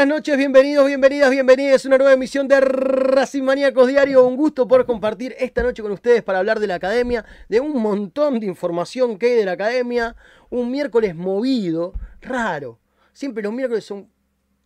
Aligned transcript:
buenas 0.00 0.16
noches, 0.16 0.38
bienvenidos, 0.38 0.86
bienvenidas, 0.86 1.30
bienvenidas 1.30 1.84
a 1.84 1.88
una 1.88 1.98
nueva 1.98 2.14
emisión 2.14 2.48
de 2.48 2.58
Racing 2.58 3.42
Maníacos 3.42 3.86
Diario. 3.86 4.26
Un 4.26 4.34
gusto 4.34 4.66
poder 4.66 4.86
compartir 4.86 5.36
esta 5.38 5.62
noche 5.62 5.82
con 5.82 5.92
ustedes 5.92 6.22
para 6.22 6.38
hablar 6.38 6.58
de 6.58 6.66
la 6.66 6.76
academia, 6.76 7.26
de 7.50 7.60
un 7.60 7.82
montón 7.82 8.40
de 8.40 8.46
información 8.46 9.18
que 9.18 9.26
hay 9.26 9.34
de 9.34 9.44
la 9.44 9.52
academia. 9.52 10.16
Un 10.48 10.70
miércoles 10.70 11.14
movido, 11.14 11.92
raro. 12.22 12.78
Siempre 13.12 13.42
los 13.42 13.52
miércoles 13.52 13.84
son 13.84 14.10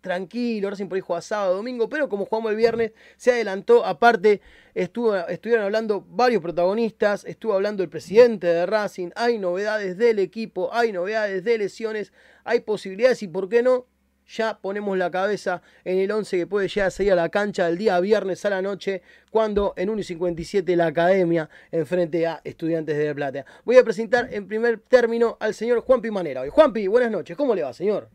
tranquilos, 0.01 0.71
Racing 0.71 0.87
por 0.87 0.95
ahí 0.95 1.03
juega 1.05 1.21
sábado, 1.21 1.57
domingo, 1.57 1.89
pero 1.89 2.09
como 2.09 2.27
jugamos 2.27 2.53
el 2.53 2.57
viernes, 2.57 2.93
se 3.17 3.33
adelantó. 3.33 3.85
Aparte, 3.85 4.41
estuvo, 4.73 5.17
estuvieron 5.17 5.65
hablando 5.65 6.07
varios 6.11 6.43
protagonistas, 6.43 7.25
estuvo 7.25 7.55
hablando 7.55 7.83
el 7.83 7.89
presidente 7.89 8.47
de 8.47 8.67
Racing, 8.67 9.11
hay 9.17 9.39
novedades 9.39 9.99
del 9.99 10.21
equipo, 10.21 10.73
hay 10.73 10.93
novedades 10.93 11.43
de 11.43 11.59
lesiones, 11.59 12.13
hay 12.45 12.61
posibilidades 12.61 13.21
y, 13.25 13.27
¿por 13.27 13.49
qué 13.49 13.65
no? 13.65 13.89
Ya 14.29 14.59
ponemos 14.61 14.97
la 14.97 15.11
cabeza 15.11 15.63
en 15.85 15.99
el 15.99 16.11
11 16.11 16.39
que 16.39 16.47
puede 16.47 16.69
llegar 16.69 16.89
a 16.89 16.91
salir 16.91 17.13
a 17.13 17.17
la 17.17 17.29
cancha 17.29 17.69
el 17.69 17.79
día 17.79 17.99
viernes 18.01 18.45
a 18.45 18.51
la 18.51 18.63
noche, 18.63 19.03
cuando 19.31 19.75
en 19.77 19.91
1 19.91 20.01
y 20.01 20.05
57 20.05 20.77
la 20.77 20.87
academia 20.87 21.49
enfrente 21.71 22.27
a 22.27 22.41
Estudiantes 22.45 22.97
de 22.97 23.07
La 23.07 23.15
Plata. 23.15 23.45
Voy 23.65 23.77
a 23.77 23.85
presentar 23.85 24.29
en 24.33 24.47
primer 24.47 24.81
término 24.81 25.37
al 25.41 25.55
señor 25.55 25.81
Juanpi 25.81 26.11
Manera. 26.11 26.43
Juanpi, 26.49 26.87
buenas 26.87 27.11
noches, 27.11 27.37
¿cómo 27.37 27.55
le 27.55 27.63
va, 27.63 27.73
señor? 27.73 28.09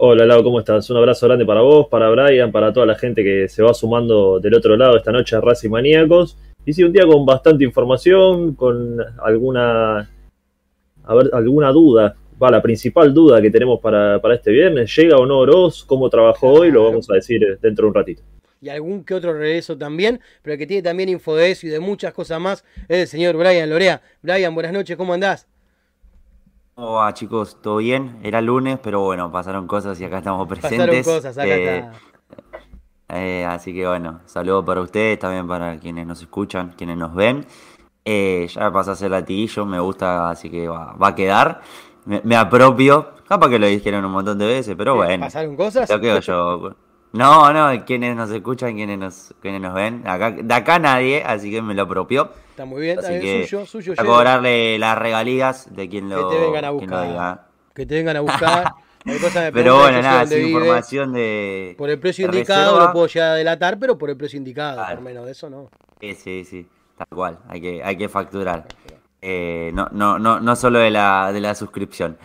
Hola 0.00 0.24
Lau, 0.26 0.44
¿cómo 0.44 0.60
estás? 0.60 0.88
Un 0.90 0.96
abrazo 0.98 1.26
grande 1.26 1.44
para 1.44 1.60
vos, 1.60 1.88
para 1.88 2.08
Brian, 2.08 2.52
para 2.52 2.72
toda 2.72 2.86
la 2.86 2.94
gente 2.94 3.24
que 3.24 3.48
se 3.48 3.64
va 3.64 3.74
sumando 3.74 4.38
del 4.38 4.54
otro 4.54 4.76
lado 4.76 4.96
esta 4.96 5.10
noche 5.10 5.34
a 5.34 5.40
Racing 5.40 5.70
Maníacos. 5.70 6.38
Y 6.64 6.72
sí, 6.72 6.84
un 6.84 6.92
día 6.92 7.04
con 7.04 7.26
bastante 7.26 7.64
información, 7.64 8.54
con 8.54 8.98
alguna, 9.20 10.08
a 11.02 11.14
ver, 11.14 11.30
alguna 11.32 11.72
duda. 11.72 12.14
Va, 12.40 12.50
la 12.50 12.62
principal 12.62 13.12
duda 13.12 13.40
que 13.42 13.50
tenemos 13.50 13.80
para, 13.80 14.20
para 14.20 14.34
este 14.34 14.52
viernes, 14.52 14.94
¿llega 14.96 15.16
o 15.16 15.26
no 15.26 15.38
Oroz? 15.38 15.84
¿Cómo 15.84 16.08
trabajó 16.08 16.52
hoy? 16.52 16.70
Lo 16.70 16.84
vamos 16.84 17.10
a 17.10 17.14
decir 17.14 17.58
dentro 17.60 17.84
de 17.84 17.88
un 17.88 17.94
ratito. 17.94 18.22
Y 18.60 18.68
algún 18.68 19.04
que 19.04 19.14
otro 19.14 19.32
regreso 19.32 19.76
también, 19.78 20.20
pero 20.42 20.54
el 20.54 20.58
que 20.58 20.66
tiene 20.66 20.82
también 20.82 21.08
info 21.08 21.34
de 21.34 21.50
eso 21.50 21.66
y 21.66 21.70
de 21.70 21.80
muchas 21.80 22.12
cosas 22.12 22.40
más 22.40 22.64
es 22.88 22.98
el 22.98 23.06
señor 23.08 23.36
Brian 23.36 23.68
Lorea. 23.70 24.02
Brian, 24.22 24.54
buenas 24.54 24.72
noches, 24.72 24.96
¿cómo 24.96 25.14
andás? 25.14 25.46
¿Cómo 26.74 26.92
va, 26.94 27.12
chicos? 27.12 27.60
¿Todo 27.60 27.78
bien? 27.78 28.18
Era 28.22 28.40
lunes, 28.40 28.78
pero 28.82 29.00
bueno, 29.00 29.30
pasaron 29.32 29.66
cosas 29.66 30.00
y 30.00 30.04
acá 30.04 30.18
estamos 30.18 30.46
presentes. 30.48 30.86
Pasaron 30.86 31.02
cosas, 31.02 31.38
acá 31.38 31.56
Eh, 31.56 31.78
está. 31.78 31.92
eh, 33.10 33.44
así 33.46 33.72
que 33.74 33.86
bueno, 33.86 34.20
saludos 34.26 34.64
para 34.64 34.80
ustedes, 34.80 35.18
también 35.18 35.46
para 35.48 35.78
quienes 35.78 36.06
nos 36.06 36.20
escuchan, 36.20 36.74
quienes 36.76 36.96
nos 36.96 37.14
ven. 37.14 37.44
Eh, 38.04 38.46
ya 38.48 38.72
pasé 38.72 38.90
a 38.90 38.92
hacer 38.94 39.10
latillo, 39.10 39.66
me 39.66 39.80
gusta, 39.80 40.30
así 40.30 40.48
que 40.50 40.66
va, 40.68 40.94
va 40.94 41.08
a 41.08 41.14
quedar. 41.14 41.60
Me, 42.08 42.22
me 42.24 42.36
apropio, 42.36 43.10
capaz 43.28 43.50
que 43.50 43.58
lo 43.58 43.66
dijeron 43.66 44.02
un 44.02 44.12
montón 44.12 44.38
de 44.38 44.46
veces, 44.46 44.74
pero 44.78 44.94
bueno. 44.94 45.26
¿Pasaron 45.26 45.56
cosas? 45.56 45.90
Lo 45.90 46.00
quedo 46.00 46.20
yo. 46.20 46.74
No, 47.12 47.52
no, 47.52 47.84
quienes 47.84 48.16
nos 48.16 48.30
escuchan, 48.30 48.74
quienes 48.74 48.98
nos, 48.98 49.34
quienes 49.42 49.60
nos 49.60 49.74
ven. 49.74 50.02
Acá, 50.06 50.30
de 50.30 50.54
acá 50.54 50.78
nadie, 50.78 51.22
así 51.22 51.50
que 51.50 51.60
me 51.60 51.74
lo 51.74 51.82
apropio. 51.82 52.30
Está 52.50 52.64
muy 52.64 52.80
bien, 52.80 52.98
Así 52.98 53.20
que 53.20 53.46
suyo, 53.46 53.66
suyo. 53.66 53.94
a 53.96 54.04
cobrarle 54.04 54.78
las 54.78 54.96
regalías 54.96 55.74
de 55.74 55.86
quien 55.88 56.08
lo, 56.08 56.30
que 56.30 56.36
te 56.36 56.42
vengan 56.42 56.64
a 56.64 56.70
buscar. 56.70 57.46
Que 57.74 57.84
te 57.86 57.94
vengan 57.94 58.16
a 58.16 58.20
buscar. 58.20 58.72
Hay 59.04 59.18
cosas 59.18 59.44
me 59.44 59.52
Pero 59.52 59.78
bueno, 59.78 60.02
nada, 60.02 60.26
sin 60.26 60.38
vive. 60.38 60.50
información 60.50 61.12
de. 61.12 61.74
Por 61.78 61.90
el 61.90 61.98
precio 61.98 62.24
indicado 62.24 62.72
reserva. 62.72 62.86
lo 62.86 62.92
puedo 62.92 63.06
llegar 63.06 63.30
a 63.30 63.34
delatar, 63.34 63.78
pero 63.78 63.96
por 63.98 64.10
el 64.10 64.16
precio 64.16 64.36
indicado, 64.38 64.76
Claro. 64.76 64.94
por 64.96 65.04
menos 65.04 65.24
de 65.26 65.32
eso 65.32 65.48
no. 65.48 65.68
Sí, 66.00 66.14
sí, 66.14 66.44
sí, 66.44 66.66
tal 66.96 67.08
cual, 67.08 67.38
hay 67.48 67.60
que, 67.60 67.82
hay 67.82 67.96
que 67.96 68.08
facturar. 68.08 68.66
Eh, 69.20 69.70
no, 69.74 69.88
no, 69.92 70.18
no, 70.18 70.40
no 70.40 70.56
solo 70.56 70.78
de 70.78 70.90
la, 70.90 71.32
de 71.32 71.40
la 71.40 71.54
suscripción. 71.54 72.18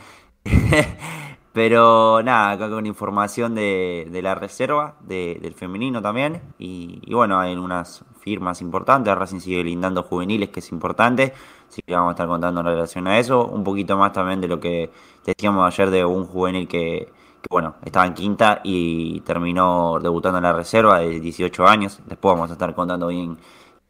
Pero 1.53 2.21
nada, 2.23 2.51
acá 2.51 2.69
con 2.69 2.85
información 2.87 3.53
de, 3.53 4.07
de 4.11 4.21
la 4.23 4.33
reserva, 4.35 4.95
de- 5.01 5.37
del 5.41 5.53
femenino 5.53 6.01
también. 6.01 6.41
Y, 6.57 6.99
y 7.03 7.13
bueno, 7.13 7.39
hay 7.39 7.55
unas 7.55 8.03
firmas 8.21 8.61
importantes. 8.61 9.13
Racing 9.15 9.39
sigue 9.39 9.63
lindando 9.63 10.01
juveniles, 10.03 10.49
que 10.49 10.59
es 10.61 10.71
importante. 10.71 11.33
Así 11.69 11.81
que 11.83 11.93
vamos 11.93 12.09
a 12.09 12.11
estar 12.13 12.27
contando 12.27 12.61
en 12.61 12.65
relación 12.67 13.07
a 13.07 13.19
eso. 13.19 13.45
Un 13.47 13.63
poquito 13.63 13.97
más 13.97 14.13
también 14.13 14.41
de 14.41 14.47
lo 14.47 14.59
que 14.59 14.89
decíamos 15.25 15.65
ayer 15.67 15.91
de 15.91 16.03
un 16.05 16.25
juvenil 16.25 16.67
que, 16.67 17.11
que, 17.41 17.47
bueno, 17.51 17.75
estaba 17.85 18.07
en 18.07 18.13
quinta 18.15 18.61
y 18.63 19.19
terminó 19.21 19.99
debutando 20.01 20.39
en 20.39 20.43
la 20.45 20.53
reserva 20.53 20.99
de 20.99 21.19
18 21.19 21.67
años. 21.67 21.99
Después 22.07 22.33
vamos 22.35 22.49
a 22.49 22.53
estar 22.53 22.73
contando 22.73 23.07
bien 23.07 23.37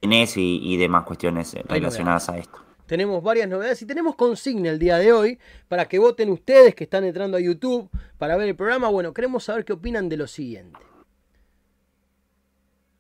quién 0.02 0.14
es 0.14 0.36
y, 0.38 0.60
y 0.62 0.78
demás 0.78 1.04
cuestiones 1.04 1.56
relacionadas 1.68 2.28
a 2.30 2.38
esto. 2.38 2.60
Tenemos 2.86 3.24
varias 3.24 3.48
novedades 3.48 3.82
y 3.82 3.86
tenemos 3.86 4.16
consigna 4.16 4.70
el 4.70 4.80
día 4.80 4.98
de 4.98 5.14
hoy 5.14 5.40
para 5.68 5.86
que 5.86 6.00
voten 6.00 6.30
ustedes 6.30 6.76
que 6.76 6.84
están 6.84 7.04
entrando 7.04 7.38
a 7.38 7.40
YouTube 7.40 7.90
para 8.18 8.36
ver 8.36 8.50
el 8.50 8.56
programa. 8.56 8.90
Bueno, 8.90 9.14
queremos 9.14 9.46
saber 9.46 9.64
qué 9.64 9.74
opinan 9.74 10.10
de 10.10 10.18
lo 10.18 10.28
siguiente. 10.28 10.80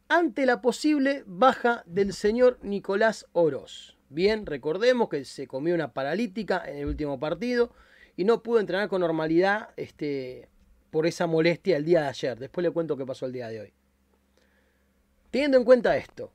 Ante 0.07 0.45
la 0.45 0.61
posible 0.61 1.23
baja 1.25 1.83
del 1.85 2.13
señor 2.13 2.59
Nicolás 2.61 3.25
Oroz. 3.33 3.97
Bien, 4.09 4.45
recordemos 4.45 5.09
que 5.09 5.25
se 5.25 5.47
comió 5.47 5.73
una 5.73 5.91
paralítica 5.91 6.63
en 6.65 6.77
el 6.77 6.85
último 6.85 7.19
partido 7.19 7.71
y 8.15 8.23
no 8.23 8.43
pudo 8.43 8.59
entrenar 8.59 8.89
con 8.89 9.01
normalidad 9.01 9.69
este, 9.75 10.49
por 10.91 11.07
esa 11.07 11.25
molestia 11.25 11.77
el 11.77 11.85
día 11.85 12.03
de 12.03 12.07
ayer. 12.07 12.37
Después 12.37 12.63
le 12.63 12.71
cuento 12.71 12.95
qué 12.95 13.05
pasó 13.05 13.25
el 13.25 13.33
día 13.33 13.47
de 13.47 13.61
hoy. 13.61 13.73
Teniendo 15.31 15.57
en 15.57 15.63
cuenta 15.63 15.97
esto, 15.97 16.31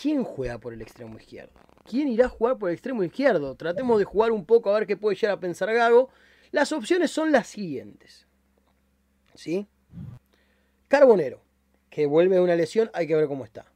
¿quién 0.00 0.24
juega 0.24 0.58
por 0.58 0.72
el 0.72 0.82
extremo 0.82 1.18
izquierdo? 1.18 1.52
¿Quién 1.84 2.08
irá 2.08 2.26
a 2.26 2.28
jugar 2.28 2.58
por 2.58 2.70
el 2.70 2.74
extremo 2.74 3.04
izquierdo? 3.04 3.54
Tratemos 3.54 3.98
de 3.98 4.04
jugar 4.04 4.32
un 4.32 4.44
poco 4.44 4.70
a 4.70 4.78
ver 4.78 4.86
qué 4.86 4.96
puede 4.96 5.16
llegar 5.16 5.36
a 5.36 5.40
pensar 5.40 5.72
Gago. 5.72 6.08
Las 6.52 6.72
opciones 6.72 7.10
son 7.10 7.32
las 7.32 7.46
siguientes. 7.46 8.26
¿Sí? 9.34 9.66
Carbonero, 10.88 11.42
que 11.88 12.06
vuelve 12.06 12.36
de 12.36 12.40
una 12.40 12.56
lesión, 12.56 12.90
hay 12.94 13.06
que 13.06 13.14
ver 13.14 13.28
cómo 13.28 13.44
está. 13.44 13.66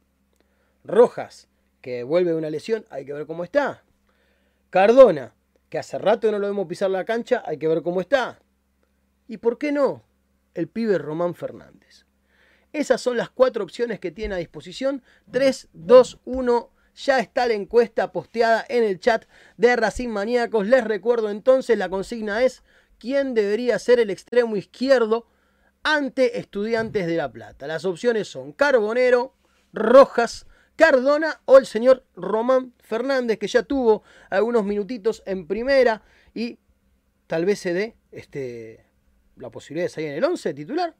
Rojas, 0.83 1.47
que 1.81 2.03
vuelve 2.03 2.31
de 2.31 2.37
una 2.37 2.49
lesión, 2.49 2.85
hay 2.89 3.05
que 3.05 3.13
ver 3.13 3.25
cómo 3.25 3.43
está. 3.43 3.83
Cardona, 4.69 5.33
que 5.69 5.77
hace 5.77 5.97
rato 5.97 6.31
no 6.31 6.39
lo 6.39 6.47
vemos 6.47 6.67
pisar 6.67 6.89
la 6.89 7.05
cancha, 7.05 7.43
hay 7.45 7.57
que 7.57 7.67
ver 7.67 7.81
cómo 7.81 8.01
está. 8.01 8.39
¿Y 9.27 9.37
por 9.37 9.57
qué 9.57 9.71
no? 9.71 10.03
El 10.53 10.67
pibe 10.67 10.97
Román 10.97 11.35
Fernández. 11.35 12.04
Esas 12.75 12.99
son 12.99 13.15
las 13.15 13.29
cuatro 13.29 13.63
opciones 13.63 14.01
que 14.01 14.11
tiene 14.11 14.35
a 14.35 14.37
disposición. 14.37 15.01
3, 15.31 15.69
2, 15.71 16.19
1. 16.25 16.71
Ya 17.05 17.19
está 17.19 17.47
la 17.47 17.53
encuesta 17.53 18.11
posteada 18.11 18.65
en 18.67 18.83
el 18.83 18.99
chat 18.99 19.23
de 19.55 19.77
Racing 19.77 20.09
Maníacos. 20.09 20.67
Les 20.67 20.83
recuerdo 20.83 21.29
entonces, 21.29 21.77
la 21.77 21.87
consigna 21.87 22.43
es 22.43 22.63
quién 22.99 23.33
debería 23.33 23.79
ser 23.79 24.01
el 24.01 24.09
extremo 24.09 24.57
izquierdo 24.57 25.25
ante 25.83 26.37
Estudiantes 26.37 27.07
de 27.07 27.15
La 27.15 27.31
Plata. 27.31 27.65
Las 27.65 27.85
opciones 27.85 28.27
son 28.27 28.51
Carbonero, 28.51 29.37
Rojas, 29.71 30.45
Cardona 30.75 31.39
o 31.45 31.57
el 31.57 31.67
señor 31.67 32.03
Román 32.17 32.73
Fernández, 32.79 33.39
que 33.39 33.47
ya 33.47 33.63
tuvo 33.63 34.03
algunos 34.29 34.65
minutitos 34.65 35.23
en 35.25 35.47
primera 35.47 36.01
y 36.33 36.59
tal 37.27 37.45
vez 37.45 37.59
se 37.59 37.73
dé 37.73 37.95
este, 38.11 38.85
la 39.37 39.49
posibilidad 39.49 39.85
de 39.85 39.89
salir 39.93 40.09
en 40.09 40.15
el 40.15 40.25
11 40.25 40.53
titular. 40.53 40.93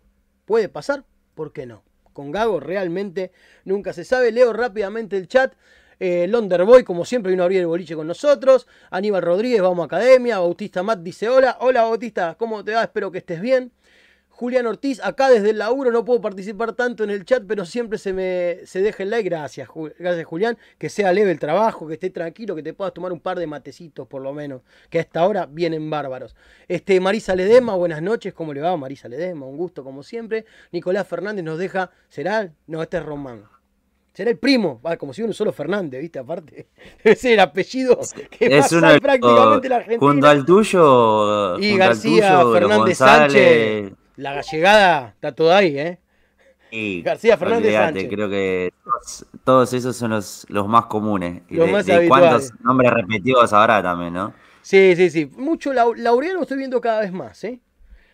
Puede 0.45 0.69
pasar, 0.69 1.03
¿por 1.35 1.53
qué 1.53 1.65
no? 1.65 1.83
Con 2.13 2.31
Gago 2.31 2.59
realmente 2.59 3.31
nunca 3.65 3.93
se 3.93 4.05
sabe. 4.05 4.31
Leo 4.31 4.53
rápidamente 4.53 5.17
el 5.17 5.27
chat. 5.27 5.53
Eh, 5.99 6.27
Londerboy, 6.27 6.83
como 6.83 7.05
siempre, 7.05 7.31
vino 7.31 7.43
a 7.43 7.45
abrir 7.45 7.59
el 7.59 7.67
boliche 7.67 7.95
con 7.95 8.07
nosotros. 8.07 8.67
Aníbal 8.89 9.21
Rodríguez, 9.21 9.61
vamos 9.61 9.83
a 9.83 9.85
academia. 9.85 10.39
Bautista 10.39 10.81
Matt 10.81 10.99
dice: 10.99 11.29
Hola, 11.29 11.57
hola 11.59 11.83
Bautista, 11.83 12.35
¿cómo 12.39 12.63
te 12.63 12.73
va? 12.73 12.83
Espero 12.83 13.11
que 13.11 13.19
estés 13.19 13.41
bien. 13.41 13.71
Julián 14.35 14.67
Ortiz, 14.67 14.99
acá 15.01 15.29
desde 15.29 15.51
el 15.51 15.59
laburo 15.59 15.91
no 15.91 16.03
puedo 16.03 16.19
participar 16.19 16.73
tanto 16.73 17.05
en 17.05 17.09
el 17.09 17.23
chat, 17.23 17.43
pero 17.47 17.63
siempre 17.63 17.97
se 17.97 18.11
me 18.11 18.57
se 18.65 18.81
deja 18.81 19.03
el 19.03 19.09
like. 19.09 19.29
Gracias, 19.29 19.69
gracias 19.97 20.25
Julián. 20.25 20.57
Que 20.77 20.89
sea 20.89 21.13
leve 21.13 21.31
el 21.31 21.39
trabajo, 21.39 21.87
que 21.87 21.93
esté 21.93 22.09
tranquilo, 22.09 22.53
que 22.53 22.61
te 22.61 22.73
puedas 22.73 22.93
tomar 22.93 23.13
un 23.13 23.21
par 23.21 23.39
de 23.39 23.47
matecitos 23.47 24.07
por 24.07 24.21
lo 24.21 24.33
menos, 24.33 24.61
que 24.89 24.97
a 24.97 25.01
esta 25.01 25.25
hora 25.25 25.45
vienen 25.45 25.89
bárbaros. 25.89 26.35
Este, 26.67 26.99
Marisa 26.99 27.33
Ledema, 27.33 27.75
buenas 27.75 28.01
noches, 28.01 28.33
¿cómo 28.33 28.53
le 28.53 28.59
va 28.59 28.75
Marisa 28.75 29.07
Ledema? 29.07 29.45
Un 29.45 29.55
gusto 29.55 29.85
como 29.85 30.03
siempre. 30.03 30.45
Nicolás 30.73 31.07
Fernández 31.07 31.45
nos 31.45 31.57
deja, 31.57 31.91
¿será? 32.09 32.51
No, 32.67 32.81
este 32.83 32.97
es 32.97 33.05
Román. 33.05 33.45
Será 34.13 34.31
el 34.31 34.37
primo, 34.37 34.81
va, 34.85 34.97
como 34.97 35.13
si 35.13 35.21
uno 35.23 35.31
solo 35.33 35.51
Fernández, 35.53 36.01
¿viste? 36.01 36.19
Aparte, 36.19 36.67
ese 36.99 37.11
es 37.11 37.25
el 37.25 37.39
apellido 37.39 37.99
que 38.31 38.45
Es 38.47 38.63
pasa 38.63 38.77
uno 38.79 38.91
de 38.91 38.99
prácticamente 38.99 39.69
la 39.69 39.75
Argentina. 39.77 39.99
junto 40.11 40.27
al 40.27 40.45
tuyo, 40.45 41.57
y 41.59 41.71
al 41.73 41.77
García 41.79 42.39
tuyo, 42.41 42.53
Fernández 42.53 42.99
González, 42.99 43.31
Sánchez, 43.33 43.93
la 44.17 44.33
gallegada 44.33 45.09
está 45.15 45.33
toda 45.33 45.57
ahí, 45.57 45.77
¿eh? 45.77 45.99
y 46.71 47.01
García 47.03 47.37
Fernández 47.37 47.65
olvídate, 47.67 47.85
Sánchez. 48.01 48.09
creo 48.11 48.29
que 48.29 48.73
todos, 48.83 49.25
todos 49.43 49.73
esos 49.73 49.95
son 49.95 50.11
los, 50.11 50.45
los 50.49 50.67
más 50.67 50.85
comunes. 50.87 51.43
Y 51.49 51.55
Los 51.55 51.67
de, 51.67 51.71
más 51.71 51.85
de 51.85 51.93
habituales. 51.93 52.29
cuántos 52.51 52.59
nombres 52.65 52.91
repetidos 52.91 53.53
habrá 53.53 53.81
también, 53.81 54.13
¿no? 54.13 54.33
Sí, 54.61 54.93
sí, 54.95 55.09
sí. 55.09 55.25
Mucho 55.37 55.71
Lau- 55.73 55.95
Laureano 55.95 56.41
estoy 56.41 56.57
viendo 56.57 56.81
cada 56.81 57.01
vez 57.01 57.13
más, 57.13 57.43
¿eh? 57.43 57.61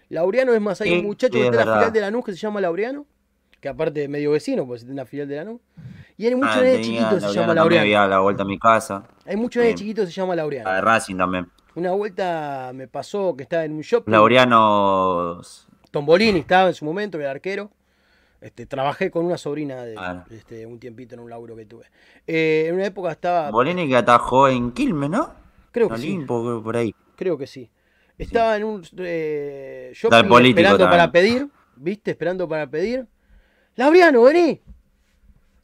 Laureano 0.10 0.54
es 0.54 0.62
más, 0.62 0.82
hay 0.82 0.90
Sí, 0.90 1.00
un 1.00 1.06
muchacho 1.06 1.34
sí, 1.34 1.40
que 1.40 1.46
es 1.48 1.52
está 1.52 1.62
en 1.64 1.68
la 1.70 1.74
filial 1.76 1.94
de 1.94 2.02
Lanús 2.02 2.26
que 2.26 2.32
se 2.34 2.38
llama 2.38 2.60
Laureano, 2.62 3.06
que 3.62 3.70
aparte 3.70 4.04
es 4.04 4.10
medio 4.10 4.32
vecino, 4.32 4.68
pues 4.68 4.82
tiene 4.82 4.94
una 4.94 5.06
filial 5.06 5.28
de 5.30 5.36
Lanús. 5.38 5.62
Y 6.18 6.28
hay 6.28 6.36
muchos 6.36 6.58
Ah, 6.58 6.60
tenía 6.60 6.82
chiquitos 6.82 7.14
que 7.14 7.20
se 7.30 7.34
llama 7.34 7.54
Laureano 7.54 7.82
había 7.84 8.08
la 8.08 8.20
vuelta 8.20 8.44
a 8.44 8.46
mi 8.46 8.60
casa. 8.60 9.06
Hay 9.26 9.38
muchos 9.38 9.64
Sí. 9.66 9.74
chiquitos 9.76 10.06
que 10.06 10.12
se 10.12 10.20
llama 10.22 10.36
La 10.36 10.44
de 10.44 10.58
Laureano. 10.60 10.82
Racing 10.82 11.16
también. 11.18 11.48
Una 11.74 11.92
vuelta 11.94 12.72
me 12.76 12.88
pasó 12.90 13.34
que 13.36 13.44
estaba 13.44 13.64
en 13.64 13.72
un 13.72 13.82
shopping. 13.82 14.12
Laureano. 14.12 15.42
Tombolini 15.92 16.40
estaba 16.40 16.70
en 16.70 16.74
su 16.74 16.86
momento, 16.86 17.20
era 17.20 17.32
arquero. 17.32 17.70
Este, 18.40 18.66
trabajé 18.66 19.12
con 19.12 19.24
una 19.26 19.38
sobrina 19.38 19.84
de 19.84 19.96
este, 20.32 20.66
un 20.66 20.80
tiempito 20.80 21.14
en 21.14 21.22
un 21.22 21.30
laburo 21.30 21.56
que 21.56 21.66
tuve. 21.66 21.86
Eh, 22.26 22.66
en 22.68 22.76
una 22.76 22.86
época 22.86 23.12
estaba. 23.12 23.52
Bolini 23.52 23.88
que 23.88 23.96
atajó 23.96 24.48
en 24.48 24.72
Quilmes, 24.72 25.12
¿no? 25.12 25.32
Creo 25.72 25.90
que 25.90 25.98
sí. 25.98 26.20
Creo, 26.26 26.64
por 26.64 26.76
ahí. 26.76 26.96
Creo 27.16 27.38
que 27.38 27.46
sí. 27.46 27.70
Estaba 28.18 28.58
en 28.58 28.64
un 28.64 28.84
eh, 28.98 29.94
político 30.28 30.60
esperando 30.60 30.78
también. 30.78 30.90
para 30.90 31.12
pedir. 31.12 31.48
¿Viste? 31.76 32.12
Esperando 32.12 32.48
para 32.48 32.68
pedir. 32.68 33.08
Laureano, 33.76 34.24
vení. 34.24 34.60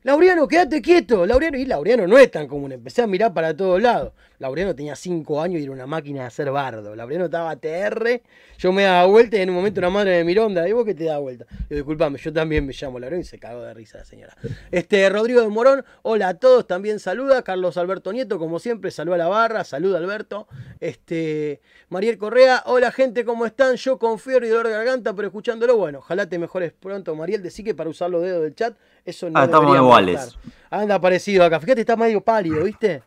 Laureano, 0.03 0.47
quédate 0.47 0.81
quieto. 0.81 1.25
Laureano, 1.25 1.57
y 1.57 1.65
Laureano 1.65 2.07
no 2.07 2.17
es 2.17 2.29
tan 2.29 2.47
común. 2.47 2.71
Empecé 2.71 3.01
a 3.01 3.07
mirar 3.07 3.33
para 3.33 3.55
todos 3.55 3.81
lados. 3.81 4.13
Laureano 4.39 4.76
tenía 4.76 4.95
5 4.95 5.41
años 5.41 5.60
y 5.60 5.63
era 5.63 5.71
una 5.71 5.88
máquina 5.88 6.21
de 6.21 6.28
hacer 6.28 6.52
bardo. 6.52 6.95
Laureano 6.95 7.26
estaba 7.26 7.56
TR. 7.56 8.21
Yo 8.60 8.71
me 8.71 8.84
daba 8.84 9.06
vuelta 9.08 9.38
y 9.38 9.41
en 9.41 9.50
un 9.50 9.56
momento 9.56 9.80
una 9.80 9.89
madre 9.89 10.17
me 10.19 10.23
miró, 10.26 10.45
onda, 10.45 10.67
¿y 10.67 10.71
vos 10.73 10.86
qué 10.86 10.93
te 10.93 11.06
da 11.06 11.17
vuelta? 11.17 11.45
Yo, 11.69 11.76
disculpame, 11.76 12.17
yo 12.19 12.32
también 12.32 12.65
me 12.65 12.73
llamo 12.80 13.00
Laureano 13.00 13.21
y 13.21 13.26
se 13.26 13.39
cagó 13.39 13.62
de 13.63 13.73
risa 13.73 13.97
la 14.00 14.06
señora. 14.06 14.36
Este, 14.71 15.10
Rodrigo 15.10 15.41
de 15.41 15.47
Morón, 15.50 15.84
hola 16.04 16.28
a 16.30 16.34
todos, 16.36 16.67
también 16.67 17.00
saluda. 17.00 17.41
Carlos 17.41 17.78
Alberto 17.78 18.13
Nieto, 18.13 18.38
como 18.39 18.60
siempre, 18.60 18.91
saluda 18.91 19.15
a 19.15 19.19
la 19.19 19.28
barra, 19.28 19.63
saluda 19.63 19.97
Alberto. 19.97 20.47
Este, 20.80 21.62
Mariel 21.89 22.17
Correa, 22.17 22.63
hola 22.65 22.91
gente, 22.91 23.26
¿cómo 23.26 23.45
están? 23.45 23.76
Yo 23.76 23.97
con 23.97 24.19
fiebre 24.19 24.47
y 24.47 24.50
dolor 24.50 24.67
de 24.67 24.73
garganta, 24.73 25.13
pero 25.13 25.28
escuchándolo, 25.30 25.78
bueno, 25.78 26.00
ojalá 26.00 26.28
te 26.28 26.38
mejores 26.39 26.73
pronto, 26.73 27.15
Mariel. 27.15 27.41
Decí 27.41 27.63
que 27.63 27.73
para 27.76 27.89
usar 27.89 28.10
los 28.10 28.21
dedos 28.21 28.43
del 28.43 28.56
chat, 28.56 28.76
eso 29.04 29.30
no 29.30 29.39
Ah, 29.39 29.45
estamos 29.45 29.76
iguales. 29.76 30.15
molestar. 30.38 30.41
Anda 30.69 31.00
parecido 31.02 31.43
acá. 31.43 31.60
Fíjate, 31.60 31.82
está 31.82 31.95
medio 31.95 32.21
pálido, 32.21 32.63
¿viste? 32.63 33.04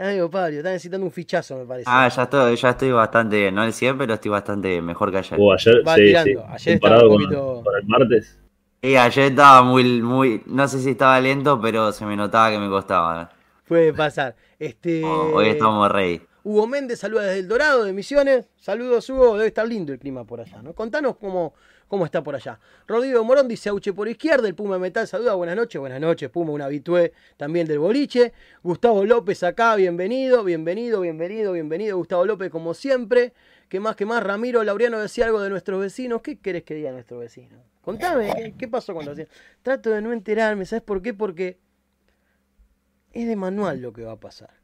Está 0.00 0.08
medio 0.12 0.30
está 0.56 0.70
necesitando 0.70 1.04
un 1.04 1.12
fichazo, 1.12 1.58
me 1.58 1.66
parece. 1.66 1.84
Ah, 1.92 2.08
ya 2.08 2.22
estoy, 2.22 2.56
ya 2.56 2.70
estoy 2.70 2.90
bastante, 2.90 3.52
no 3.52 3.62
el 3.64 3.74
100, 3.74 3.98
pero 3.98 4.14
estoy 4.14 4.30
bastante 4.30 4.80
mejor 4.80 5.10
que 5.10 5.18
ayer. 5.18 5.38
Uh, 5.38 5.52
ayer, 5.52 5.86
Va 5.86 5.94
sí, 5.94 6.00
tirando. 6.06 6.40
sí. 6.40 6.46
Ayer 6.48 6.74
estaba 6.76 6.94
Comparado 7.00 7.02
un 7.02 7.08
con, 7.10 7.22
poquito- 7.24 7.62
con 7.62 7.74
el 7.76 7.86
martes. 7.86 8.38
Y 8.80 8.96
ayer 8.96 9.24
estaba 9.26 9.62
muy, 9.62 10.00
muy, 10.00 10.42
no 10.46 10.66
sé 10.68 10.80
si 10.80 10.92
estaba 10.92 11.20
lento, 11.20 11.60
pero 11.60 11.92
se 11.92 12.06
me 12.06 12.16
notaba 12.16 12.50
que 12.50 12.58
me 12.58 12.70
costaba. 12.70 13.28
Puede 13.68 13.92
pasar. 13.92 14.34
Este, 14.58 15.02
Oh, 15.04 15.32
Hoy 15.34 15.48
estamos 15.48 15.92
rey. 15.92 16.22
Hugo 16.42 16.66
Méndez 16.66 17.00
saluda 17.00 17.22
desde 17.24 17.40
el 17.40 17.48
Dorado 17.48 17.84
de 17.84 17.92
Misiones. 17.92 18.46
Saludos, 18.56 19.08
Hugo. 19.10 19.36
Debe 19.36 19.48
estar 19.48 19.68
lindo 19.68 19.92
el 19.92 19.98
clima 19.98 20.24
por 20.24 20.40
allá, 20.40 20.62
¿no? 20.62 20.74
Contanos 20.74 21.16
cómo, 21.16 21.52
cómo 21.86 22.06
está 22.06 22.22
por 22.22 22.34
allá. 22.34 22.58
Rodrigo 22.86 23.22
Morón 23.24 23.46
dice 23.46 23.68
Auche 23.68 23.92
por 23.92 24.08
izquierda. 24.08 24.48
El 24.48 24.54
Puma 24.54 24.78
Metal 24.78 25.06
saluda. 25.06 25.34
Buenas 25.34 25.56
noches. 25.56 25.78
Buenas 25.78 26.00
noches, 26.00 26.30
Puma, 26.30 26.52
un 26.52 26.62
habitué 26.62 27.12
también 27.36 27.66
del 27.66 27.78
boliche. 27.78 28.32
Gustavo 28.62 29.04
López 29.04 29.42
acá, 29.42 29.76
bienvenido, 29.76 30.42
bienvenido, 30.42 31.02
bienvenido, 31.02 31.52
bienvenido. 31.52 31.98
Gustavo 31.98 32.24
López, 32.24 32.50
como 32.50 32.72
siempre. 32.72 33.34
¿Qué 33.68 33.78
más, 33.78 33.94
qué 33.94 34.06
más? 34.06 34.22
Ramiro 34.22 34.64
Laureano 34.64 34.98
decía 34.98 35.26
algo 35.26 35.40
de 35.40 35.50
nuestros 35.50 35.78
vecinos. 35.78 36.22
¿Qué 36.22 36.38
querés 36.38 36.62
que 36.62 36.74
diga 36.74 36.90
nuestros 36.90 37.20
vecinos? 37.20 37.60
Contame, 37.82 38.32
¿qué, 38.34 38.54
qué 38.56 38.66
pasó 38.66 38.94
con 38.94 39.04
los 39.04 39.14
vecinos? 39.14 39.38
Trato 39.62 39.90
de 39.90 40.00
no 40.00 40.12
enterarme, 40.12 40.64
¿sabes 40.64 40.82
por 40.82 41.02
qué? 41.02 41.12
Porque 41.12 41.58
es 43.12 43.28
de 43.28 43.36
manual 43.36 43.82
lo 43.82 43.92
que 43.92 44.04
va 44.04 44.12
a 44.12 44.20
pasar. 44.20 44.59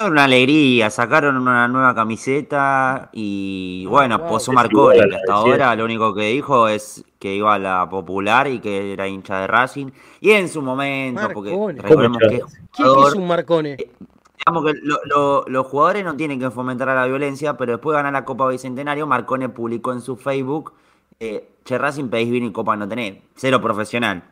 Una 0.00 0.24
alegría, 0.24 0.90
sacaron 0.90 1.36
una 1.36 1.66
nueva 1.66 1.92
camiseta 1.92 3.08
y 3.12 3.84
bueno, 3.86 4.18
Wow. 4.18 4.28
posó 4.28 4.52
Es 4.52 4.54
Marconi, 4.54 4.96
igual 4.96 5.00
a 5.00 5.02
que 5.02 5.10
la 5.10 5.16
hasta 5.16 5.32
ahora 5.32 5.74
lo 5.74 5.84
único 5.86 6.14
que 6.14 6.22
dijo 6.28 6.68
es 6.68 7.04
que 7.18 7.34
iba 7.34 7.52
a 7.54 7.58
la 7.58 7.88
popular 7.90 8.46
y 8.46 8.60
que 8.60 8.92
era 8.92 9.08
hincha 9.08 9.40
de 9.40 9.48
Racing. 9.48 9.88
Y 10.20 10.30
en 10.30 10.48
su 10.48 10.62
momento, 10.62 11.28
porque 11.34 11.50
recordemos 11.50 12.18
¿Cómo 12.18 12.30
que 12.30 12.36
es 12.36 12.44
jugador, 12.76 13.08
es 13.08 13.14
un 13.14 13.26
Marcone? 13.26 13.76
digamos 13.76 14.64
que 14.72 14.78
lo- 14.84 15.00
lo- 15.06 15.44
los 15.48 15.66
jugadores 15.66 16.04
no 16.04 16.14
tienen 16.16 16.38
que 16.38 16.50
fomentar 16.52 16.88
a 16.90 16.94
la 16.94 17.06
violencia, 17.06 17.56
pero 17.56 17.72
después 17.72 17.94
de 17.94 17.98
ganar 17.98 18.12
la 18.12 18.24
Copa 18.24 18.46
Bicentenario, 18.46 19.04
Marcone 19.08 19.48
publicó 19.48 19.92
en 19.92 20.00
su 20.00 20.14
Facebook, 20.14 20.74
eh, 21.18 21.48
che 21.64 21.76
Racing 21.76 22.08
pedís 22.08 22.30
bien 22.30 22.44
y 22.44 22.52
Copa 22.52 22.76
no 22.76 22.86
tenés, 22.88 23.16
cero 23.34 23.60
profesional. 23.60 24.22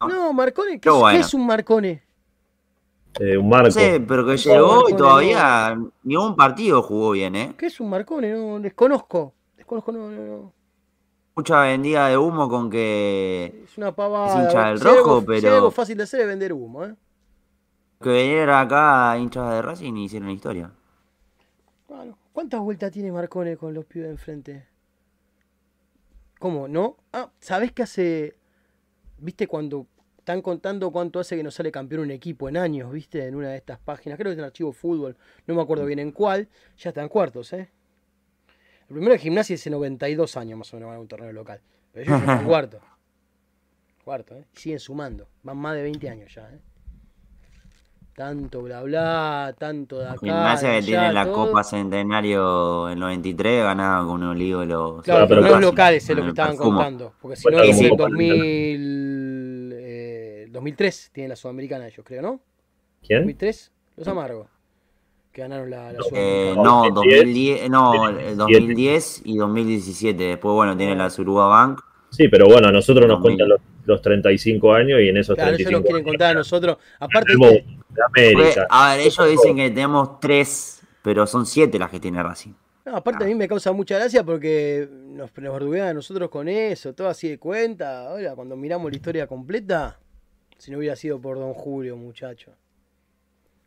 ¿no? 0.00 0.08
No, 0.08 0.32
Marcone, 0.32 0.72
¿qué, 0.72 0.78
Pero 0.80 0.94
es- 0.94 1.00
bueno. 1.00 1.18
qué 1.18 1.20
es 1.26 1.34
un 1.34 1.46
Marcone? 1.46 2.02
Eh, 3.20 3.36
un 3.36 3.48
No 3.48 3.56
marco. 3.56 3.70
sé, 3.72 4.00
pero 4.00 4.24
que 4.24 4.32
No, 4.32 4.36
llegó 4.36 4.88
y 4.88 4.94
todavía 4.94 5.78
ni 6.02 6.16
un 6.16 6.34
partido 6.34 6.82
jugó 6.82 7.10
bien, 7.12 7.36
¿eh? 7.36 7.54
¿Qué 7.58 7.66
es 7.66 7.78
un 7.80 7.90
Marcone? 7.90 8.32
No, 8.32 8.58
desconozco. 8.60 9.34
Desconozco, 9.56 9.92
no, 9.92 10.10
no, 10.10 10.22
no. 10.24 10.52
Mucha 11.36 11.62
vendida 11.62 12.08
de 12.08 12.18
humo 12.18 12.48
con 12.48 12.68
que, 12.70 13.62
Es 13.64 13.76
una 13.78 13.94
pavada. 13.94 14.28
Es 14.28 14.46
hincha 14.46 14.68
del 14.68 14.78
algo- 14.80 14.84
rojo, 14.84 15.20
si 15.26 15.32
hay 15.34 15.40
pero- 15.42 15.54
algo 15.56 15.70
fácil 15.70 15.96
de 15.96 16.02
hacer 16.04 16.20
es 16.20 16.26
vender 16.26 16.52
humo, 16.52 16.84
¿eh? 16.84 16.94
que 18.02 18.10
vinieron 18.10 18.54
acá 18.56 19.16
hinchas 19.18 19.48
de 19.50 19.62
Racing 19.62 19.94
y 19.96 20.04
hicieron 20.06 20.28
historia. 20.30 20.72
Bueno, 21.88 22.18
¿cuántas 22.32 22.60
vueltas 22.60 22.90
tiene 22.90 23.12
Marcone 23.12 23.56
con 23.56 23.72
los 23.74 23.84
pibes 23.84 24.08
de 24.08 24.12
enfrente? 24.12 24.66
¿Cómo? 26.38 26.66
¿No? 26.66 26.96
Ah, 27.12 27.30
¿sabés 27.40 27.72
qué 27.72 27.82
hace? 27.84 28.36
¿Viste 29.18 29.46
cuando 29.46 29.86
están 30.22 30.40
contando 30.40 30.92
cuánto 30.92 31.18
hace 31.18 31.36
que 31.36 31.42
no 31.42 31.50
sale 31.50 31.72
campeón 31.72 32.02
un 32.02 32.10
equipo 32.12 32.48
en 32.48 32.56
años, 32.56 32.92
viste? 32.92 33.26
En 33.26 33.34
una 33.34 33.48
de 33.48 33.56
estas 33.56 33.80
páginas, 33.80 34.16
creo 34.16 34.30
que 34.30 34.34
es 34.34 34.38
en 34.38 34.44
Archivo 34.44 34.72
Fútbol, 34.72 35.16
no 35.48 35.54
me 35.56 35.60
acuerdo 35.60 35.84
bien 35.84 35.98
en 35.98 36.12
cuál, 36.12 36.48
ya 36.78 36.90
están 36.90 37.08
cuartos, 37.08 37.52
¿eh? 37.52 37.68
El 38.88 38.94
primero 38.94 39.12
de 39.14 39.18
gimnasia 39.18 39.56
hace 39.56 39.68
92 39.68 40.36
años 40.36 40.58
más 40.60 40.72
o 40.72 40.76
menos 40.76 40.94
a 40.94 41.00
un 41.00 41.08
torneo 41.08 41.32
local, 41.32 41.60
pero 41.92 42.04
ellos 42.04 42.20
ya 42.24 42.32
están 42.34 42.46
cuarto. 42.46 42.78
Cuarto, 44.04 44.36
¿eh? 44.36 44.46
Y 44.54 44.58
siguen 44.60 44.78
sumando, 44.78 45.26
van 45.42 45.56
más 45.56 45.74
de 45.74 45.82
20 45.82 46.08
años 46.08 46.32
ya, 46.32 46.42
¿eh? 46.52 46.60
Tanto 48.14 48.60
bla 48.62 48.82
bla, 48.82 49.54
tanto 49.58 49.98
de 49.98 50.06
acá. 50.06 50.18
Gimnasia 50.20 50.74
que 50.78 50.82
tiene 50.82 51.12
la 51.14 51.24
todo. 51.24 51.46
Copa 51.46 51.64
Centenario 51.64 52.90
en 52.90 52.98
93, 52.98 53.62
ganaba 53.64 54.06
con 54.06 54.22
un 54.22 54.38
lío 54.38 54.64
los. 54.66 55.02
Claro, 55.02 55.24
Ah, 55.24 55.26
pero 55.26 55.40
torneos 55.40 55.54
casi, 55.56 55.64
locales 55.70 56.02
es 56.04 56.10
lo 56.10 56.16
que 56.16 56.22
el 56.22 56.28
estaban 56.28 56.52
Perfumo. 56.52 56.76
contando. 56.76 57.14
Porque 57.20 57.36
si 57.36 57.42
Bueno, 57.44 57.58
no, 57.58 57.64
es 57.64 57.80
en 57.80 57.88
Copa 57.88 58.02
2000, 58.04 58.30
eh, 58.30 58.76
2003 60.52 61.10
tienen 61.12 61.30
la 61.30 61.36
Sudamericana 61.36 61.86
ellos, 61.86 62.04
creo, 62.04 62.22
¿no? 62.22 62.40
¿Quién? 63.02 63.20
2003, 63.20 63.72
los 63.96 64.08
amargos. 64.08 64.48
Que 65.32 65.42
ganaron 65.42 65.70
la, 65.70 65.92
la 65.92 65.98
Eh, 66.12 66.54
Sudamericana. 66.54 66.62
no, 66.62 66.90
2010, 66.90 67.70
2010, 67.70 67.70
no, 67.70 68.08
el 68.18 68.36
2017. 68.36 68.36
2010 68.36 69.22
y 69.24 69.36
2017. 69.36 70.24
Después, 70.24 70.54
bueno, 70.54 70.76
tiene 70.76 70.94
la 70.96 71.10
Suruga 71.10 71.46
Bank. 71.46 71.80
Sí, 72.10 72.28
pero 72.28 72.46
bueno, 72.46 72.68
a 72.68 72.72
nosotros 72.72 73.06
nos 73.06 73.20
2000. 73.20 73.22
cuentan 73.22 73.48
los 73.48 73.60
los 73.84 74.00
35 74.00 74.74
años 74.74 75.00
y 75.00 75.08
en 75.08 75.16
esos 75.16 75.34
Claro, 75.34 75.56
ellos 75.56 75.66
35 75.66 75.72
nos 75.72 75.82
quieren 75.82 75.96
años 75.96 76.08
contar 76.12 76.30
a 76.30 76.34
nosotros. 76.34 76.76
Aparte, 77.00 77.32
de 77.36 78.02
América. 78.06 78.66
a 78.70 78.92
ver, 78.96 79.00
ellos 79.06 79.28
dicen 79.28 79.56
que 79.56 79.70
tenemos 79.70 80.20
tres, 80.20 80.82
pero 81.02 81.26
son 81.26 81.46
siete 81.46 81.78
las 81.80 81.90
que 81.90 81.98
tiene 81.98 82.22
Racing. 82.22 82.52
no, 82.84 82.96
aparte 82.96 83.24
a 83.24 83.26
mí 83.26 83.34
me 83.34 83.48
causa 83.48 83.72
mucha 83.72 83.96
gracia 83.98 84.22
porque 84.22 84.88
nos, 84.92 85.30
nos 85.36 85.52
verduguean 85.52 85.88
a 85.88 85.94
nosotros 85.94 86.30
con 86.30 86.48
eso, 86.48 86.94
todo 86.94 87.08
así 87.08 87.28
de 87.30 87.38
cuenta. 87.38 88.08
Ahora, 88.08 88.34
cuando 88.36 88.56
miramos 88.56 88.90
la 88.90 88.96
historia 88.96 89.26
completa, 89.26 89.98
si 90.62 90.70
no 90.70 90.78
hubiera 90.78 90.94
sido 90.94 91.20
por 91.20 91.40
Don 91.40 91.54
Julio, 91.54 91.96
muchacho. 91.96 92.52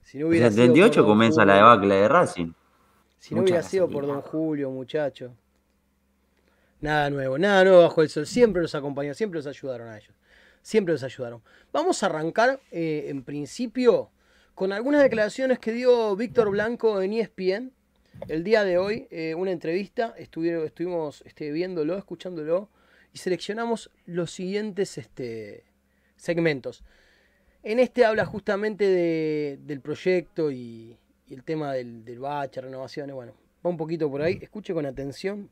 Si 0.01 0.17
no 0.17 0.27
En 0.27 0.29
hubiera 0.29 0.47
el 0.47 0.53
sido 0.53 0.67
por 0.67 0.75
78 0.75 1.01
Don 1.01 1.09
comienza 1.09 1.43
la 1.43 1.55
Julio. 1.55 1.69
debacle 1.69 1.95
de 1.95 2.07
Racing. 2.07 2.53
Si 3.19 3.35
no 3.35 3.41
Mucha 3.41 3.51
hubiera 3.51 3.67
sido 3.67 3.89
por. 3.89 4.07
Don 4.07 4.21
Julio, 4.21 4.71
muchacho. 4.71 5.35
Nada 6.79 7.09
nuevo, 7.09 7.37
nada 7.37 7.65
nuevo 7.65 7.81
bajo 7.81 8.01
el 8.01 8.07
sol. 8.07 8.25
Siempre 8.25 8.61
los 8.61 8.75
acompañó, 8.75 9.13
siempre 9.13 9.39
los 9.39 9.45
ayudaron 9.45 9.89
a 9.89 9.97
ellos. 9.97 10.13
Siempre 10.61 10.93
los 10.93 11.03
ayudaron. 11.03 11.41
Vamos 11.73 12.01
a 12.01 12.05
arrancar, 12.05 12.61
eh, 12.71 13.07
en 13.09 13.23
principio, 13.23 14.09
con 14.53 14.71
algunas 14.71 15.03
declaraciones 15.03 15.59
que 15.59 15.73
dio 15.73 16.15
Víctor 16.15 16.49
Blanco 16.49 17.01
en 17.01 17.11
ESPN 17.11 17.73
el 18.29 18.45
día 18.45 18.63
de 18.63 18.77
hoy. 18.77 19.09
eh, 19.11 19.35
una 19.35 19.51
entrevista, 19.51 20.15
estuvieron, 20.17 20.65
estuvimos 20.65 21.23
este, 21.25 21.51
viéndolo, 21.51 21.97
escuchándolo, 21.97 22.69
y 23.11 23.17
seleccionamos 23.17 23.91
los 24.05 24.31
siguientes 24.31 24.97
este, 24.97 25.65
segmentos. 26.15 26.83
En 27.63 27.79
este 27.79 28.05
habla 28.05 28.25
justamente 28.25 28.87
de- 28.87 29.59
del 29.65 29.81
proyecto 29.81 30.51
y, 30.51 30.97
el 31.29 31.43
tema 31.43 31.73
del, 31.73 32.05
del 32.05 32.19
bache, 32.19 32.61
renovaciones. 32.61 33.15
Bueno, 33.15 33.33
va 33.65 33.69
un 33.71 33.77
poquito 33.77 34.09
por 34.11 34.21
ahí. 34.21 34.37
Escuche 34.41 34.73
con 34.73 34.85
atención 34.85 35.49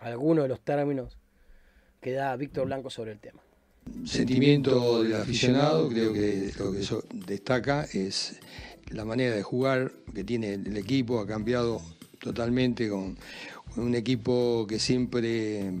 algunos 0.00 0.44
de 0.44 0.48
los 0.48 0.60
términos 0.60 1.16
que 2.00 2.12
da 2.12 2.34
Víctor 2.36 2.66
Blanco 2.66 2.90
sobre 2.90 3.12
el 3.12 3.20
tema. 3.20 3.40
sentimiento 4.04 5.02
del 5.02 5.14
aficionado, 5.14 5.88
creo 5.88 6.12
que 6.12 6.52
lo 6.58 6.72
que 6.72 6.80
eso 6.80 7.04
destaca 7.14 7.86
es 7.92 8.40
la 8.90 9.04
manera 9.04 9.34
de 9.36 9.42
jugar 9.42 9.92
que 10.14 10.24
tiene 10.24 10.54
el 10.54 10.76
equipo, 10.76 11.20
ha 11.20 11.26
cambiado 11.26 11.80
totalmente 12.20 12.88
con, 12.88 13.16
con 13.74 13.84
un 13.84 13.94
equipo 13.94 14.66
que 14.68 14.78
siempre 14.78 15.72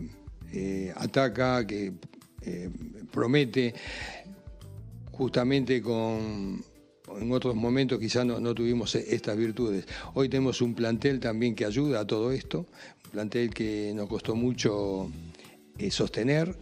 eh, 0.52 0.92
ataca, 0.96 1.66
que 1.66 1.92
eh, 2.42 2.70
promete, 3.12 3.74
justamente 5.12 5.82
con 5.82 6.64
en 7.20 7.32
otros 7.32 7.56
momentos 7.56 7.98
quizás 7.98 8.24
no, 8.24 8.38
no 8.38 8.54
tuvimos 8.54 8.94
estas 8.94 9.36
virtudes. 9.36 9.84
Hoy 10.14 10.28
tenemos 10.28 10.62
un 10.62 10.74
plantel 10.74 11.18
también 11.18 11.54
que 11.56 11.64
ayuda 11.64 12.00
a 12.00 12.06
todo 12.06 12.30
esto, 12.30 12.66
un 13.06 13.10
plantel 13.10 13.50
que 13.52 13.92
nos 13.94 14.08
costó 14.08 14.36
mucho 14.36 15.10
eh, 15.78 15.90
sostener, 15.90 16.56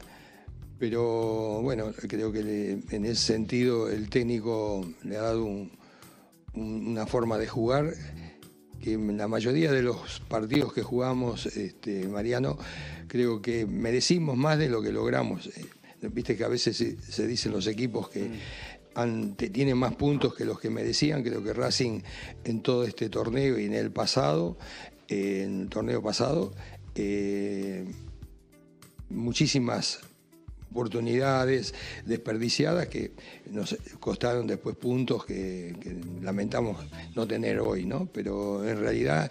pero 0.78 1.60
bueno, 1.62 1.92
creo 2.08 2.32
que 2.32 2.80
en 2.90 3.04
ese 3.04 3.16
sentido 3.16 3.90
el 3.90 4.08
técnico 4.08 4.88
le 5.04 5.16
ha 5.18 5.22
dado 5.22 5.44
un- 5.44 5.70
un- 6.54 6.86
una 6.88 7.06
forma 7.06 7.36
de 7.36 7.46
jugar 7.46 7.92
que 8.82 8.92
en 8.94 9.16
la 9.16 9.28
mayoría 9.28 9.72
de 9.72 9.82
los 9.82 10.20
partidos 10.28 10.72
que 10.72 10.82
jugamos, 10.82 11.46
este, 11.46 12.06
Mariano, 12.08 12.58
creo 13.08 13.40
que 13.42 13.66
merecimos 13.66 14.36
más 14.36 14.58
de 14.58 14.68
lo 14.68 14.82
que 14.82 14.92
logramos. 14.92 15.46
Eh, 15.48 15.64
Viste 16.12 16.36
que 16.36 16.44
a 16.44 16.48
veces 16.48 16.76
se, 16.76 16.96
se 17.02 17.26
dicen 17.26 17.50
los 17.50 17.66
equipos 17.66 18.08
que 18.08 18.30
han- 18.94 19.34
te- 19.34 19.50
tienen 19.50 19.76
más 19.76 19.96
puntos 19.96 20.32
que 20.34 20.44
los 20.44 20.60
que 20.60 20.70
merecían. 20.70 21.24
Creo 21.24 21.42
que 21.42 21.52
Racing 21.52 22.02
en 22.44 22.60
todo 22.62 22.84
este 22.84 23.08
torneo 23.08 23.58
y 23.58 23.64
en 23.64 23.74
el 23.74 23.90
pasado, 23.90 24.56
eh, 25.08 25.42
en 25.44 25.62
el 25.62 25.68
torneo 25.68 26.00
pasado, 26.00 26.52
eh, 26.94 27.84
muchísimas 29.10 30.00
oportunidades 30.70 31.74
desperdiciadas 32.04 32.88
que 32.88 33.12
nos 33.50 33.76
costaron 34.00 34.46
después 34.46 34.76
puntos 34.76 35.24
que, 35.24 35.74
lamentamos 36.22 36.76
no 37.14 37.26
tener 37.26 37.60
hoy, 37.60 37.84
¿no? 37.86 38.08
Pero 38.12 38.66
en 38.68 38.78
realidad 38.78 39.30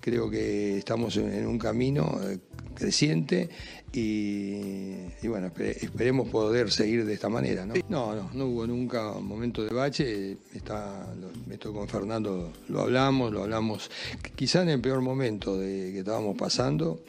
creo 0.00 0.30
que 0.30 0.78
estamos 0.78 1.16
en, 1.16 1.46
un 1.46 1.58
camino 1.58 2.18
eh, 2.22 2.38
creciente 2.74 3.48
y, 3.92 5.26
bueno, 5.26 5.48
espere- 5.48 5.76
esperemos 5.82 6.28
poder 6.28 6.70
seguir 6.70 7.04
de 7.04 7.14
esta 7.14 7.28
manera, 7.28 7.66
¿no? 7.66 7.74
No, 7.88 8.14
no, 8.14 8.30
no 8.32 8.46
hubo 8.46 8.66
nunca 8.66 9.12
un 9.12 9.26
momento 9.26 9.64
de 9.64 9.74
bache, 9.74 10.36
está, 10.54 11.06
esto 11.50 11.72
con 11.72 11.88
Fernando 11.88 12.52
lo 12.68 12.80
hablamos, 12.82 13.32
lo 13.32 13.42
hablamos 13.42 13.90
quizá 14.36 14.62
en 14.62 14.68
el 14.70 14.80
peor 14.80 15.00
momento 15.00 15.58
de, 15.58 15.90
que 15.92 16.00
estábamos 16.00 16.36
pasando, 16.36 17.00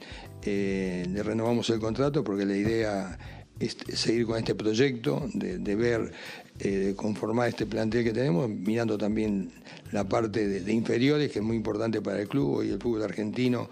eh, 0.41 1.05
le 1.09 1.21
renovamos 1.21 1.69
el 1.69 1.79
contrato 1.79 2.23
porque 2.23 2.45
la 2.45 2.55
idea 2.55 3.38
es 3.59 3.77
seguir 3.93 4.25
con 4.25 4.37
este 4.37 4.55
proyecto, 4.55 5.27
de, 5.33 5.75
ver, 5.75 6.11
eh, 6.59 6.93
conformar 6.95 7.49
este 7.49 7.65
plantel 7.65 8.03
que 8.03 8.13
tenemos, 8.13 8.49
mirando 8.49 8.97
también 8.97 9.51
la 9.91 10.07
parte 10.07 10.47
de, 10.47 10.73
inferiores, 10.73 11.31
que 11.31 11.39
es 11.39 11.45
muy 11.45 11.57
importante 11.57 12.01
para 12.01 12.21
el 12.21 12.27
club, 12.27 12.63
y 12.63 12.69
el 12.69 12.79
fútbol 12.79 13.03
argentino 13.03 13.69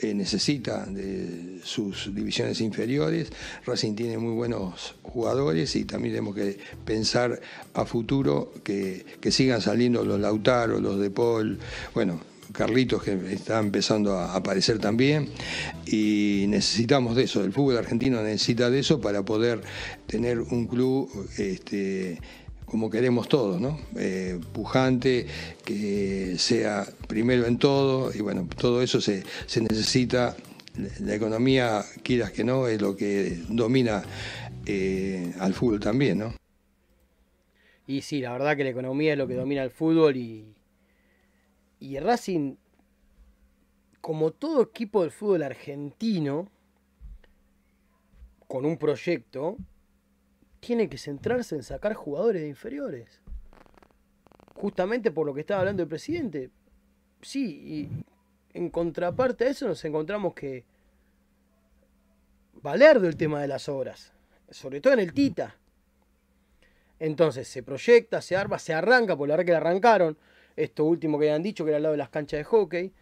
eh, 0.00 0.14
necesita 0.14 0.86
de 0.86 1.60
sus 1.62 2.14
divisiones 2.14 2.60
inferiores. 2.60 3.30
Racing 3.66 3.94
tiene 3.94 4.18
muy 4.18 4.32
buenos 4.32 4.94
jugadores 5.02 5.76
y 5.76 5.84
también 5.84 6.14
tenemos 6.14 6.34
que 6.34 6.58
pensar 6.84 7.40
a 7.74 7.84
futuro 7.84 8.52
que, 8.64 9.04
que 9.20 9.30
sigan 9.30 9.60
saliendo 9.60 10.04
los 10.04 10.18
Lautaro, 10.18 10.80
los 10.80 10.98
De 10.98 11.10
Paul, 11.10 11.58
bueno, 11.94 12.20
Carlitos 12.52 13.02
que 13.02 13.12
está 13.32 13.58
empezando 13.58 14.14
a 14.18 14.34
aparecer 14.34 14.78
también 14.78 15.28
y 15.86 16.46
necesitamos 16.48 17.16
de 17.16 17.24
eso, 17.24 17.44
el 17.44 17.52
fútbol 17.52 17.78
argentino 17.78 18.22
necesita 18.22 18.70
de 18.70 18.80
eso 18.80 19.00
para 19.00 19.22
poder 19.24 19.62
tener 20.06 20.40
un 20.40 20.66
club 20.66 21.10
este, 21.38 22.20
como 22.66 22.90
queremos 22.90 23.28
todos, 23.28 23.60
¿no? 23.60 23.78
Eh, 23.96 24.38
pujante, 24.52 25.26
que 25.64 26.36
sea 26.38 26.86
primero 27.06 27.46
en 27.46 27.58
todo 27.58 28.12
y 28.14 28.20
bueno, 28.20 28.48
todo 28.58 28.82
eso 28.82 29.00
se, 29.00 29.22
se 29.46 29.60
necesita, 29.60 30.36
la 31.00 31.14
economía, 31.14 31.82
quieras 32.02 32.32
que 32.32 32.44
no, 32.44 32.68
es 32.68 32.80
lo 32.82 32.96
que 32.96 33.38
domina 33.48 34.02
eh, 34.66 35.32
al 35.40 35.54
fútbol 35.54 35.80
también, 35.80 36.18
¿no? 36.18 36.34
Y 37.86 38.02
sí, 38.02 38.20
la 38.20 38.32
verdad 38.32 38.56
que 38.56 38.64
la 38.64 38.70
economía 38.70 39.12
es 39.12 39.18
lo 39.18 39.28
que 39.28 39.34
domina 39.34 39.62
el 39.62 39.70
fútbol 39.70 40.16
y, 40.16 40.55
y 41.78 41.98
Racing, 41.98 42.56
como 44.00 44.32
todo 44.32 44.62
equipo 44.62 45.02
del 45.02 45.10
fútbol 45.10 45.42
argentino, 45.42 46.50
con 48.46 48.64
un 48.64 48.78
proyecto, 48.78 49.56
tiene 50.60 50.88
que 50.88 50.98
centrarse 50.98 51.54
en 51.54 51.62
sacar 51.62 51.94
jugadores 51.94 52.42
de 52.42 52.48
inferiores. 52.48 53.20
Justamente 54.54 55.10
por 55.10 55.26
lo 55.26 55.34
que 55.34 55.40
estaba 55.40 55.60
hablando 55.60 55.82
el 55.82 55.88
presidente. 55.88 56.50
Sí, 57.20 57.44
y 57.44 57.88
en 58.56 58.70
contraparte 58.70 59.44
a 59.44 59.48
eso 59.48 59.66
nos 59.66 59.84
encontramos 59.84 60.34
que 60.34 60.64
Valerdo 62.62 63.06
el 63.06 63.16
tema 63.16 63.40
de 63.40 63.48
las 63.48 63.68
obras, 63.68 64.12
sobre 64.50 64.80
todo 64.80 64.94
en 64.94 65.00
el 65.00 65.12
Tita. 65.12 65.56
Entonces 66.98 67.46
se 67.46 67.62
proyecta, 67.62 68.22
se 68.22 68.36
arma, 68.36 68.58
se 68.58 68.72
arranca, 68.72 69.16
por 69.16 69.28
la 69.28 69.34
verdad 69.34 69.46
que 69.46 69.52
la 69.52 69.58
arrancaron. 69.58 70.16
Esto 70.56 70.84
último 70.84 71.18
que 71.18 71.30
han 71.30 71.42
dicho, 71.42 71.64
que 71.64 71.70
era 71.70 71.76
al 71.76 71.82
lado 71.82 71.92
de 71.92 71.98
las 71.98 72.08
canchas 72.08 72.38
de 72.38 72.44
hockey. 72.44 72.92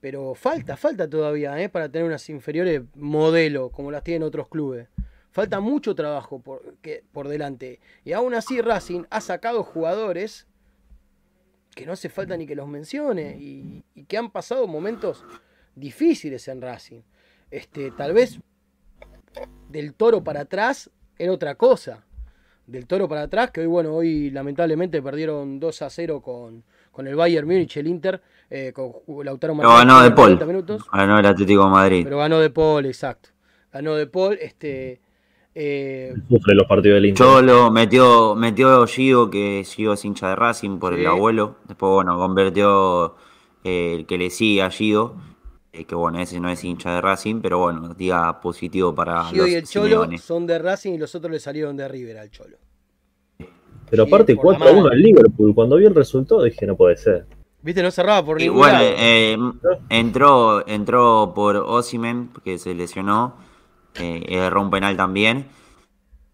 Pero 0.00 0.34
falta, 0.34 0.76
falta 0.76 1.08
todavía 1.08 1.60
¿eh? 1.60 1.68
para 1.68 1.88
tener 1.88 2.06
unas 2.06 2.28
inferiores 2.28 2.82
modelo, 2.94 3.70
como 3.70 3.90
las 3.90 4.02
tienen 4.02 4.24
otros 4.24 4.48
clubes. 4.48 4.88
Falta 5.30 5.60
mucho 5.60 5.94
trabajo 5.94 6.40
por, 6.40 6.76
que, 6.78 7.04
por 7.12 7.28
delante. 7.28 7.80
Y 8.04 8.12
aún 8.12 8.34
así 8.34 8.60
Racing 8.60 9.04
ha 9.10 9.20
sacado 9.20 9.62
jugadores 9.62 10.46
que 11.74 11.86
no 11.86 11.92
hace 11.92 12.08
falta 12.08 12.36
ni 12.36 12.46
que 12.46 12.56
los 12.56 12.68
mencione 12.68 13.36
y, 13.38 13.84
y 13.94 14.04
que 14.04 14.16
han 14.16 14.30
pasado 14.30 14.66
momentos 14.66 15.24
difíciles 15.74 16.48
en 16.48 16.62
Racing. 16.62 17.02
Este, 17.50 17.90
tal 17.90 18.14
vez 18.14 18.40
del 19.68 19.94
toro 19.94 20.24
para 20.24 20.40
atrás 20.40 20.90
era 21.18 21.32
otra 21.32 21.54
cosa 21.54 22.05
del 22.66 22.86
toro 22.86 23.08
para 23.08 23.22
atrás, 23.22 23.50
que 23.50 23.60
hoy, 23.60 23.66
bueno, 23.66 23.94
hoy 23.94 24.30
lamentablemente 24.30 25.00
perdieron 25.02 25.60
2 25.60 25.82
a 25.82 25.90
0 25.90 26.20
con, 26.20 26.64
con 26.90 27.06
el 27.06 27.14
Bayern 27.14 27.46
Múnich, 27.46 27.76
el 27.76 27.86
Inter, 27.86 28.20
eh, 28.50 28.72
con 28.74 28.92
Lautaro 29.24 29.56
Pero 29.56 29.68
ganó 29.68 30.02
de 30.02 30.10
Paul. 30.10 30.16
40 30.38 30.46
minutos, 30.46 30.82
Ganó 30.92 31.18
el 31.18 31.26
Atlético 31.26 31.64
de 31.64 31.70
Madrid. 31.70 32.00
pero 32.04 32.18
ganó 32.18 32.38
de 32.40 32.50
Paul, 32.50 32.86
exacto. 32.86 33.30
Ganó 33.72 33.94
de 33.94 34.06
Paul, 34.06 34.38
este... 34.40 35.00
eh, 35.54 36.14
Sufre 36.28 36.54
los 36.54 36.66
partidos 36.66 36.96
del 36.96 37.06
Inter. 37.06 37.26
Cholo 37.26 37.70
metió, 37.70 38.34
metió 38.34 38.86
Gio, 38.86 39.30
que 39.30 39.62
Gio 39.64 39.92
es 39.92 40.04
hincha 40.04 40.28
de 40.30 40.36
Racing 40.36 40.78
por 40.78 40.94
Sí. 40.94 41.00
el 41.00 41.06
abuelo. 41.06 41.56
Después, 41.68 41.90
bueno, 41.92 42.16
convirtió 42.18 43.14
eh, 43.64 43.94
el 43.98 44.06
que 44.06 44.18
le 44.18 44.30
sigue 44.30 44.62
a 44.62 44.70
Gio, 44.70 45.14
eh, 45.80 45.84
que 45.84 45.94
bueno, 45.94 46.18
ese 46.20 46.40
no 46.40 46.48
es 46.48 46.62
hincha 46.64 46.94
de 46.94 47.00
Racing, 47.00 47.40
pero 47.40 47.58
bueno, 47.58 47.94
diga 47.94 48.40
positivo 48.40 48.94
para 48.94 49.24
Gio 49.24 49.42
los 49.42 49.48
y 49.48 49.54
el 49.54 49.66
Cholo 49.66 50.06
son 50.18 50.46
de 50.46 50.58
Racing 50.58 50.92
y 50.94 50.98
los 50.98 51.14
otros 51.14 51.30
le 51.32 51.40
salieron 51.40 51.76
de 51.76 51.88
River 51.88 52.18
al 52.18 52.30
Cholo. 52.30 52.56
Pero 53.88 54.04
Sí, 54.04 54.10
aparte 54.10 54.34
por 54.34 54.46
la 54.48 54.58
4 54.58 54.68
a 54.68 54.72
1 54.72 54.82
madre. 54.82 54.96
al 54.96 55.02
Liverpool. 55.02 55.54
Cuando 55.54 55.76
vi 55.76 55.86
el 55.86 55.94
resultado 55.94 56.42
dije, 56.42 56.66
no 56.66 56.76
puede 56.76 56.96
ser. 56.96 57.26
Viste, 57.62 57.82
no 57.82 57.90
cerraba 57.90 58.24
por 58.24 58.40
Y 58.40 58.44
ningún 58.44 58.58
bueno, 58.58 58.78
lado. 58.80 58.84
eh, 58.98 59.38
entró, 59.88 60.66
entró 60.66 61.32
por 61.34 61.56
Osimen, 61.56 62.30
que 62.44 62.58
se 62.58 62.74
lesionó, 62.74 63.36
eh, 63.94 64.24
erró 64.28 64.62
un 64.62 64.70
penal 64.70 64.96
también. 64.96 65.48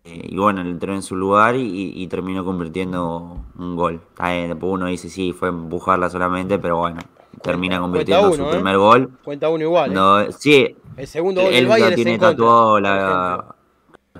Eh, 0.05 0.29
y 0.31 0.37
bueno, 0.37 0.63
le 0.65 0.71
entró 0.71 0.95
en 0.95 1.03
su 1.03 1.15
lugar 1.17 1.55
y, 1.57 1.93
y 1.95 2.07
terminó 2.09 2.45
convirtiendo 2.45 3.45
un 3.59 3.77
gol. 3.77 4.01
Está 4.11 4.33
bien, 4.33 4.49
después 4.49 4.73
uno 4.73 4.87
dice, 4.87 5.09
sí, 5.09 5.33
fue 5.33 5.49
empujarla 5.49 6.11
solamente, 6.11 6.59
pero 6.59 6.79
bueno, 6.79 7.01
termina 7.43 7.79
convirtiendo 7.81 8.29
cuenta 8.29 8.43
uno, 8.43 8.51
su 8.51 8.55
¿eh? 8.55 8.59
primer 8.59 8.77
gol. 8.79 9.19
Cuenta 9.25 9.49
uno 9.51 9.65
igual. 9.65 9.91
¿eh? 9.91 9.95
No, 9.95 10.33
sí, 10.33 10.77
El 10.97 11.07
segundo 11.07 11.43
gol 11.43 11.51
él 11.53 11.61
del 11.61 11.67
Bayern 11.69 11.95
tiene 11.95 12.19
tatuado 12.19 12.81
la 12.81 13.55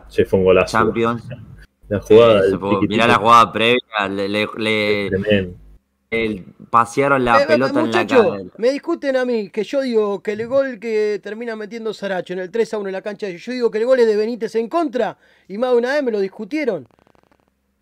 Sí, 0.09 0.25
fue 0.25 0.39
un 0.41 0.45
golazo. 0.45 0.79
Champions. 0.79 1.25
La 1.89 2.01
jugada 2.01 2.43
se 2.43 2.57
tiki-tiki. 2.57 2.89
mirá 2.89 3.07
la 3.07 3.15
jugada 3.17 3.53
previa, 3.53 4.09
le, 4.11 4.29
le- 4.29 4.49
le- 4.57 5.53
pasearon 6.71 7.25
la 7.25 7.39
Eh, 7.41 7.43
eh, 7.43 7.47
pelota 7.47 7.81
en 7.81 7.91
la 7.93 8.07
cara. 8.07 8.39
me 8.59 8.71
discuten 8.71 9.17
a 9.17 9.25
mí 9.25 9.49
que 9.51 9.65
yo 9.65 9.81
digo 9.81 10.23
que 10.23 10.33
el 10.33 10.47
gol 10.47 10.79
que 10.79 11.19
termina 11.23 11.57
metiendo 11.57 11.95
Saracho 11.95 12.35
en 12.35 12.39
el 12.41 12.51
3 12.51 12.75
a 12.75 12.79
1 12.79 12.89
en 12.89 12.93
la 12.93 13.01
cancha, 13.03 13.29
yo 13.29 13.53
digo 13.53 13.71
que 13.71 13.79
el 13.79 13.87
gol 13.87 13.99
es 14.01 14.07
de 14.07 14.17
Benítez 14.17 14.55
en 14.57 14.69
contra, 14.69 15.17
y 15.49 15.57
más 15.59 15.71
de 15.73 15.77
una 15.79 15.93
vez 15.95 16.03
me 16.03 16.11
lo 16.13 16.21
discutieron. 16.21 16.87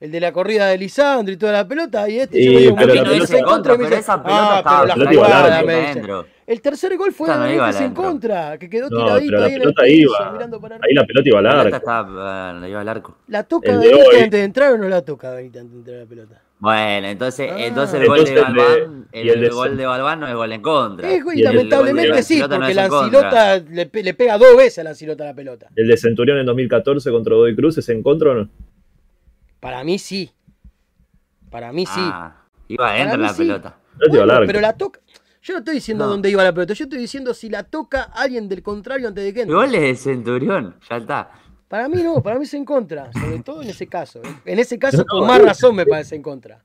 El 0.01 0.11
de 0.11 0.19
la 0.19 0.33
corrida 0.33 0.67
de 0.69 0.79
Lisandro 0.79 1.33
y 1.35 1.37
toda 1.37 1.53
la 1.53 1.69
pelota, 1.69 2.09
y 2.09 2.21
este 2.21 2.41
Y, 2.41 2.45
yo 2.47 2.53
le 2.53 2.59
digo, 2.61 2.77
pero 2.77 2.95
la 2.95 3.05
pelota- 3.05 3.37
en 3.37 3.45
contra, 3.45 3.75
y 3.75 3.79
me 3.79 3.85
pero 3.85 3.97
esa 3.97 4.23
pelota 4.23 4.55
ah, 4.55 4.59
estaba- 4.59 4.95
pero 4.95 5.05
la 5.05 5.11
jugada, 5.13 5.59
adentro. 5.59 6.17
me 6.17 6.23
dice. 6.25 6.31
El 6.47 6.61
tercer 6.63 6.97
gol 6.97 7.13
fue 7.13 7.29
de 7.29 7.35
no 7.37 7.43
Benítez 7.43 7.81
en 7.83 7.95
contra, 7.95 8.59
que 8.59 8.71
quedó 8.71 8.89
No, 8.89 8.97
tiradito 8.97 9.31
pero 9.31 9.41
la 9.41 9.47
ahí 9.47 9.55
en 9.55 9.63
el 9.63 9.75
piso, 9.75 9.87
iba. 10.19 10.33
mirando 10.33 10.61
para 10.61 10.77
Ahí 10.77 10.95
la 10.95 11.05
pelota 11.05 11.29
iba 11.29 11.43
La 11.43 11.51
pelota 11.51 11.63
larga. 11.65 11.77
estaba, 11.77 12.51
eh, 12.57 12.61
la 12.61 12.69
iba 12.71 12.81
al 12.81 12.89
arco. 12.89 13.17
¿La 13.29 13.43
toca 13.45 13.71
El 13.73 13.81
de 13.81 13.87
Benítez 13.89 14.09
hoy. 14.09 14.15
antes 14.17 14.31
de 14.41 14.45
entrar 14.45 14.73
o 14.73 14.79
no 14.79 14.89
la 14.89 15.03
toca 15.03 15.31
Benítez 15.35 15.61
antes 15.61 15.73
de 15.75 15.79
entrar 15.81 15.99
la 15.99 16.07
pelota? 16.07 16.43
Bueno, 16.61 17.07
entonces, 17.09 17.51
Ah. 17.53 17.57
entonces 17.59 18.01
el 18.01 18.07
gol 18.09 18.25
de 18.25 18.31
Entonces 18.31 18.49
el 18.49 18.55
de- 18.55 18.63
Balbán, 18.63 19.09
el, 19.13 19.27
y 19.27 19.29
el 19.31 19.41
de- 19.43 19.49
gol 19.51 19.77
de 19.77 19.87
Balbán 19.87 20.21
no 20.21 20.27
es 20.29 20.35
gol 20.35 20.53
en 20.53 20.63
contra. 20.63 21.09
Es, 21.11 21.23
Y 21.25 21.29
el- 21.31 21.39
y 21.39 21.43
lamentablemente 21.43 22.09
el 22.11 22.17
de 22.17 22.23
sí, 22.23 22.39
no 22.41 22.49
porque 22.49 22.71
es 22.71 22.77
la. 22.77 22.85
Ancilota 22.87 23.59
le, 23.59 23.91
le 24.03 24.15
pega 24.15 24.39
dos 24.39 24.57
veces 24.57 24.79
a 24.81 24.85
la 24.85 24.91
Ancilota 24.91 25.25
la 25.27 25.35
pelota. 25.35 25.69
El 25.77 25.87
de 25.89 25.97
Centurión 25.99 26.39
en 26.39 26.47
2014 26.47 27.11
contra 27.11 27.35
Godoy 27.35 27.55
Cruz, 27.55 27.77
¿es 27.79 27.89
en 27.91 28.03
contra 28.03 28.31
o 28.31 28.35
no? 28.35 28.49
Para 29.61 29.85
mí 29.85 29.99
sí. 29.99 30.33
Para 31.51 31.73
mí 31.73 31.87
sí. 31.87 31.93
Ah, 32.03 32.45
iba 32.69 32.91
adentro 32.91 33.19
la 33.19 33.29
sí. 33.33 33.39
pelota. 33.39 33.77
Bueno, 34.09 34.35
pero 34.47 34.61
la 34.61 34.73
toca. 34.77 35.01
Yo 35.43 35.55
no 35.55 35.59
estoy 35.61 35.75
diciendo 35.77 36.05
No. 36.05 36.11
dónde 36.11 36.31
iba 36.31 36.45
la 36.45 36.53
pelota, 36.53 36.75
yo 36.75 36.85
estoy 36.85 36.99
diciendo 36.99 37.33
si 37.35 37.49
la 37.49 37.65
toca 37.65 38.03
alguien 38.03 38.49
del 38.49 38.63
contrario 38.63 39.09
antes 39.09 39.25
de 39.25 39.33
que 39.33 39.41
entre. 39.43 39.55
gol 39.55 39.75
es 39.75 39.81
de 39.81 39.97
Centurión, 39.97 40.77
ya 40.89 40.97
está. 40.99 41.31
Para 41.67 41.89
mí 41.89 42.03
no, 42.03 42.23
para 42.23 42.39
mí 42.39 42.45
es 42.45 42.55
en 42.55 42.65
contra, 42.65 43.11
sobre 43.13 43.39
todo 43.41 43.63
en 43.63 43.71
ese 43.71 43.87
caso. 43.87 44.21
¿eh? 44.23 44.29
En 44.45 44.59
ese 44.59 44.79
caso 44.79 44.99
No, 44.99 45.05
con 45.07 45.21
no. 45.21 45.27
más 45.27 45.41
razón 45.43 45.75
me 45.77 45.87
parece 45.87 46.17
en 46.17 46.23
contra. 46.23 46.63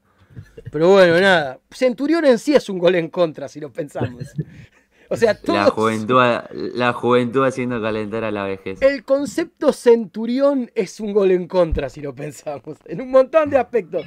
Pero 0.72 0.90
bueno, 0.92 1.20
nada. 1.22 1.60
Centurión 1.72 2.26
en 2.26 2.38
sí 2.40 2.54
es 2.56 2.68
un 2.68 2.78
gol 2.80 2.96
en 2.96 3.10
contra, 3.10 3.48
si 3.48 3.60
lo 3.60 3.72
pensamos. 3.72 4.24
O 5.10 5.16
sea, 5.18 5.38
La 5.44 5.66
juventud, 5.70 6.20
la 6.74 6.94
juventud 6.94 7.44
haciendo 7.46 7.82
calentar 7.82 8.24
a 8.24 8.32
la 8.32 8.44
vejez. 8.46 8.82
el 8.82 9.04
concepto 9.04 9.72
centurión 9.72 10.72
es 10.76 11.00
un 11.00 11.14
gol 11.14 11.32
en 11.32 11.48
contra, 11.48 11.90
si 11.90 12.02
lo 12.02 12.14
pensamos. 12.16 12.78
En 12.86 13.02
un 13.02 13.12
montón 13.12 13.50
de 13.50 13.58
aspectos. 13.58 14.06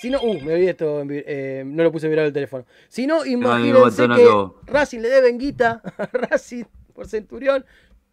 Si 0.00 0.08
no, 0.08 0.18
uh, 0.22 0.40
me 0.40 0.54
olvidé 0.54 0.70
esto, 0.70 1.02
eh, 1.10 1.62
no 1.66 1.82
lo 1.82 1.92
puse 1.92 2.08
virar 2.08 2.24
el 2.24 2.32
teléfono. 2.32 2.64
Si 2.88 3.06
no, 3.06 3.24
imagínense 3.26 4.08
que. 4.08 4.46
Racing 4.66 5.00
le 5.00 5.08
deben 5.10 5.36
guita 5.38 5.82
a 5.98 6.06
Racing 6.12 6.64
por 6.94 7.06
Centurión. 7.06 7.64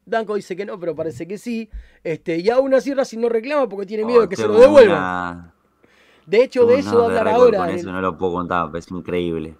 Danco 0.05 0.35
dice 0.35 0.55
que 0.55 0.65
no, 0.65 0.77
pero 0.79 0.95
parece 0.95 1.27
que 1.27 1.37
sí. 1.37 1.69
Este, 2.03 2.37
y 2.39 2.49
aún 2.49 2.73
así 2.73 2.93
Racing 2.93 3.19
no 3.19 3.29
reclama 3.29 3.69
porque 3.69 3.85
tiene 3.85 4.03
miedo 4.05 4.21
de 4.21 4.29
que 4.29 4.35
se 4.35 4.43
lo 4.43 4.49
Tengo 4.53 4.63
devuelvan. 4.63 4.97
una- 4.97 5.53
De 6.25 6.43
hecho, 6.43 6.65
de 6.65 6.79
eso 6.79 6.97
va 6.97 7.03
a 7.03 7.05
hablar 7.07 7.27
ahora. 7.29 7.71
Eso 7.71 7.87
el- 7.87 7.93
no 7.93 8.01
lo 8.01 8.17
puedo 8.17 8.33
contar, 8.33 8.69
es 8.75 8.91
increíble. 8.91 9.55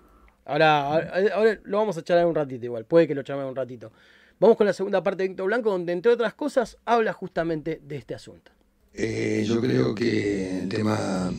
Ahora, 0.47 1.09
ahora, 1.33 1.59
lo 1.65 1.77
vamos 1.77 1.97
a 1.97 2.03
charlar 2.03 2.25
un 2.25 2.33
ratito 2.33 2.63
igual, 2.63 2.85
puede 2.85 3.05
que 3.05 3.13
lo 3.13 3.21
charlemos 3.21 3.51
un 3.51 3.55
ratito. 3.55 3.91
Vamos 4.39 4.55
con 4.55 4.65
la 4.65 4.71
segunda 4.71 5.03
parte 5.03 5.23
de 5.23 5.29
Víctor 5.29 5.47
Blanco, 5.47 5.71
donde 5.71 5.91
entre 5.91 6.11
otras 6.11 6.33
cosas 6.35 6.77
habla 6.85 7.11
justamente 7.11 7.81
de 7.83 7.97
este 7.97 8.15
asunto. 8.15 8.51
Eh, 8.93 9.43
yo 9.45 9.59
creo 9.59 9.93
que 9.93 10.59
el 10.59 10.69
tema 10.69 11.31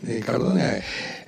de 0.00 0.20
Cardona, 0.20 0.80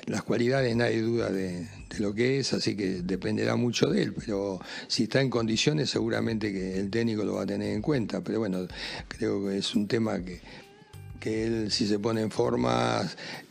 las 0.07 0.23
cualidades 0.23 0.75
nadie 0.75 1.03
duda 1.03 1.31
de 1.31 1.67
lo 1.99 2.15
que 2.15 2.39
es, 2.39 2.55
así 2.55 2.75
que 2.75 3.03
dependerá 3.03 3.55
mucho 3.57 3.91
de 3.91 4.03
él, 4.03 4.15
pero 4.15 4.59
si 4.87 5.05
está 5.05 5.21
en 5.21 5.29
condiciones 5.29 5.91
seguramente 5.91 6.53
que 6.53 6.79
el 6.79 6.91
técnico 6.91 7.23
lo 7.23 7.35
va 7.35 7.43
a 7.43 7.47
tener 7.47 7.75
en 7.75 7.83
cuenta, 7.83 8.23
pero 8.23 8.39
bueno, 8.39 8.67
creo 9.09 9.47
que 9.47 9.59
es 9.59 9.75
un 9.75 9.87
tema 9.87 10.23
que, 10.25 10.41
que 11.27 11.45
él 11.45 11.73
si 11.73 11.89
se 11.89 11.99
pone 11.99 12.21
en 12.21 12.31
forma 12.31 13.03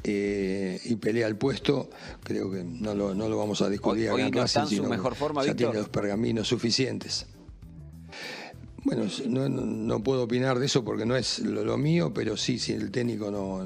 eh, 0.01 0.79
y 0.85 0.95
pelea 0.95 1.27
el 1.27 1.35
puesto, 1.35 1.89
creo 2.23 2.49
que 2.49 2.63
no 2.63 2.95
lo, 2.95 3.13
no 3.13 3.27
lo 3.27 3.38
vamos 3.38 3.61
a 3.61 3.69
discutir 3.69 4.09
Hoy- 4.11 4.21
hoy 4.23 4.31
no 4.31 4.43
está 4.45 4.61
en 4.63 4.69
su 4.69 4.83
mejor 4.85 5.13
forma, 5.15 5.41
ya 5.41 5.51
Víctor. 5.51 5.71
tiene 5.71 5.79
los 5.81 5.89
pergaminos 5.89 6.47
suficientes. 6.47 7.25
Bueno, 8.85 9.07
no, 9.27 9.49
no- 9.49 10.01
puedo 10.03 10.23
opinar 10.23 10.57
de 10.57 10.67
eso 10.67 10.85
porque 10.85 11.05
no 11.05 11.17
es 11.17 11.39
lo, 11.39 11.65
lo 11.65 11.77
mío, 11.77 12.13
pero 12.13 12.38
sí, 12.38 12.59
si 12.59 12.71
el 12.71 12.91
técnico 12.91 13.30
no 13.30 13.65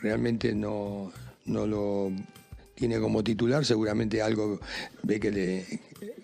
realmente 0.00 0.52
no, 0.52 1.12
no 1.44 1.66
lo 1.68 2.10
tiene 2.74 2.98
como 2.98 3.22
titular, 3.22 3.64
seguramente 3.64 4.20
algo 4.22 4.58
ve 5.04 5.20
que 5.20 5.30
le 5.30 5.66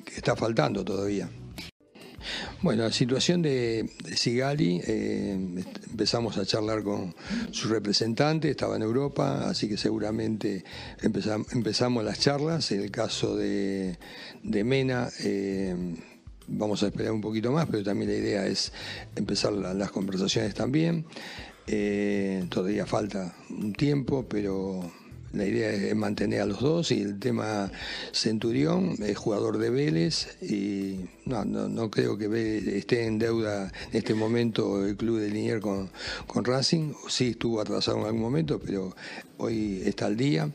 que 0.05 0.17
está 0.17 0.35
faltando 0.35 0.85
todavía. 0.85 1.29
Bueno, 2.63 2.85
la 2.85 2.93
situación 2.93 3.43
de, 3.43 3.89
Sigali, 4.15 4.81
eh, 4.87 5.33
empezamos 5.91 6.39
a 6.39 6.47
charlar 6.47 6.83
con 6.83 7.15
su 7.51 7.69
representante, 7.69 8.51
estaba 8.51 8.77
en 8.77 8.83
Europa, 8.83 9.49
así 9.49 9.69
que 9.69 9.77
seguramente 9.77 10.65
empezam- 11.03 11.47
empezamos 11.53 12.05
las 12.05 12.19
charlas. 12.21 12.71
En 12.73 12.83
el 12.83 12.91
caso 12.91 13.37
de, 13.37 13.97
Mena, 14.43 15.09
eh, 15.21 15.75
vamos 16.49 16.83
a 16.83 16.87
esperar 16.89 17.13
un 17.13 17.21
poquito 17.21 17.51
más, 17.53 17.67
pero 17.71 17.83
también 17.83 18.11
la 18.11 18.17
idea 18.17 18.47
es 18.47 18.73
empezar 19.17 19.53
la- 19.53 19.75
las 19.75 19.91
conversaciones 19.91 20.55
también. 20.55 21.05
Eh, 21.67 22.45
todavía 22.49 22.87
falta 22.87 23.35
un 23.51 23.73
tiempo, 23.73 24.27
pero 24.29 24.91
la 25.33 25.47
idea 25.47 25.71
es 25.71 25.95
mantener 25.97 26.43
a 26.43 26.47
los 26.47 26.61
dos 26.61 26.91
y 26.91 27.01
el 27.01 27.19
tema 27.19 27.71
Centurión 28.13 28.97
es 29.03 29.17
jugador 29.17 29.59
de 29.59 29.71
Vélez 29.71 30.37
y 30.43 31.01
no, 31.25 31.45
no, 31.45 31.69
no 31.69 31.91
creo 31.91 32.19
que 32.19 32.79
esté 32.79 33.07
en 33.07 33.19
deuda 33.19 33.73
en 33.91 33.99
este 33.99 34.15
momento 34.15 34.85
el 34.85 34.97
club 34.97 35.19
de 35.21 35.31
Linier 35.31 35.61
con, 35.61 35.91
con 36.27 36.45
Racing. 36.45 36.93
Sí 37.09 37.31
estuvo 37.31 37.61
atrasado 37.61 37.99
en 37.99 38.07
algún 38.07 38.21
momento, 38.21 38.61
pero 38.61 38.95
hoy 39.39 39.83
está 39.85 40.07
al 40.07 40.17
día 40.17 40.51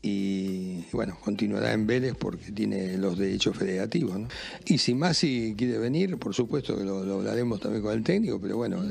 y 0.00 0.84
bueno, 0.92 1.18
continuará 1.24 1.72
en 1.72 1.86
Vélez 1.86 2.14
porque 2.18 2.52
tiene 2.52 2.96
los 2.98 3.18
derechos 3.18 3.56
federativos. 3.56 4.18
¿no? 4.18 4.28
Y 4.66 4.78
si 4.78 4.94
Masi 4.94 5.54
quiere 5.58 5.78
venir, 5.78 6.16
por 6.18 6.34
supuesto 6.34 6.76
que 6.78 6.84
lo, 6.84 7.04
lo 7.04 7.14
hablaremos 7.14 7.60
también 7.60 7.82
con 7.82 7.92
el 7.92 8.04
técnico, 8.04 8.40
pero 8.40 8.56
bueno, 8.56 8.82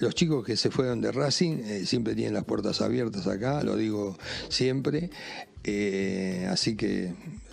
los 0.00 0.14
chicos 0.14 0.44
que 0.46 0.56
se 0.56 0.70
fueron 0.70 1.00
de 1.00 1.12
Racing 1.12 1.58
eh, 1.64 1.86
siempre 1.86 2.14
tienen 2.14 2.34
las 2.34 2.44
puertas 2.44 2.80
abiertas 2.80 3.26
acá, 3.26 3.62
lo 3.62 3.76
digo 3.76 4.16
siempre, 4.48 5.10
eh, 5.64 6.46
así 6.50 6.74
que 6.76 7.12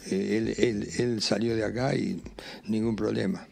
eh, 0.10 0.38
él, 0.38 0.54
él- 0.58 0.88
él 1.00 1.22
salió 1.22 1.56
de 1.56 1.66
acá 1.66 1.96
y 1.96 2.22
ningún 2.68 2.96
problema. 2.96 3.48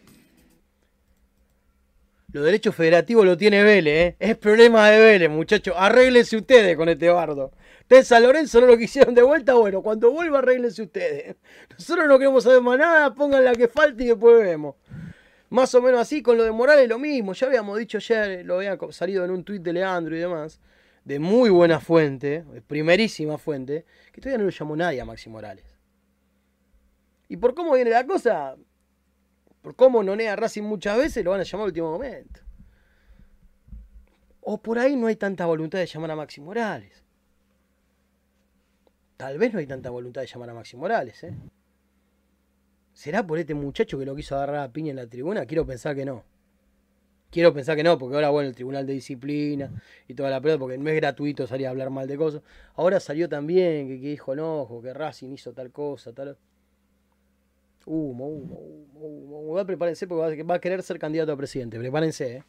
Los 2.32 2.44
derechos 2.44 2.74
federativos 2.74 3.26
lo 3.26 3.36
tiene 3.36 3.62
Vélez, 3.62 3.94
¿eh? 3.94 4.16
Es 4.18 4.38
problema 4.38 4.88
de 4.88 4.98
Vélez, 4.98 5.28
muchachos. 5.28 5.74
Arréglense 5.76 6.34
ustedes 6.36 6.76
con 6.78 6.88
este 6.88 7.10
bardo. 7.10 7.52
Ustedes 7.82 8.08
San 8.08 8.22
Lorenzo 8.22 8.58
no 8.62 8.68
lo 8.68 8.78
quisieron 8.78 9.14
de 9.14 9.22
vuelta, 9.22 9.52
bueno, 9.52 9.82
cuando 9.82 10.10
vuelva 10.10 10.38
arréglense 10.38 10.80
ustedes. 10.80 11.36
Nosotros 11.78 12.08
no 12.08 12.18
queremos 12.18 12.44
saber 12.44 12.62
más 12.62 12.78
nada, 12.78 13.14
pongan 13.14 13.44
la 13.44 13.52
que 13.52 13.68
falte 13.68 14.04
y 14.04 14.06
después 14.06 14.42
vemos. 14.42 14.76
Más 15.50 15.74
o 15.74 15.82
menos 15.82 16.00
así, 16.00 16.22
con 16.22 16.38
lo 16.38 16.44
de 16.44 16.52
Morales 16.52 16.88
lo 16.88 16.98
mismo. 16.98 17.34
Ya 17.34 17.46
habíamos 17.48 17.78
dicho 17.78 17.98
ayer, 17.98 18.46
lo 18.46 18.56
había 18.56 18.78
salido 18.92 19.26
en 19.26 19.30
un 19.30 19.44
tuit 19.44 19.60
de 19.62 19.74
Leandro 19.74 20.16
y 20.16 20.20
demás, 20.20 20.58
de 21.04 21.18
muy 21.18 21.50
buena 21.50 21.80
fuente, 21.80 22.44
de 22.50 22.62
primerísima 22.62 23.36
fuente, 23.36 23.84
que 24.10 24.22
todavía 24.22 24.38
no 24.38 24.44
lo 24.44 24.50
llamó 24.50 24.74
nadie 24.74 25.02
a 25.02 25.04
Maxi 25.04 25.28
Morales. 25.28 25.66
Y 27.28 27.36
por 27.36 27.54
cómo 27.54 27.74
viene 27.74 27.90
la 27.90 28.06
cosa, 28.06 28.56
por 29.62 29.76
cómo 29.76 30.02
nonea 30.02 30.36
Racing 30.36 30.62
muchas 30.62 30.98
veces, 30.98 31.24
lo 31.24 31.30
van 31.30 31.40
a 31.40 31.44
llamar 31.44 31.64
al 31.64 31.68
último 31.68 31.92
momento. 31.92 32.40
O 34.40 34.60
por 34.60 34.78
ahí 34.78 34.96
no 34.96 35.06
hay 35.06 35.16
tanta 35.16 35.46
voluntad 35.46 35.78
de 35.78 35.86
llamar 35.86 36.10
a 36.10 36.16
Maxi 36.16 36.40
Morales. 36.40 37.04
Tal 39.16 39.38
vez 39.38 39.52
no 39.52 39.60
hay 39.60 39.66
tanta 39.66 39.90
voluntad 39.90 40.20
de 40.20 40.26
llamar 40.26 40.50
a 40.50 40.54
Maxi 40.54 40.76
Morales, 40.76 41.22
¿eh? 41.22 41.34
¿Será 42.92 43.24
por 43.26 43.38
este 43.38 43.54
muchacho 43.54 43.98
que 43.98 44.04
lo 44.04 44.14
quiso 44.16 44.34
agarrar 44.34 44.56
a 44.56 44.72
piña 44.72 44.90
en 44.90 44.96
la 44.96 45.06
tribuna? 45.06 45.46
Quiero 45.46 45.64
pensar 45.64 45.94
que 45.94 46.04
no. 46.04 46.24
Quiero 47.30 47.54
pensar 47.54 47.76
que 47.76 47.82
no, 47.82 47.96
porque 47.96 48.16
ahora, 48.16 48.28
bueno, 48.28 48.50
el 48.50 48.54
Tribunal 48.54 48.86
de 48.86 48.92
Disciplina 48.92 49.72
y 50.06 50.12
toda 50.12 50.28
la 50.28 50.38
pelota, 50.40 50.58
porque 50.58 50.76
no 50.76 50.90
es 50.90 50.96
gratuito 50.96 51.46
salir 51.46 51.66
a 51.66 51.70
hablar 51.70 51.88
mal 51.88 52.06
de 52.06 52.18
cosas. 52.18 52.42
Ahora 52.74 53.00
salió 53.00 53.26
también 53.26 53.88
que, 53.88 54.00
que 54.00 54.08
dijo 54.08 54.34
enojo, 54.34 54.82
que 54.82 54.92
Racing 54.92 55.30
hizo 55.30 55.54
tal 55.54 55.70
cosa, 55.70 56.12
tal. 56.12 56.36
Humo, 57.84 58.26
humo, 58.28 58.54
humo, 58.56 59.06
humo. 59.06 59.40
humo. 59.40 59.66
Prepárense 59.66 60.06
porque 60.06 60.42
va, 60.42 60.54
a 60.54 60.58
querer 60.60 60.82
ser 60.82 60.98
candidato 60.98 61.32
a 61.32 61.36
presidente. 61.36 61.78
Prepárense, 61.78 62.36
¿eh? 62.36 62.44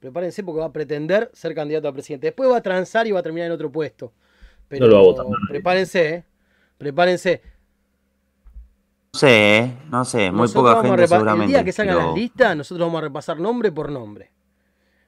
Prepárense 0.00 0.42
porque 0.42 0.60
va 0.60 0.66
a 0.66 0.72
pretender 0.72 1.30
ser 1.32 1.54
candidato 1.54 1.88
a 1.88 1.92
presidente. 1.92 2.26
Después 2.28 2.50
va 2.50 2.58
a 2.58 2.62
transar 2.62 3.06
y 3.06 3.12
va 3.12 3.20
a 3.20 3.22
terminar 3.22 3.46
en 3.46 3.52
otro 3.52 3.70
puesto. 3.70 4.12
Pero 4.68 4.86
No 4.86 4.92
lo 4.92 4.96
va 4.96 5.00
a 5.00 5.04
votar. 5.04 5.26
Prepárense, 5.48 6.08
¿eh? 6.14 6.24
Prepárense. 6.76 7.42
No 9.12 9.18
sé, 9.18 9.58
¿eh? 9.58 9.78
no 9.90 10.04
sé, 10.04 10.30
muy 10.30 10.42
Nosotros 10.42 10.74
poca 10.74 10.86
gente 10.86 11.08
seguramente. 11.08 11.44
El 11.46 11.50
día 11.50 11.64
que 11.64 11.72
salgan 11.72 11.96
pero- 11.96 12.08
las 12.08 12.16
listas, 12.16 12.56
nosotros 12.56 12.86
vamos 12.86 12.98
a 12.98 13.02
repasar 13.04 13.40
nombre 13.40 13.72
por 13.72 13.90
nombre. 13.90 14.30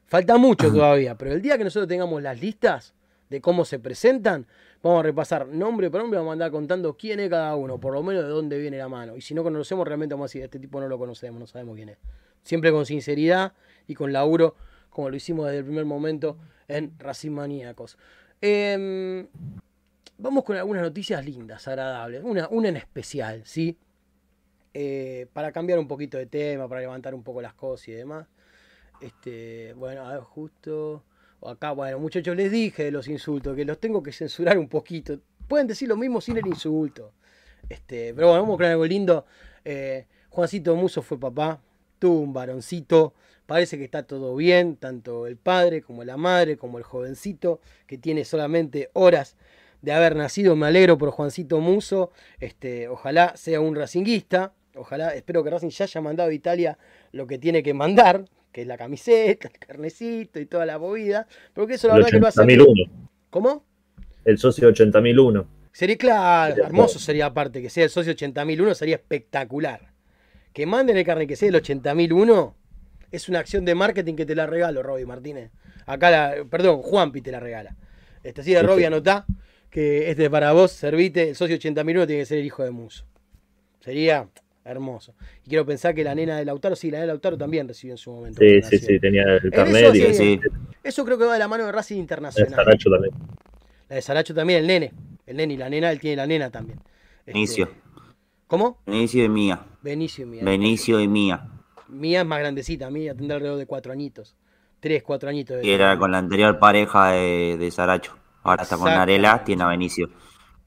Falta 0.06 0.36
mucho 0.38 0.68
todavía, 0.72 1.16
pero 1.16 1.32
el 1.32 1.42
día 1.42 1.56
que 1.58 1.64
nosotros 1.64 1.86
tengamos 1.86 2.20
las 2.22 2.40
listas 2.40 2.94
de 3.28 3.40
cómo 3.40 3.64
se 3.64 3.78
presentan, 3.78 4.46
vamos 4.82 5.00
a 5.00 5.02
repasar 5.02 5.46
nombre 5.48 5.90
por 5.90 6.00
nombre, 6.00 6.18
vamos 6.18 6.30
a 6.30 6.32
andar 6.34 6.50
contando 6.50 6.96
quién 6.96 7.20
es 7.20 7.28
cada 7.28 7.54
uno, 7.56 7.78
por 7.78 7.92
lo 7.92 8.02
menos 8.02 8.24
de 8.24 8.30
dónde 8.30 8.58
viene 8.58 8.78
la 8.78 8.88
mano. 8.88 9.16
Y 9.16 9.20
si 9.20 9.34
no 9.34 9.42
conocemos, 9.42 9.86
realmente 9.86 10.14
vamos 10.14 10.26
a 10.26 10.28
decir, 10.28 10.42
este 10.42 10.58
tipo 10.58 10.80
no 10.80 10.88
lo 10.88 10.98
conocemos, 10.98 11.38
no 11.38 11.46
sabemos 11.46 11.76
quién 11.76 11.90
es. 11.90 11.98
Siempre 12.42 12.72
con 12.72 12.86
sinceridad 12.86 13.52
y 13.86 13.94
con 13.94 14.12
laburo, 14.12 14.54
como 14.88 15.10
lo 15.10 15.16
hicimos 15.16 15.46
desde 15.46 15.58
el 15.58 15.64
primer 15.64 15.84
momento 15.84 16.38
en 16.68 16.98
Racing 16.98 17.32
Maníacos. 17.32 17.98
Em, 18.40 19.26
vamos 20.16 20.44
con 20.44 20.56
algunas 20.56 20.82
noticias 20.82 21.24
lindas, 21.24 21.66
agradables. 21.68 22.22
Una, 22.24 22.48
una 22.48 22.68
en 22.68 22.76
especial, 22.76 23.42
¿sí? 23.44 23.76
Eh, 24.72 25.26
para 25.32 25.52
cambiar 25.52 25.78
un 25.78 25.88
poquito 25.88 26.16
de 26.16 26.26
tema, 26.26 26.68
para 26.68 26.80
levantar 26.80 27.14
un 27.14 27.22
poco 27.22 27.42
las 27.42 27.54
cosas 27.54 27.88
y 27.88 27.92
demás. 27.92 28.26
Este, 29.00 29.74
bueno, 29.74 30.06
a 30.06 30.12
ver, 30.12 30.20
justo. 30.20 31.02
Acá, 31.42 31.72
bueno, 31.72 31.98
muchachos, 31.98 32.36
les 32.36 32.50
dije 32.50 32.84
de 32.84 32.90
los 32.90 33.08
insultos, 33.08 33.56
que 33.56 33.64
los 33.64 33.78
tengo 33.78 34.02
que 34.02 34.12
censurar 34.12 34.58
un 34.58 34.68
poquito. 34.68 35.18
Pueden 35.48 35.66
decir 35.66 35.88
lo 35.88 35.96
mismo 35.96 36.20
sin 36.20 36.36
el 36.36 36.46
insulto. 36.46 37.12
Este, 37.68 38.12
pero 38.14 38.28
bueno, 38.28 38.42
vamos 38.42 38.56
con 38.56 38.66
algo 38.66 38.84
lindo. 38.84 39.24
Eh, 39.64 40.06
Juancito 40.28 40.76
Muso 40.76 41.02
fue 41.02 41.18
papá, 41.18 41.62
tuvo 41.98 42.20
un 42.20 42.32
varoncito. 42.32 43.14
Parece 43.46 43.78
que 43.78 43.84
está 43.84 44.04
todo 44.04 44.36
bien, 44.36 44.76
tanto 44.76 45.26
el 45.26 45.36
padre 45.36 45.82
como 45.82 46.04
la 46.04 46.16
madre, 46.16 46.56
como 46.56 46.78
el 46.78 46.84
jovencito, 46.84 47.60
que 47.86 47.98
tiene 47.98 48.24
solamente 48.24 48.90
horas 48.92 49.36
de 49.82 49.92
haber 49.92 50.14
nacido. 50.16 50.56
Me 50.56 50.66
alegro 50.66 50.98
por 50.98 51.10
Juancito 51.10 51.58
Muso. 51.60 52.12
Este, 52.38 52.88
ojalá 52.88 53.36
sea 53.36 53.60
un 53.60 53.74
racinguista. 53.74 54.52
Ojalá, 54.76 55.14
espero 55.14 55.42
que 55.42 55.50
Racing 55.50 55.70
ya 55.70 55.84
haya 55.84 56.00
mandado 56.00 56.30
a 56.30 56.32
Italia 56.32 56.78
lo 57.12 57.26
que 57.26 57.38
tiene 57.38 57.62
que 57.62 57.74
mandar, 57.74 58.24
que 58.52 58.62
es 58.62 58.66
la 58.66 58.76
camiseta, 58.78 59.48
el 59.48 59.58
carnecito 59.58 60.40
y 60.40 60.46
toda 60.46 60.66
la 60.66 60.78
movida. 60.78 61.26
Porque 61.54 61.74
eso 61.74 61.88
la 61.88 61.94
El 61.94 62.00
verdad 62.00 62.10
que 62.10 62.20
lo 62.20 62.26
hace. 62.26 62.40
80.001. 62.42 62.90
¿Cómo? 63.30 63.64
El 64.24 64.38
socio 64.38 64.68
80.001. 64.70 65.46
Sería 65.72 65.96
claro, 65.96 66.64
hermoso 66.64 66.94
claro. 66.94 67.04
sería 67.04 67.26
aparte, 67.26 67.62
que 67.62 67.70
sea 67.70 67.84
el 67.84 67.90
socio 67.90 68.12
80.001 68.12 68.74
sería 68.74 68.96
espectacular. 68.96 69.92
Que 70.52 70.66
manden 70.66 70.96
el 70.96 71.04
carne 71.04 71.26
que 71.26 71.36
sea 71.36 71.48
el 71.48 71.54
80.001 71.54 72.54
es 73.12 73.28
una 73.28 73.38
acción 73.38 73.64
de 73.64 73.74
marketing 73.74 74.14
que 74.14 74.26
te 74.26 74.34
la 74.34 74.46
regalo, 74.46 74.82
Robbie 74.82 75.06
Martínez. 75.06 75.50
Acá 75.86 76.10
la, 76.10 76.44
perdón, 76.50 76.82
Juanpi 76.82 77.20
te 77.22 77.30
la 77.32 77.40
regala. 77.40 77.76
Este, 78.22 78.40
así 78.42 78.52
de 78.52 78.60
Sí, 78.60 78.66
Robbie 78.66 78.82
sí. 78.82 78.86
anotá 78.86 79.26
que 79.70 80.10
este 80.10 80.24
es 80.24 80.30
para 80.30 80.52
vos, 80.52 80.72
servite, 80.72 81.28
el 81.30 81.36
socio 81.36 81.56
80.001 81.56 82.06
tiene 82.06 82.22
que 82.22 82.26
ser 82.26 82.38
el 82.38 82.44
hijo 82.46 82.64
de 82.64 82.72
Muso. 82.72 83.04
Sería 83.80 84.28
hermoso. 84.70 85.14
Y 85.44 85.48
quiero 85.48 85.66
pensar 85.66 85.94
que 85.94 86.04
la 86.04 86.14
nena 86.14 86.38
de 86.38 86.44
Lautaro, 86.44 86.76
sí, 86.76 86.90
la 86.90 86.98
nena 86.98 87.02
de 87.02 87.06
Lautaro 87.08 87.38
también 87.38 87.68
recibió 87.68 87.94
en 87.94 87.98
su 87.98 88.12
momento. 88.12 88.40
Sí, 88.40 88.62
sí, 88.62 88.78
sí, 88.78 89.00
tenía 89.00 89.24
el 89.24 89.50
carnet 89.50 89.84
eso 89.84 89.94
y 89.94 89.98
sí, 89.98 90.04
el 90.04 90.14
Sí. 90.14 90.40
Eso 90.82 91.04
creo 91.04 91.18
que 91.18 91.24
va 91.24 91.34
de 91.34 91.38
la 91.38 91.48
mano 91.48 91.66
de 91.66 91.72
Racing 91.72 91.96
de 91.96 92.00
Internacional. 92.00 92.54
Saracho 92.54 92.90
también. 92.90 93.14
La 93.88 93.96
de 93.96 94.02
Saracho 94.02 94.34
también, 94.34 94.60
el 94.60 94.66
nene. 94.66 94.92
El 95.26 95.36
nene 95.36 95.54
y 95.54 95.56
la 95.56 95.68
nena, 95.68 95.90
él 95.90 96.00
tiene 96.00 96.16
la 96.16 96.26
nena 96.26 96.50
también. 96.50 96.80
Este, 97.20 97.32
Benicio. 97.32 97.68
¿Cómo? 98.46 98.78
Benicio 98.86 99.24
y 99.24 99.28
Mía. 99.28 99.60
Benicio 99.82 100.24
y 100.24 100.28
Mía. 100.28 100.42
Benicio 100.44 101.00
y 101.00 101.06
Mía. 101.08 101.46
Mía 101.88 102.20
es 102.20 102.26
más 102.26 102.40
grandecita, 102.40 102.90
Mía 102.90 103.14
tendrá 103.14 103.36
alrededor 103.36 103.58
de 103.58 103.66
cuatro 103.66 103.92
añitos. 103.92 104.36
Tres, 104.80 105.02
cuatro 105.02 105.28
añitos. 105.28 105.56
de 105.56 105.62
Que 105.62 105.74
era 105.74 105.98
con 105.98 106.10
la 106.10 106.18
anterior 106.18 106.58
pareja 106.58 107.12
de, 107.12 107.56
de 107.58 107.70
Saracho. 107.70 108.16
Ahora 108.42 108.62
está 108.62 108.76
con. 108.76 108.86
Narela, 108.86 109.44
tiene 109.44 109.62
a 109.62 109.66
Benicio. 109.66 110.08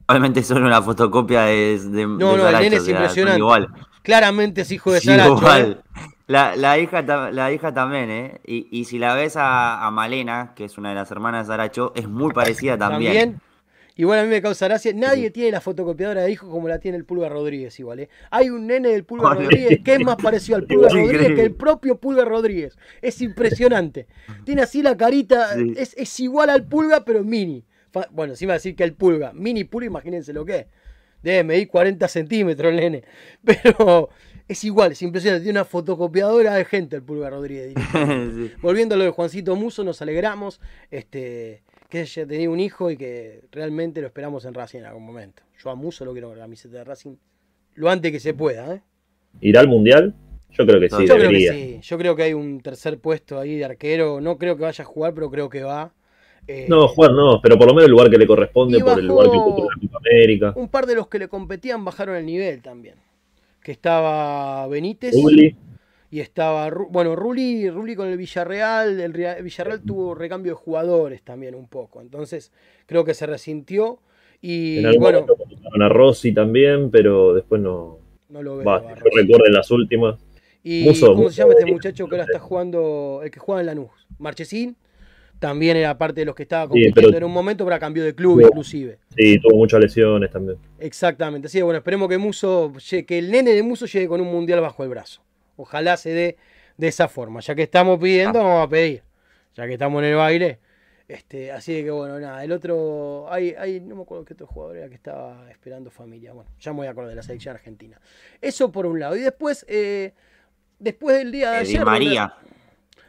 Probablemente 0.06 0.44
son 0.44 0.64
una 0.64 0.82
fotocopia 0.82 1.44
de, 1.46 1.80
de, 1.80 2.06
No, 2.06 2.18
de 2.18 2.18
no, 2.18 2.34
el 2.36 2.42
Saracho, 2.42 2.64
nene 2.64 2.76
es 2.76 2.82
o 2.82 2.86
sea, 2.86 2.94
impresionante. 2.94 3.40
Igual. 3.40 3.68
Claramente 4.04 4.62
es 4.62 4.72
hijo 4.72 4.92
de 4.92 5.00
Sí, 5.00 5.08
Saracho. 5.08 5.38
igual. 5.38 5.82
¿eh? 5.84 6.02
La, 6.28 6.56
la, 6.56 6.78
hija, 6.80 7.02
la 7.32 7.52
hija 7.52 7.74
también, 7.74 8.10
¿eh? 8.10 8.42
Y, 8.46 8.68
y 8.72 8.86
si 8.86 8.98
la 8.98 9.14
ves 9.16 9.36
a, 9.36 9.86
a 9.86 9.92
Malena, 9.92 10.54
que 10.56 10.66
es 10.66 10.78
una 10.78 10.90
de 10.90 10.96
las 10.96 11.12
hermanas 11.12 11.48
de 11.48 11.54
Saracho, 11.54 11.92
es 11.96 12.08
muy 12.08 12.32
parecida 12.34 12.78
también. 12.78 13.14
También. 13.14 13.42
Igual 13.96 14.20
a 14.20 14.24
mí 14.24 14.30
me 14.30 14.42
causa 14.42 14.68
gracia. 14.68 14.92
Nadie 14.96 15.30
tiene 15.30 15.52
la 15.52 15.62
fotocopiadora 15.62 16.22
de 16.24 16.32
hijo 16.32 16.50
como 16.50 16.68
la 16.68 16.80
tiene 16.80 16.98
el 16.98 17.06
Pulga 17.06 17.30
Rodríguez, 17.30 17.80
igual. 17.80 18.00
¿eh? 18.00 18.10
Hay 18.32 18.50
un 18.50 18.66
nene 18.66 18.90
del 18.90 19.04
Pulga. 19.04 19.36
Rodríguez 19.36 19.82
que 19.86 19.94
es 19.96 20.00
más 20.04 20.16
parecido 20.16 20.56
al 20.58 20.64
Pulga 20.66 20.90
Sí, 20.90 20.96
Rodríguez 20.96 21.14
increíble. 21.22 21.36
que 21.36 21.42
el 21.48 21.54
propio 21.56 21.98
Pulga 22.00 22.26
Rodríguez. 22.26 22.76
Es 23.04 23.22
impresionante. 23.22 24.08
Tiene 24.46 24.64
así 24.64 24.82
la 24.82 24.98
carita, 24.98 25.54
Sí. 25.54 25.74
es, 25.78 25.94
es 25.96 26.20
igual 26.22 26.50
al 26.50 26.64
Pulga, 26.66 27.06
pero 27.06 27.24
mini. 27.24 27.64
Bueno, 28.12 28.36
si 28.36 28.46
me 28.46 28.50
va 28.50 28.54
a 28.54 28.58
decir 28.58 28.76
que 28.76 28.84
el 28.84 28.94
Pulga, 28.96 29.32
mini 29.34 29.66
Pulga, 29.66 29.86
imagínense 29.86 30.34
lo 30.34 30.44
que 30.46 30.56
es. 30.58 30.66
Debe 31.24 31.44
medir 31.44 31.68
40 31.70 32.08
centímetros 32.08 32.72
el 32.72 32.76
nene. 32.78 33.04
Pero 33.44 34.10
es 34.48 34.64
igual, 34.64 34.92
es 34.92 35.02
impresionante. 35.02 35.44
Tiene 35.44 35.60
una 35.60 35.66
fotocopiadora 35.66 36.56
de 36.56 36.66
gente 36.66 36.96
el 36.98 37.04
Pulga 37.04 37.30
Rodríguez. 37.30 37.74
Sí. 38.34 38.52
Volviendo 38.62 38.96
a 38.96 38.98
lo 38.98 39.04
de 39.06 39.10
Juancito 39.10 39.56
Muso, 39.56 39.84
nos 39.84 40.02
alegramos 40.02 40.60
este, 40.92 41.64
que 41.90 42.00
haya 42.00 42.28
tenido 42.28 42.52
un 42.52 42.60
hijo 42.60 42.92
y 42.92 42.98
que 42.98 43.42
realmente 43.52 44.02
lo 44.02 44.08
esperamos 44.08 44.46
en 44.46 44.54
Racing 44.54 44.80
en 44.80 44.86
algún 44.86 45.06
momento. 45.06 45.44
Yo 45.64 45.70
a 45.70 45.76
Muso 45.76 46.06
lo 46.06 46.12
quiero 46.12 46.30
con 46.30 46.38
la 46.38 46.44
camiseta 46.44 46.78
de 46.78 46.84
Racing 46.84 47.16
lo 47.76 47.90
antes 47.90 48.12
que 48.12 48.20
se 48.20 48.34
pueda. 48.34 48.76
¿eh? 48.76 48.82
¿Irá 49.42 49.62
al 49.62 49.68
mundial? 49.68 50.14
Yo 50.52 50.66
creo 50.66 50.80
que 50.80 50.90
sí, 50.90 50.96
Yo 51.08 51.16
creo 51.16 51.18
que 51.18 51.24
debería. 51.24 51.54
sí. 51.54 51.80
Yo 51.82 51.98
creo 51.98 52.16
que 52.16 52.24
hay 52.24 52.34
un 52.34 52.62
tercer 52.62 53.00
puesto 53.00 53.40
ahí 53.40 53.58
de 53.58 53.66
arquero. 53.66 54.22
No 54.22 54.38
creo 54.38 54.56
que 54.56 54.64
vaya 54.64 54.84
a 54.84 54.86
jugar, 54.86 55.14
pero 55.14 55.32
creo 55.32 55.50
que 55.50 55.64
va. 55.64 55.94
Eh, 56.48 56.66
No, 56.70 56.88
jugar 56.88 57.12
no, 57.14 57.40
pero 57.42 57.58
por 57.58 57.68
lo 57.68 57.74
menos 57.74 57.86
el 57.86 57.92
lugar 57.92 58.10
que 58.10 58.18
le 58.18 58.28
corresponde 58.28 58.80
por 58.80 59.00
el 59.00 59.08
lugar 59.08 59.30
que 59.32 59.38
ocupó 59.38 59.62
en 59.64 59.68
la 59.82 59.88
Copa 59.88 59.98
América. 60.00 60.54
Un 60.56 60.68
par 60.70 60.86
de 60.86 60.96
los 60.96 61.08
que 61.08 61.20
le 61.20 61.28
competían 61.28 61.86
bajaron 61.86 62.16
el 62.16 62.26
nivel 62.26 62.62
también. 62.62 62.96
Que 63.62 63.72
estaba 63.72 64.68
Benítez. 64.68 65.14
Uli, 65.16 65.56
Y 66.12 66.20
estaba, 66.20 66.70
bueno, 66.90 67.16
Ruli, 67.16 67.70
Ruli 67.70 67.96
con 67.96 68.08
el 68.08 68.18
Villarreal, 68.18 69.00
el 69.00 69.14
Rea- 69.14 69.36
Villarreal 69.42 69.82
tuvo 69.82 70.14
recambio 70.14 70.52
de 70.52 70.56
jugadores 70.58 71.24
también 71.24 71.56
un 71.56 71.68
poco, 71.68 72.02
entonces 72.02 72.52
creo 72.86 73.04
que 73.04 73.14
se 73.16 73.26
resintió 73.26 73.98
y 74.40 74.78
en 74.80 74.86
algún 74.86 75.02
bueno, 75.02 75.26
a 75.82 75.90
Rossi 75.90 76.32
también, 76.34 76.92
pero 76.92 77.34
después 77.34 77.60
no. 77.62 77.98
no 78.30 78.44
lo 78.44 78.58
veo. 78.58 78.66
Va, 78.68 78.76
a 78.78 78.82
yo 78.82 78.90
Rossi. 78.96 79.18
recuerdo 79.22 79.46
en 79.48 79.54
las 79.54 79.72
últimas. 79.72 80.20
Y 80.64 80.84
Muso, 80.84 81.08
¿cómo 81.08 81.24
Muso 81.24 81.32
se 81.32 81.42
llama 81.42 81.54
este 81.58 81.72
muchacho 81.72 82.08
que 82.08 82.16
ahora 82.16 82.26
está 82.26 82.40
jugando, 82.40 83.22
el 83.24 83.32
que 83.32 83.40
juega 83.40 83.62
en 83.62 83.66
Lanús? 83.68 83.90
Marchesín, 84.20 84.76
también 85.44 85.76
era 85.76 85.98
parte 85.98 86.22
de 86.22 86.26
los 86.26 86.36
que 86.36 86.44
estaba 86.44 86.64
Sí, 86.64 86.70
compitiendo 86.70 87.02
pero- 87.10 87.18
en 87.18 87.24
un 87.26 87.32
momento, 87.34 87.66
pero 87.66 87.78
cambió 87.80 88.02
de 88.04 88.16
club 88.16 88.40
Tuvo- 88.40 88.48
inclusive. 88.48 88.98
Sí, 89.16 89.38
tuvo 89.40 89.58
muchas 89.58 89.82
lesiones 89.82 90.32
también. 90.32 90.58
Exactamente, 90.80 91.48
así 91.48 91.58
que 91.58 91.64
bueno, 91.64 91.80
esperemos 91.80 92.08
que 92.08 92.18
Muso, 92.18 92.72
que 93.06 93.18
el 93.20 93.30
nene 93.30 93.52
de 93.52 93.62
Muso 93.62 93.86
llegue 93.86 94.08
con 94.08 94.22
un 94.22 94.28
mundial 94.32 94.62
bajo 94.62 94.84
el 94.84 94.90
brazo. 94.90 95.22
Ojalá 95.58 95.98
se 95.98 96.12
dé 96.12 96.38
de 96.78 96.88
esa 96.88 97.08
forma. 97.10 97.42
Ya 97.42 97.54
que 97.56 97.64
estamos 97.64 98.00
pidiendo, 98.00 98.40
Ah. 98.40 98.44
vamos 98.44 98.68
a 98.68 98.70
pedir. 98.70 99.04
Ya 99.56 99.68
que 99.68 99.74
estamos 99.74 100.02
en 100.02 100.10
el 100.10 100.16
baile. 100.16 100.60
Este, 101.08 101.52
así 101.52 101.84
que 101.84 101.92
bueno, 101.92 102.18
nada, 102.20 102.44
el 102.46 102.52
otro, 102.54 103.28
hay, 103.30 103.54
hay, 103.60 103.82
no 103.82 103.96
me 103.98 104.04
acuerdo 104.04 104.24
qué 104.24 104.34
otro 104.34 104.48
jugador 104.48 104.78
era 104.78 104.88
que 104.88 104.96
estaba 104.96 105.52
esperando 105.52 105.92
familia. 105.92 106.32
Bueno, 106.32 106.50
ya 106.60 106.72
me 106.72 106.78
voy 106.78 106.88
a 106.88 106.92
acordar 106.92 107.10
de 107.10 107.16
la 107.18 107.24
selección 107.24 107.54
argentina. 107.54 108.00
Eso 108.42 108.72
por 108.72 108.86
un 108.86 109.00
lado. 109.02 109.16
Y 109.18 109.20
después, 109.20 109.66
eh, 109.68 110.14
después 110.80 111.18
del 111.18 111.32
día 111.34 111.52
de 111.52 111.58
Eh, 111.58 111.60
ayer. 111.60 111.80
Di 111.80 111.86
María. 111.86 112.34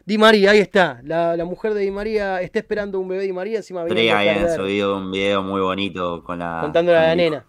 Di 0.07 0.19
María, 0.19 0.51
ahí 0.51 0.59
está. 0.59 1.01
La, 1.03 1.37
la 1.37 1.45
mujer 1.45 1.73
de 1.75 1.81
Di 1.81 1.91
María 1.91 2.41
está 2.43 2.59
esperando 2.59 3.01
un 3.01 3.09
bebé 3.09 3.23
Di 3.25 3.33
María 3.33 3.57
encima 3.59 3.85
Tres 3.87 4.13
habían 4.13 4.55
subido 4.55 4.99
un 4.99 5.11
video 5.11 5.43
muy 5.43 5.61
bonito 5.61 6.23
con 6.25 6.39
la. 6.39 6.59
contándole 6.61 6.99
a 6.99 7.03
la 7.09 7.15
nena. 7.17 7.47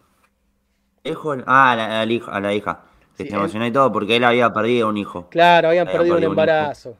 Hijo, 1.04 1.34
ah, 1.46 1.72
a 1.72 1.76
la, 1.76 2.02
a 2.02 2.06
la 2.06 2.12
hija, 2.14 2.32
a 2.32 2.40
la 2.40 2.54
hija. 2.54 2.84
Que 3.18 3.24
Sí, 3.24 3.30
se 3.30 3.36
emocionó 3.36 3.66
y 3.66 3.72
todo 3.72 3.92
porque 3.92 4.16
él 4.18 4.24
había 4.24 4.52
perdido 4.52 4.90
un 4.90 4.98
hijo. 4.98 5.30
Claro, 5.30 5.68
habían 5.70 5.88
Habían 5.88 5.98
perdido 6.00 6.16
un 6.16 6.22
perdido 6.22 6.32
un 6.32 6.34
hijo. 6.34 6.42
embarazo. 6.42 6.98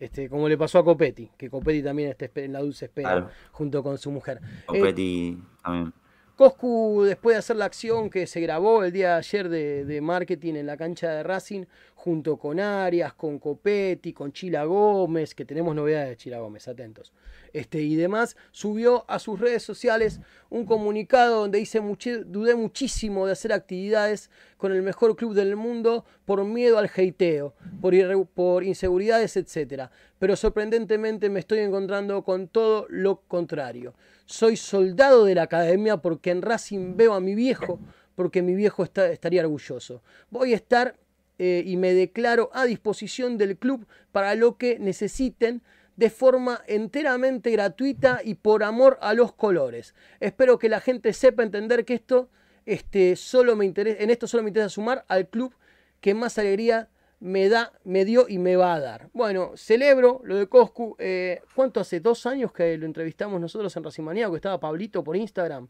Este, 0.00 0.28
como 0.28 0.48
le 0.48 0.58
pasó 0.58 0.78
a 0.78 0.84
Copetti, 0.84 1.30
que 1.36 1.48
Copetti 1.50 1.82
también 1.82 2.10
está 2.16 2.40
en 2.40 2.52
la 2.52 2.60
dulce 2.60 2.86
espera 2.86 3.08
Claro. 3.10 3.28
junto 3.52 3.82
con 3.82 3.98
su 3.98 4.10
mujer. 4.10 4.40
Eh, 4.42 4.62
Copetti 4.66 5.38
también. 5.62 5.92
Coscu, 6.34 7.02
después 7.04 7.34
de 7.34 7.38
hacer 7.38 7.56
la 7.56 7.66
acción 7.66 8.08
que 8.10 8.26
se 8.26 8.40
grabó 8.40 8.82
el 8.82 8.90
día 8.90 9.10
de 9.10 9.14
ayer 9.16 9.48
de, 9.48 9.84
de 9.84 10.00
marketing 10.00 10.54
en 10.54 10.66
la 10.66 10.76
cancha 10.76 11.08
de 11.10 11.22
Racing, 11.22 11.66
junto 12.02 12.36
con 12.36 12.58
Arias, 12.58 13.14
con 13.14 13.38
Copetti, 13.38 14.12
con 14.12 14.32
Chila 14.32 14.64
Gómez, 14.64 15.36
que 15.36 15.44
tenemos 15.44 15.72
novedades 15.72 16.08
de 16.08 16.16
Chila 16.16 16.40
Gómez, 16.40 16.66
atentos, 16.66 17.12
este, 17.52 17.80
y 17.80 17.94
demás, 17.94 18.36
subió 18.50 19.04
a 19.08 19.20
sus 19.20 19.38
redes 19.38 19.62
sociales 19.62 20.20
un 20.50 20.66
comunicado 20.66 21.42
donde 21.42 21.60
dice, 21.60 21.80
"Muchi- 21.80 22.24
dudé 22.26 22.56
muchísimo 22.56 23.24
de 23.26 23.32
hacer 23.32 23.52
actividades 23.52 24.30
con 24.56 24.72
el 24.72 24.82
mejor 24.82 25.14
club 25.14 25.32
del 25.34 25.54
mundo 25.54 26.04
por 26.24 26.44
miedo 26.44 26.76
al 26.78 26.90
heiteo, 26.92 27.54
por 27.80 28.64
inseguridades, 28.64 29.36
etc. 29.36 29.88
Pero 30.18 30.34
sorprendentemente 30.34 31.30
me 31.30 31.38
estoy 31.38 31.60
encontrando 31.60 32.24
con 32.24 32.48
todo 32.48 32.86
lo 32.88 33.20
contrario. 33.28 33.94
Soy 34.26 34.56
soldado 34.56 35.24
de 35.24 35.36
la 35.36 35.42
academia 35.42 35.98
porque 35.98 36.30
en 36.32 36.42
Racing 36.42 36.96
veo 36.96 37.12
a 37.14 37.20
mi 37.20 37.36
viejo, 37.36 37.78
porque 38.16 38.42
mi 38.42 38.56
viejo 38.56 38.82
está- 38.82 39.08
estaría 39.12 39.42
orgulloso. 39.42 40.02
Voy 40.30 40.52
a 40.52 40.56
estar 40.56 40.96
eh, 41.38 41.62
y 41.66 41.76
me 41.76 41.94
declaro 41.94 42.50
a 42.52 42.64
disposición 42.64 43.38
del 43.38 43.56
club 43.56 43.86
para 44.12 44.34
lo 44.34 44.56
que 44.56 44.78
necesiten 44.78 45.62
de 45.96 46.10
forma 46.10 46.62
enteramente 46.66 47.50
gratuita 47.50 48.20
y 48.24 48.34
por 48.34 48.64
amor 48.64 48.98
a 49.00 49.14
los 49.14 49.32
colores. 49.32 49.94
Espero 50.20 50.58
que 50.58 50.68
la 50.68 50.80
gente 50.80 51.12
sepa 51.12 51.42
entender 51.42 51.84
que 51.84 51.94
esto 51.94 52.28
este, 52.66 53.16
solo 53.16 53.56
me 53.56 53.64
interesa, 53.64 54.02
en 54.02 54.10
esto 54.10 54.26
solo 54.26 54.42
me 54.42 54.50
interesa 54.50 54.70
sumar 54.70 55.04
al 55.08 55.28
club 55.28 55.54
que 56.00 56.14
más 56.14 56.38
alegría 56.38 56.88
me 57.20 57.48
da, 57.48 57.72
me 57.84 58.04
dio 58.04 58.26
y 58.28 58.38
me 58.38 58.56
va 58.56 58.74
a 58.74 58.80
dar. 58.80 59.10
Bueno, 59.12 59.52
celebro 59.56 60.20
lo 60.24 60.36
de 60.36 60.48
Coscu. 60.48 60.96
Eh, 60.98 61.40
¿Cuánto 61.54 61.78
hace? 61.78 62.00
¿Dos 62.00 62.26
años 62.26 62.52
que 62.52 62.76
lo 62.76 62.84
entrevistamos 62.84 63.40
nosotros 63.40 63.74
en 63.76 63.84
Racimanía? 63.84 64.28
Que 64.28 64.36
estaba 64.36 64.58
Pablito 64.58 65.04
por 65.04 65.16
Instagram. 65.16 65.68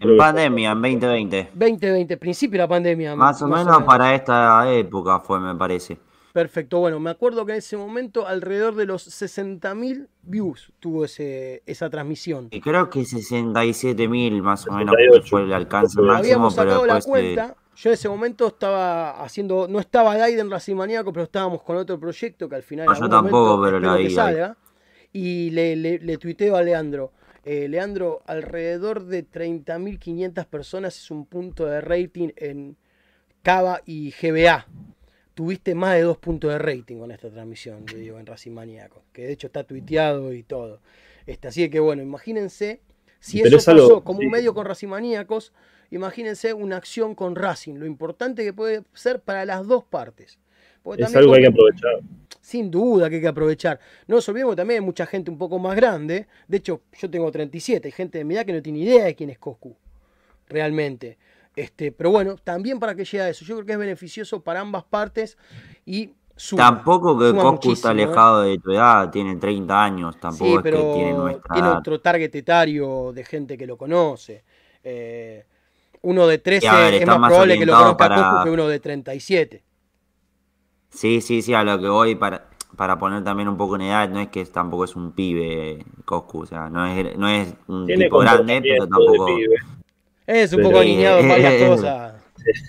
En 0.00 0.16
pandemia, 0.16 0.72
en 0.72 0.80
2020. 0.80 1.50
2020, 1.54 2.16
principio 2.16 2.52
de 2.52 2.58
la 2.58 2.68
pandemia. 2.68 3.16
Más, 3.16 3.42
o, 3.42 3.48
menos 3.48 3.82
para 3.82 4.14
esta 4.14 4.72
época 4.72 5.18
fue, 5.20 5.40
me 5.40 5.54
parece. 5.56 5.98
Perfecto, 6.32 6.78
bueno, 6.78 7.00
me 7.00 7.10
acuerdo 7.10 7.44
que 7.44 7.52
en 7.52 7.58
ese 7.58 7.76
momento 7.76 8.26
alrededor 8.26 8.76
de 8.76 8.86
los 8.86 9.08
60.000 9.08 10.06
views 10.22 10.72
tuvo 10.78 11.04
ese, 11.04 11.62
esa 11.66 11.90
transmisión. 11.90 12.48
Y 12.52 12.60
creo 12.60 12.88
que 12.90 13.00
67.000 13.00 14.42
más 14.42 14.68
o 14.68 14.72
menos 14.72 14.94
fue 15.28 15.42
el 15.42 15.52
alcance 15.52 16.00
máximo. 16.00 16.18
Habíamos 16.18 16.54
sacado 16.54 16.86
la 16.86 17.00
cuenta. 17.00 17.56
Yo 17.74 17.90
en 17.90 17.94
ese 17.94 18.08
momento 18.08 18.46
estaba 18.48 19.22
haciendo, 19.22 19.66
no 19.68 19.80
estaba 19.80 20.12
al 20.12 20.22
aire 20.22 20.40
en 20.40 20.50
Racimaniaco, 20.50 21.12
pero 21.12 21.24
estábamos 21.24 21.62
con 21.62 21.76
otro 21.76 21.98
proyecto 21.98 22.48
que 22.48 22.56
al 22.56 22.62
final. 22.62 22.86
No, 22.86 22.94
yo 22.94 23.08
tampoco, 23.08 23.62
pero 23.62 23.80
la 23.80 23.96
vi. 23.96 24.16
y 25.12 25.50
le, 25.50 25.76
le, 25.76 25.98
le 25.98 26.18
tuiteo 26.18 26.56
a 26.56 26.62
Leandro. 26.62 27.12
Eh, 27.50 27.66
Leandro, 27.66 28.20
alrededor 28.26 29.06
de 29.06 29.26
30.500 29.26 30.44
personas 30.44 30.98
es 30.98 31.10
un 31.10 31.24
punto 31.24 31.64
de 31.64 31.80
rating 31.80 32.28
en 32.36 32.76
Cava 33.42 33.80
y 33.86 34.10
GBA. 34.10 34.66
Tuviste 35.32 35.74
más 35.74 35.94
de 35.94 36.02
dos 36.02 36.18
puntos 36.18 36.50
de 36.50 36.58
rating 36.58 36.98
con 36.98 37.10
esta 37.10 37.30
transmisión, 37.30 37.86
yo 37.86 37.96
digo, 37.96 38.18
en 38.18 38.26
Racing 38.26 38.50
Maníaco, 38.50 39.02
que 39.14 39.22
de 39.22 39.32
hecho 39.32 39.46
está 39.46 39.64
tuiteado 39.64 40.34
y 40.34 40.42
todo. 40.42 40.82
Este, 41.24 41.48
así 41.48 41.70
que 41.70 41.80
bueno, 41.80 42.02
imagínense, 42.02 42.82
si 43.18 43.40
eso 43.40 43.56
pasó 43.56 44.04
como 44.04 44.18
un 44.18 44.28
medio 44.28 44.52
con 44.52 44.66
Racing 44.66 44.88
Maníacos, 44.88 45.54
imagínense 45.90 46.52
una 46.52 46.76
acción 46.76 47.14
con 47.14 47.34
Racing, 47.34 47.76
lo 47.76 47.86
importante 47.86 48.44
que 48.44 48.52
puede 48.52 48.82
ser 48.92 49.20
para 49.22 49.46
las 49.46 49.66
dos 49.66 49.84
partes. 49.84 50.38
Es 50.96 51.14
algo 51.16 51.32
que 51.32 51.38
hay 51.38 51.42
que 51.44 51.48
aprovechar 51.48 52.00
sin 52.48 52.70
duda 52.70 53.10
que 53.10 53.16
hay 53.16 53.20
que 53.20 53.28
aprovechar. 53.28 53.78
No 54.06 54.16
nos 54.16 54.28
olvidemos 54.30 54.56
también 54.56 54.80
hay 54.80 54.86
mucha 54.86 55.04
gente 55.04 55.30
un 55.30 55.36
poco 55.36 55.58
más 55.58 55.76
grande. 55.76 56.28
De 56.46 56.56
hecho, 56.56 56.80
yo 56.98 57.10
tengo 57.10 57.30
37, 57.30 57.88
hay 57.88 57.92
gente 57.92 58.16
de 58.16 58.24
mi 58.24 58.34
edad 58.34 58.46
que 58.46 58.54
no 58.54 58.62
tiene 58.62 58.78
idea 58.78 59.04
de 59.04 59.14
quién 59.14 59.28
es 59.28 59.38
Coscu. 59.38 59.76
Realmente. 60.48 61.18
Este, 61.54 61.92
pero 61.92 62.10
bueno, 62.10 62.36
también 62.42 62.78
para 62.78 62.94
que 62.94 63.04
llegue 63.04 63.20
a 63.20 63.28
eso. 63.28 63.44
Yo 63.44 63.56
creo 63.56 63.66
que 63.66 63.72
es 63.72 63.78
beneficioso 63.78 64.42
para 64.42 64.60
ambas 64.60 64.84
partes 64.84 65.36
y 65.84 66.14
Tampoco 66.56 67.18
que 67.18 67.34
Coscu 67.34 67.72
está 67.72 67.88
¿eh? 67.88 67.90
alejado 67.90 68.42
de 68.42 68.58
tu 68.58 68.70
edad, 68.70 69.10
tiene 69.10 69.36
30 69.36 69.84
años, 69.84 70.20
tampoco 70.20 70.60
es 70.60 70.62
que 70.62 70.70
tiene 70.70 71.12
nuestra 71.12 71.52
Tiene 71.52 71.68
otro 71.68 72.00
target 72.00 72.32
etario 72.32 73.12
de 73.12 73.24
gente 73.24 73.58
que 73.58 73.66
lo 73.66 73.76
conoce. 73.76 74.44
Eh, 74.84 75.44
uno 76.02 76.28
de 76.28 76.38
13 76.38 76.96
es 76.96 77.06
más, 77.06 77.28
probable 77.28 77.58
que 77.58 77.66
lo 77.66 77.76
conozca 77.76 78.04
a 78.04 78.08
Coscu 78.08 78.44
que 78.44 78.50
uno 78.50 78.68
de 78.68 78.80
37. 78.80 79.67
Sí, 80.98 81.20
sí, 81.20 81.42
sí, 81.42 81.54
a 81.54 81.62
lo 81.62 81.78
que 81.78 81.88
voy 81.88 82.16
para, 82.16 82.48
para 82.74 82.98
poner 82.98 83.22
también 83.22 83.48
un 83.48 83.56
poco 83.56 83.76
en 83.76 83.82
edad, 83.82 84.08
no 84.08 84.18
es 84.18 84.30
que 84.30 84.44
tampoco 84.46 84.82
es 84.82 84.96
un 84.96 85.12
pibe 85.12 85.86
Coscu, 86.04 86.40
o 86.40 86.46
sea, 86.46 86.68
no 86.68 86.84
es, 86.86 87.16
no 87.16 87.28
es 87.28 87.54
un 87.68 87.86
tipo 87.86 88.18
grande, 88.18 88.60
pero 88.60 88.88
tampoco... 88.88 89.28
Es 90.26 90.52
un 90.52 90.62
poco 90.64 90.80
alineado 90.80 91.20
en 91.20 91.28
varias 91.28 91.62
cosas. 91.68 92.14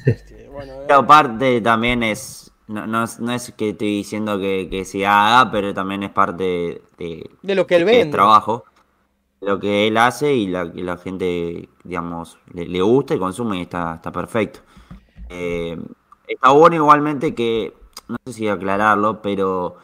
Este, 0.05 0.47
pero 0.85 0.99
aparte 0.99 1.59
también 1.61 2.03
es, 2.03 2.51
no, 2.67 2.85
no, 2.85 3.03
no, 3.17 3.33
es 3.33 3.51
que 3.57 3.69
estoy 3.69 3.97
diciendo 3.97 4.39
que, 4.39 4.67
que, 4.69 4.85
se 4.85 5.07
haga, 5.07 5.49
pero 5.49 5.73
también 5.73 6.03
es 6.03 6.11
parte 6.11 6.83
de, 6.99 7.31
de 7.41 7.55
lo 7.55 7.65
que 7.65 7.77
él 7.77 7.85
vende. 7.85 8.11
trabajo, 8.11 8.63
lo 9.41 9.59
que 9.59 9.87
él 9.87 9.97
hace 9.97 10.35
y 10.35 10.45
la, 10.45 10.65
la 10.65 10.97
gente, 10.97 11.67
digamos, 11.83 12.37
le, 12.53 12.67
le, 12.67 12.81
gusta 12.83 13.15
y 13.15 13.17
consume 13.17 13.57
y 13.57 13.61
está, 13.61 13.95
está 13.95 14.11
perfecto. 14.11 14.59
Eh, 15.29 15.75
está 16.27 16.51
bueno 16.51 16.75
igualmente 16.75 17.33
que 17.33 17.78
no 18.09 18.17
sé 18.25 18.33
si 18.33 18.47
aclararlo, 18.47 19.21
pero 19.21 19.77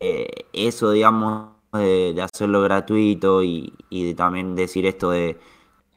eh, 0.00 0.46
eso, 0.52 0.90
digamos, 0.90 1.50
de, 1.72 2.20
hacerlo 2.22 2.62
gratuito 2.62 3.42
y, 3.42 3.72
de 3.90 4.14
también 4.14 4.56
decir 4.56 4.86
esto 4.86 5.10
de 5.10 5.38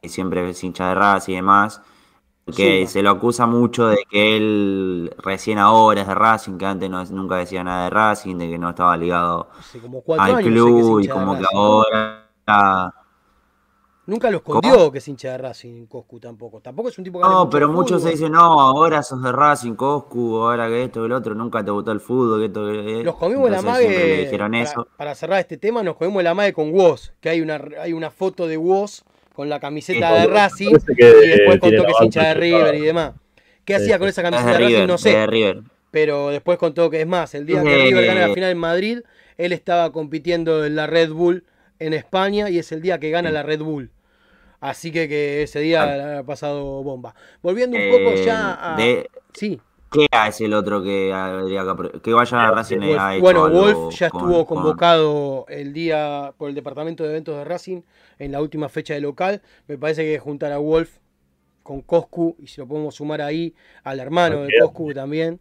que 0.00 0.08
siempre 0.08 0.48
es 0.48 0.62
hincha 0.62 0.88
de 0.88 0.94
Racing 0.94 1.32
y 1.32 1.36
demás, 1.36 1.82
que 2.54 2.86
se 2.86 3.02
lo 3.02 3.10
acusa 3.10 3.46
mucho 3.46 3.86
de 3.86 4.04
que 4.10 4.36
él 4.36 5.14
recién 5.18 5.58
ahora 5.58 6.02
es 6.02 6.08
de 6.08 6.14
Racing, 6.14 6.58
que 6.58 6.66
antes 6.66 6.90
no, 6.90 7.04
nunca 7.06 7.36
decía 7.36 7.64
nada 7.64 7.84
de 7.84 7.90
Racing, 7.90 8.36
de 8.36 8.50
que 8.50 8.58
no 8.58 8.70
estaba 8.70 8.96
ligado 8.96 9.48
al 10.18 10.42
club 10.42 11.00
y 11.00 11.08
como 11.08 11.38
que 11.38 11.44
ahora 11.54 13.01
Nunca 14.04 14.30
lo 14.30 14.38
escondió 14.38 14.90
que 14.90 14.98
es 14.98 15.06
hincha 15.06 15.30
de 15.30 15.38
Racing, 15.38 15.86
Coscu 15.86 16.18
tampoco. 16.18 16.60
Tampoco 16.60 16.88
es 16.88 16.98
un 16.98 17.04
tipo 17.04 17.20
que. 17.20 17.28
No, 17.28 17.48
pero 17.48 17.68
muchos 17.68 18.02
se 18.02 18.10
dicen, 18.10 18.32
no, 18.32 18.60
ahora 18.60 19.00
sos 19.02 19.22
de 19.22 19.30
Racing, 19.30 19.74
Coscu, 19.74 20.38
ahora 20.38 20.68
que 20.68 20.84
esto, 20.84 21.04
el 21.04 21.12
otro, 21.12 21.34
nunca 21.36 21.64
te 21.64 21.70
gustó 21.70 21.92
el 21.92 22.00
fútbol, 22.00 22.40
que 22.40 22.46
esto, 22.46 22.66
que... 22.66 23.04
Nos 23.04 23.14
comimos 23.14 23.48
la 23.48 23.62
mague. 23.62 24.28
Para, 24.36 24.66
para, 24.96 25.14
cerrar 25.14 25.38
este 25.38 25.56
tema, 25.56 25.84
nos 25.84 25.96
comimos 25.96 26.24
la 26.24 26.34
mague 26.34 26.52
con 26.52 26.72
Woz, 26.72 27.12
que 27.20 27.28
hay 27.28 27.40
una, 27.40 27.62
hay 27.80 27.92
una 27.92 28.10
foto 28.10 28.48
de 28.48 28.56
Woz 28.56 29.04
con 29.34 29.48
la 29.48 29.60
camiseta 29.60 30.12
de 30.14 30.26
Racing 30.26 30.70
y 30.70 30.94
después 30.94 31.60
contó 31.60 31.84
que 31.84 31.92
es 31.92 32.00
hincha 32.02 32.24
de 32.24 32.34
River 32.34 32.74
y 32.74 32.80
demás. 32.80 33.12
¿Qué 33.64 33.76
hacía 33.76 34.00
con 34.00 34.08
esa 34.08 34.22
camiseta 34.22 34.58
de, 34.58 34.58
Racing? 34.58 34.86
No 34.88 34.98
sé. 34.98 35.62
Pero 35.92 36.30
después 36.30 36.58
contó 36.58 36.90
que 36.90 37.02
es 37.02 37.06
más, 37.06 37.34
el 37.36 37.46
día 37.46 37.62
que 37.62 37.84
River 37.84 38.06
gana 38.06 38.26
la 38.26 38.34
final 38.34 38.50
en 38.50 38.58
Madrid, 38.58 38.98
él 39.38 39.52
estaba 39.52 39.92
compitiendo 39.92 40.64
en 40.64 40.74
la 40.74 40.88
Red 40.88 41.12
Bull 41.12 41.44
en 41.86 41.92
España 41.92 42.48
y 42.50 42.58
es 42.58 42.72
el 42.72 42.80
día 42.80 42.98
que 42.98 43.10
gana 43.10 43.30
la 43.30 43.42
Red 43.42 43.60
Bull. 43.60 43.90
Así 44.60 44.92
que, 44.92 45.08
que 45.08 45.42
ese 45.42 45.58
día 45.58 46.20
ha 46.20 46.22
pasado 46.22 46.82
bomba. 46.84 47.14
Volviendo 47.42 47.76
un 47.76 47.90
poco 47.90 48.14
ya 48.14 48.74
a. 48.74 48.76
sí. 49.34 49.60
¿Qué 49.90 50.06
es 50.26 50.40
el 50.40 50.54
otro 50.54 50.82
que 50.82 51.12
que, 52.02 52.12
vaya 52.14 52.48
a 52.48 52.50
Racing 52.50 52.80
ha 52.98 53.18
Bueno, 53.18 53.50
Wolf 53.50 53.94
ya 53.94 54.06
estuvo 54.06 54.46
convocado 54.46 55.44
el 55.48 55.74
día 55.74 56.32
por 56.38 56.48
el 56.48 56.54
departamento 56.54 57.02
de 57.02 57.10
eventos 57.10 57.36
de 57.36 57.44
Racing 57.44 57.82
en 58.18 58.32
la 58.32 58.40
última 58.40 58.70
fecha 58.70 58.94
de 58.94 59.02
local. 59.02 59.42
Me 59.66 59.76
parece 59.76 60.04
que 60.04 60.18
juntar 60.18 60.52
a 60.52 60.58
Wolf 60.58 60.96
con 61.62 61.82
Coscu 61.82 62.36
y 62.38 62.46
si 62.46 62.60
lo 62.60 62.66
podemos 62.66 62.94
sumar 62.94 63.20
ahí 63.20 63.54
al 63.84 64.00
hermano 64.00 64.42
de 64.42 64.50
Coscu 64.62 64.94
también. 64.94 65.40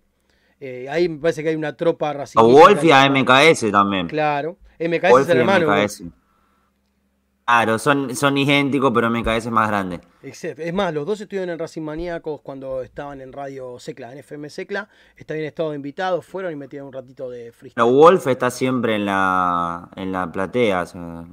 Eh, 0.59 0.87
ahí 0.89 1.07
me 1.07 1.19
parece 1.19 1.43
que 1.43 1.49
hay 1.49 1.55
una 1.55 1.77
tropa 1.77 2.11
Racing. 2.11 2.39
A 2.39 2.43
Wolf 2.43 2.83
y 2.83 2.91
a 2.91 3.09
MKS 3.09 3.71
también. 3.71 4.07
Claro. 4.07 4.57
MKS 4.79 5.21
es 5.21 5.29
el 5.29 5.37
hermano. 5.37 5.67
MKS. 5.71 6.03
Claro, 7.45 7.79
son, 7.79 8.15
son 8.15 8.37
idénticos, 8.37 8.91
pero 8.93 9.09
MKS 9.09 9.47
es 9.47 9.51
más 9.51 9.67
grande. 9.67 9.99
Es 10.23 10.73
más, 10.73 10.93
los 10.93 11.05
dos 11.05 11.19
estuvieron 11.19 11.49
en 11.49 11.59
Racing 11.59 11.81
Maníacos 11.81 12.41
cuando 12.41 12.81
estaban 12.81 13.21
en 13.21 13.33
Radio 13.33 13.79
Secla, 13.79 14.11
en 14.11 14.19
FM 14.19 14.49
Secla. 14.49 14.87
Está 15.17 15.33
bien 15.33 15.47
estado 15.47 15.73
invitados, 15.73 16.25
fueron 16.25 16.53
y 16.53 16.55
metieron 16.55 16.87
un 16.87 16.93
ratito 16.93 17.29
de 17.29 17.51
freestyle. 17.51 17.73
Pero 17.75 17.87
Wolf 17.87 18.27
está 18.27 18.51
siempre 18.51 18.95
en 18.95 19.05
la, 19.05 19.89
en 19.95 20.11
la 20.11 20.31
platea, 20.31 20.85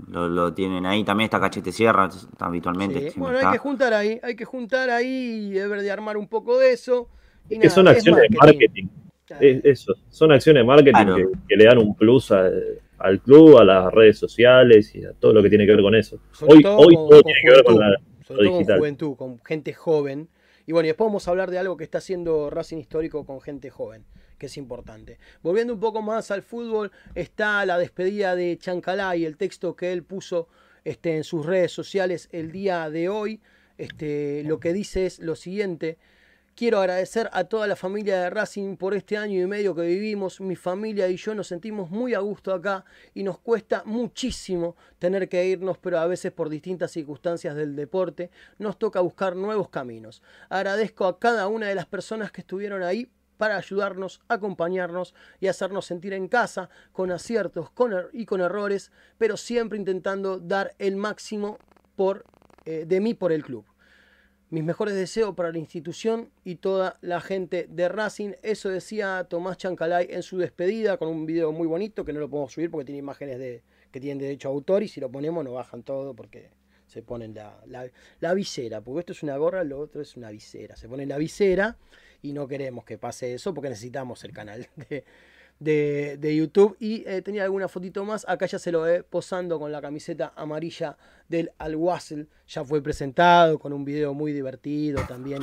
lo, 0.09 0.55
tienen 0.55 0.87
ahí. 0.87 1.05
También 1.05 1.27
está 1.27 1.39
Cachete 1.39 1.71
Sierra, 1.71 2.09
habitualmente. 2.39 3.13
Bueno, 3.15 3.39
hay 3.39 3.53
que 3.53 3.59
juntar 3.59 3.93
ahí, 3.93 4.19
hay 4.23 4.35
que 4.35 4.45
juntar 4.45 4.91
ahí 4.91 5.49
y 5.49 5.51
deber 5.51 5.83
de 5.83 5.91
armar 5.91 6.17
un 6.17 6.27
poco 6.27 6.59
de 6.59 6.73
eso. 6.73 7.09
Y 7.49 7.59
que 7.59 7.71
son 7.71 7.87
acciones 7.87 8.23
de 8.23 8.37
marketing. 8.37 8.87
eso, 9.41 9.95
son 10.11 10.33
acciones 10.33 10.63
de 10.63 10.65
marketing 10.65 11.29
que, 11.47 11.57
le 11.57 11.65
dan 11.65 11.79
un 11.79 11.95
plus 11.95 12.33
a 12.33 12.51
al 12.99 13.21
club, 13.21 13.59
a 13.59 13.65
las 13.65 13.93
redes 13.93 14.19
sociales 14.19 14.95
y 14.95 15.05
a 15.05 15.13
todo 15.13 15.33
lo 15.33 15.43
que 15.43 15.49
tiene 15.49 15.67
que 15.67 15.73
ver 15.73 15.83
con 15.83 15.95
eso. 15.95 16.21
hoy 16.47 16.63
todo, 16.63 16.79
hoy 16.79 16.95
todo 16.95 17.23
tiene 17.23 17.41
que 17.45 17.51
ver 17.51 17.65
con 17.65 17.79
la 17.79 17.97
digital. 18.37 18.79
juventud, 18.79 19.17
con 19.17 19.41
gente 19.45 19.73
joven. 19.73 20.29
Y 20.67 20.73
bueno, 20.73 20.87
y 20.87 20.89
después 20.89 21.07
vamos 21.07 21.27
a 21.27 21.31
hablar 21.31 21.51
de 21.51 21.59
algo 21.59 21.77
que 21.77 21.85
está 21.85 21.99
haciendo 21.99 22.51
Racing 22.51 22.77
Histórico 22.77 23.25
con 23.25 23.41
gente 23.41 23.71
joven, 23.71 24.05
que 24.37 24.47
es 24.47 24.57
importante. 24.59 25.19
Volviendo 25.43 25.73
un 25.73 25.81
poco 25.81 26.03
más 26.03 26.31
al 26.31 26.43
fútbol, 26.43 26.93
está 27.15 27.65
la 27.65 27.79
despedida 27.79 28.37
de 28.37 28.59
Chancalá 28.59 29.17
y 29.17 29.25
el 29.25 29.37
texto 29.37 29.75
que 29.75 29.93
él 29.93 30.03
puso 30.03 30.49
este, 30.85 31.17
en 31.17 31.25
sus 31.25 31.47
redes 31.47 31.73
sociales 31.73 32.29
el 32.33 32.53
día 32.53 32.91
de 32.91 33.09
hoy. 33.09 33.41
Este, 33.79 34.43
lo 34.45 34.61
que 34.61 34.73
dice 34.73 35.07
es 35.07 35.21
lo 35.21 35.37
siguiente. 35.37 35.97
Quiero 36.59 36.81
agradecer 36.81 37.31
a 37.33 37.45
toda 37.45 37.69
la 37.69 37.77
familia 37.77 38.21
de 38.21 38.31
Racing 38.31 38.77
por 38.77 38.93
este 38.93 39.17
año 39.17 39.41
y 39.41 39.47
medio 39.47 39.77
que 39.77 39.83
vivimos. 39.83 40.41
Mi 40.41 40.57
familia 40.57 41.07
y 41.07 41.17
yo 41.17 41.33
nos 41.33 41.47
sentimos 41.47 41.89
muy 41.89 42.15
a 42.15 42.19
gusto 42.19 42.53
acá 42.53 42.85
y 43.15 43.23
nos 43.23 43.39
cuesta 43.39 43.85
muchísimo 43.87 44.75
tener 44.99 45.29
que 45.29 45.47
irnos, 45.47 45.79
pero 45.79 46.01
a 46.01 46.09
veces 46.09 46.33
por 46.33 46.49
distintas 46.49 46.91
circunstancias 46.91 47.55
del 47.55 47.77
deporte 47.77 48.33
nos 48.59 48.77
toca 48.77 48.99
buscar 48.99 49.37
nuevos 49.37 49.69
caminos. 49.69 50.21
Agradezco 50.49 51.07
a 51.07 51.21
cada 51.21 51.47
una 51.47 51.69
de 51.69 51.77
las 51.77 51.87
personas 51.87 52.33
que 52.33 52.41
estuvieron 52.41 52.83
ahí 52.83 53.09
para 53.37 53.57
ayudarnos, 53.57 54.21
acompañarnos 54.27 55.15
y 55.39 55.47
hacernos 55.47 55.87
sentir 55.87 56.13
en 56.13 56.27
casa, 56.27 56.71
con 56.91 57.13
aciertos 57.13 57.71
er-, 57.79 58.11
y 58.13 58.27
con 58.27 58.41
errores, 58.41 58.91
pero 59.17 59.37
siempre 59.37 59.79
intentando 59.79 60.41
dar 60.41 60.75
el 60.81 60.97
máximo 60.97 61.57
por, 61.95 62.25
eh, 62.65 62.85
de 62.85 62.99
mí 62.99 63.15
por 63.15 63.31
el 63.31 63.45
club. 63.45 63.65
Mis 64.51 64.65
mejores 64.65 64.95
deseos 64.95 65.35
para 65.35 65.53
la 65.53 65.59
institución 65.59 66.31
y 66.43 66.57
toda 66.57 66.99
la 67.03 67.21
gente 67.21 67.67
de 67.69 67.87
Racing. 67.87 68.33
Eso 68.43 68.71
decía 68.71 69.27
Tomás 69.29 69.59
Chancalay 69.59 70.07
en 70.09 70.23
su 70.23 70.39
despedida 70.39 70.97
con 70.97 71.09
un 71.09 71.27
video 71.27 71.53
muy 71.53 71.67
bonito 71.67 72.03
que 72.03 72.15
no 72.15 72.21
lo 72.21 72.31
podemos 72.31 72.53
subir 72.53 72.71
porque 72.71 72.87
tiene 72.87 73.01
imágenes 73.01 73.39
de, 73.39 73.63
que 73.91 74.01
tienen 74.01 74.17
derecho 74.17 74.49
a 74.49 74.53
autor 74.53 74.83
y 74.83 74.89
si 74.89 75.01
lo 75.01 75.11
ponemos 75.11 75.45
nos 75.45 75.53
bajan 75.53 75.83
todo 75.83 76.15
porque 76.15 76.49
se 76.87 77.03
ponen 77.03 77.35
la, 77.35 77.61
la, 78.21 78.35
visera. 78.35 78.81
Porque 78.81 79.01
esto 79.01 79.13
es 79.13 79.23
una 79.23 79.37
gorra, 79.37 79.65
lo 79.65 79.79
otro 79.79 80.01
es 80.01 80.17
una 80.17 80.31
visera. 80.31 80.77
Se 80.77 80.89
pone 80.89 81.05
la 81.05 81.19
visera 81.19 81.77
y 82.23 82.33
no 82.33 82.49
queremos 82.49 82.87
que 82.87 82.97
pase 82.97 83.35
eso 83.35 83.53
porque 83.53 83.69
necesitamos 83.69 84.25
el 84.25 84.33
canal 84.33 84.67
de, 84.89 85.05
de, 85.59 86.17
de 86.19 86.37
YouTube. 86.37 86.77
Y 86.81 87.03
eh, 87.07 87.23
tenía 87.23 87.45
alguna 87.45 87.69
fotito 87.69 88.05
más. 88.05 88.25
Acá 88.29 88.47
ya 88.47 88.59
se 88.59 88.73
lo 88.73 88.83
ve 88.83 89.03
posando 89.03 89.59
con 89.59 89.73
la 89.73 89.81
camiseta 89.81 90.33
amarilla 90.37 90.97
del 91.29 91.51
Al-Wasl. 91.59 92.23
Ya 92.49 92.65
fue 92.65 92.83
presentado 92.83 93.59
con 93.59 93.73
un 93.73 93.85
video 93.85 94.15
muy 94.15 94.33
divertido 94.33 95.03
también 95.09 95.43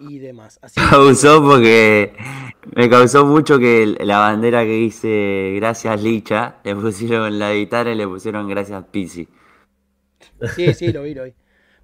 y, 0.00 0.14
y 0.14 0.18
demás. 0.18 0.58
Así 0.62 0.80
que- 0.80 0.86
Causó 0.88 1.42
porque 1.42 2.12
me 2.74 2.88
causó 2.88 3.24
mucho 3.26 3.58
que 3.58 3.96
la 4.00 4.18
bandera 4.18 4.62
que 4.62 4.72
dice 4.72 5.52
gracias 5.56 6.02
Licha, 6.02 6.56
le 6.64 6.76
pusieron 6.76 7.38
la 7.38 7.52
guitarra 7.54 7.92
y 7.92 7.96
le 7.96 8.06
pusieron 8.06 8.48
gracias 8.48 8.84
Pisi. 8.90 9.28
Sí, 10.54 10.72
sí, 10.74 10.92
lo 10.92 11.02
vi, 11.02 11.14
lo 11.14 11.24
vi. 11.24 11.34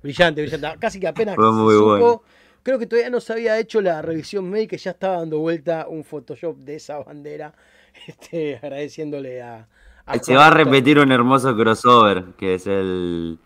Brillante, 0.02 0.42
brillante. 0.42 0.78
Casi 0.78 1.00
que 1.00 1.08
apenas 1.08 1.34
Fue 1.34 1.44
se 1.46 1.50
muy 1.52 1.74
supo, 1.74 1.86
bueno. 1.86 2.22
Creo 2.64 2.78
que 2.80 2.86
todavía 2.86 3.10
no 3.10 3.20
se 3.20 3.32
había 3.34 3.58
hecho 3.60 3.80
la 3.80 4.02
revisión 4.02 4.50
médica, 4.50 4.76
ya 4.76 4.90
estaba 4.90 5.18
dando 5.18 5.38
vuelta 5.38 5.86
un 5.88 6.02
Photoshop 6.02 6.56
de 6.58 6.74
esa 6.76 6.98
bandera, 6.98 7.54
este, 8.08 8.56
agradeciéndole 8.56 9.40
a... 9.42 9.68
a 10.06 10.18
Se 10.18 10.34
va 10.34 10.48
a 10.48 10.50
repetir 10.50 10.98
un 10.98 11.12
hermoso 11.12 11.54
crossover, 11.56 12.24
que 12.36 12.54
es 12.54 12.66
el... 12.66 13.38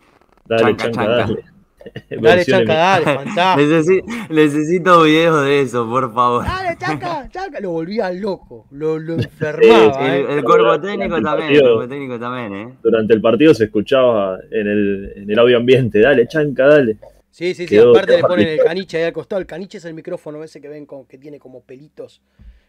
Dale, 0.45 0.63
Chanca, 0.75 0.83
chanca, 0.85 1.01
chanca. 1.03 1.15
dale. 1.15 1.43
Dale, 2.09 2.43
Chanca, 2.43 2.73
dale, 2.73 3.05
fantástico. 3.05 3.55
Necesi- 3.71 4.27
necesito 4.29 5.03
videos 5.03 5.45
de 5.45 5.61
eso, 5.61 5.87
por 5.87 6.13
favor. 6.13 6.43
Dale, 6.43 6.77
Chanca, 6.77 7.29
Chanca. 7.31 7.61
Lo 7.61 7.71
volvía 7.71 8.11
loco, 8.11 8.67
lo, 8.71 8.97
enfermaba. 8.97 9.93
sí, 9.93 9.99
El, 10.03 10.11
¿eh? 10.11 10.25
el 10.37 10.43
cuerpo 10.43 10.81
técnico 10.81 11.15
el 11.15 11.23
también, 11.23 11.51
el 11.51 11.61
cuerpo 11.61 11.87
técnico 11.87 12.19
también, 12.19 12.53
¿eh? 12.53 12.73
Durante 12.83 13.13
el 13.13 13.21
partido 13.21 13.53
se 13.53 13.63
escuchaba 13.65 14.39
en 14.51 14.67
el, 14.67 15.13
en 15.15 15.29
el 15.31 15.39
audio 15.39 15.55
ambiente, 15.55 16.01
dale, 16.01 16.27
chanca, 16.27 16.67
dale. 16.67 16.97
Sí, 17.31 17.53
sí, 17.53 17.67
sí, 17.67 17.75
Quedó- 17.75 17.91
aparte 17.91 18.17
le 18.17 18.21
ponen 18.23 18.47
el 18.47 18.59
caniche 18.63 18.97
ahí 18.97 19.03
al 19.03 19.13
costado. 19.13 19.39
El 19.39 19.45
caniche 19.47 19.77
es 19.77 19.85
el 19.85 19.93
micrófono 19.93 20.43
ese 20.43 20.59
que 20.59 20.67
ven 20.67 20.85
con, 20.85 21.05
que 21.05 21.17
tiene 21.17 21.39
como 21.39 21.61
pelitos 21.61 22.21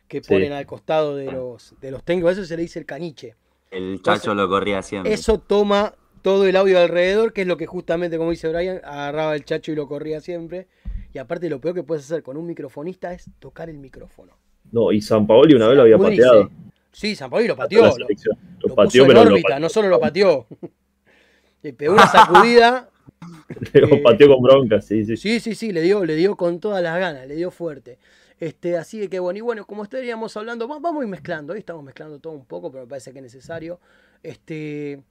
que 0.06 0.22
Sí. 0.22 0.28
ponen 0.28 0.52
al 0.52 0.66
costado 0.66 1.16
de 1.16 1.26
los, 1.32 1.74
de 1.80 1.90
los 1.90 2.04
técnicos. 2.04 2.32
Eso 2.32 2.44
se 2.44 2.56
le 2.56 2.62
dice 2.62 2.78
el 2.78 2.84
caniche. 2.86 3.36
El 3.70 4.02
chacho 4.02 4.34
lo 4.34 4.48
corría 4.48 4.82
siempre. 4.82 5.12
Eso 5.12 5.38
toma 5.38 5.94
todo 6.22 6.46
el 6.46 6.56
audio 6.56 6.78
alrededor, 6.78 7.32
que 7.32 7.42
es 7.42 7.46
lo 7.46 7.56
que 7.56 7.66
justamente, 7.66 8.18
como 8.18 8.30
dice 8.30 8.48
Brian, 8.48 8.80
agarraba 8.84 9.34
el 9.34 9.44
chacho 9.44 9.72
y 9.72 9.76
lo 9.76 9.86
corría 9.88 10.20
siempre. 10.20 10.66
Y 11.14 11.18
aparte 11.18 11.48
lo 11.48 11.60
peor 11.60 11.74
que 11.76 11.82
puedes 11.82 12.04
hacer 12.04 12.22
con 12.22 12.36
un 12.36 12.46
microfonista 12.46 13.12
es 13.14 13.30
tocar 13.38 13.70
el 13.70 13.78
micrófono. 13.78 14.36
No, 14.72 14.92
y 14.92 15.00
San 15.00 15.26
Paoli 15.26 15.54
una 15.54 15.68
vez 15.68 15.76
lo 15.76 15.82
había 15.82 15.96
Pudrice. 15.96 16.22
pateado. 16.22 16.50
Sí, 16.92 17.14
San 17.16 17.30
Pablo 17.30 17.46
lo 17.46 17.56
pateó. 17.56 17.86
Lo, 17.86 17.92
selección. 17.92 18.36
Lo, 18.60 18.68
lo 18.68 18.74
pateó, 18.74 19.04
puso 19.04 19.10
en 19.10 19.14
lo 19.14 19.20
órbita, 19.30 19.48
pateó, 19.48 19.60
no 19.60 19.68
solo 19.70 19.88
lo 19.88 19.98
pateó. 20.00 20.46
Le 21.62 21.72
pegó 21.72 21.94
una 21.94 22.06
sacudida. 22.06 22.89
lo 23.74 23.86
eh, 23.88 24.00
pateó 24.02 24.28
con 24.28 24.42
bronca, 24.42 24.80
sí, 24.80 25.04
sí. 25.04 25.16
Sí, 25.16 25.40
sí, 25.40 25.54
sí, 25.54 25.72
le 25.72 25.82
dio, 25.82 26.04
le 26.04 26.14
dio 26.16 26.36
con 26.36 26.60
todas 26.60 26.82
las 26.82 26.98
ganas, 26.98 27.26
le 27.26 27.34
dio 27.36 27.50
fuerte. 27.50 27.98
Este, 28.38 28.76
así 28.78 29.06
que 29.08 29.18
bueno, 29.18 29.38
y 29.38 29.40
bueno, 29.42 29.66
como 29.66 29.82
estaríamos 29.82 30.36
hablando, 30.36 30.66
va- 30.66 30.78
vamos 30.78 31.02
a 31.02 31.04
ir 31.04 31.10
mezclando, 31.10 31.52
hoy 31.52 31.58
estamos 31.58 31.84
mezclando 31.84 32.18
todo 32.18 32.32
un 32.32 32.46
poco, 32.46 32.70
pero 32.70 32.84
me 32.84 32.88
parece 32.88 33.12
que 33.12 33.18
es 33.18 33.22
necesario. 33.24 33.78
Este, 34.22 35.02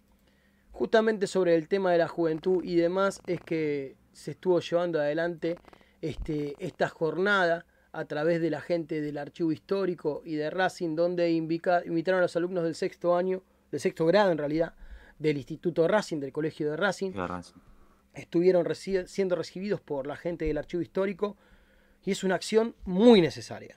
justamente 0.71 1.27
sobre 1.27 1.55
el 1.55 1.67
tema 1.67 1.91
de 1.91 1.99
la 1.99 2.07
juventud 2.07 2.63
y 2.63 2.75
demás, 2.75 3.21
es 3.27 3.39
que 3.41 3.95
se 4.13 4.31
estuvo 4.31 4.59
llevando 4.59 4.99
adelante 4.99 5.57
este, 6.01 6.55
esta 6.59 6.89
jornada 6.89 7.65
a 7.91 8.05
través 8.05 8.41
de 8.41 8.49
la 8.49 8.61
gente 8.61 9.01
del 9.01 9.17
archivo 9.17 9.51
histórico 9.51 10.21
y 10.25 10.35
de 10.35 10.49
Racing, 10.49 10.95
donde 10.95 11.29
invica- 11.31 11.83
invitaron 11.85 12.19
a 12.19 12.23
los 12.23 12.35
alumnos 12.35 12.63
del 12.63 12.75
sexto 12.75 13.15
año, 13.15 13.43
del 13.71 13.79
sexto 13.79 14.05
grado 14.07 14.31
en 14.31 14.37
realidad, 14.39 14.73
del 15.19 15.37
Instituto 15.37 15.87
Racing, 15.87 16.19
del 16.19 16.31
Colegio 16.31 16.71
de 16.71 16.77
Racing. 16.77 17.11
Estuvieron 18.13 18.65
reci- 18.65 19.05
siendo 19.07 19.35
recibidos 19.35 19.81
por 19.81 20.07
la 20.07 20.15
gente 20.15 20.45
del 20.45 20.57
archivo 20.57 20.81
histórico 20.81 21.37
y 22.03 22.11
es 22.11 22.23
una 22.23 22.35
acción 22.35 22.75
muy 22.85 23.21
necesaria. 23.21 23.75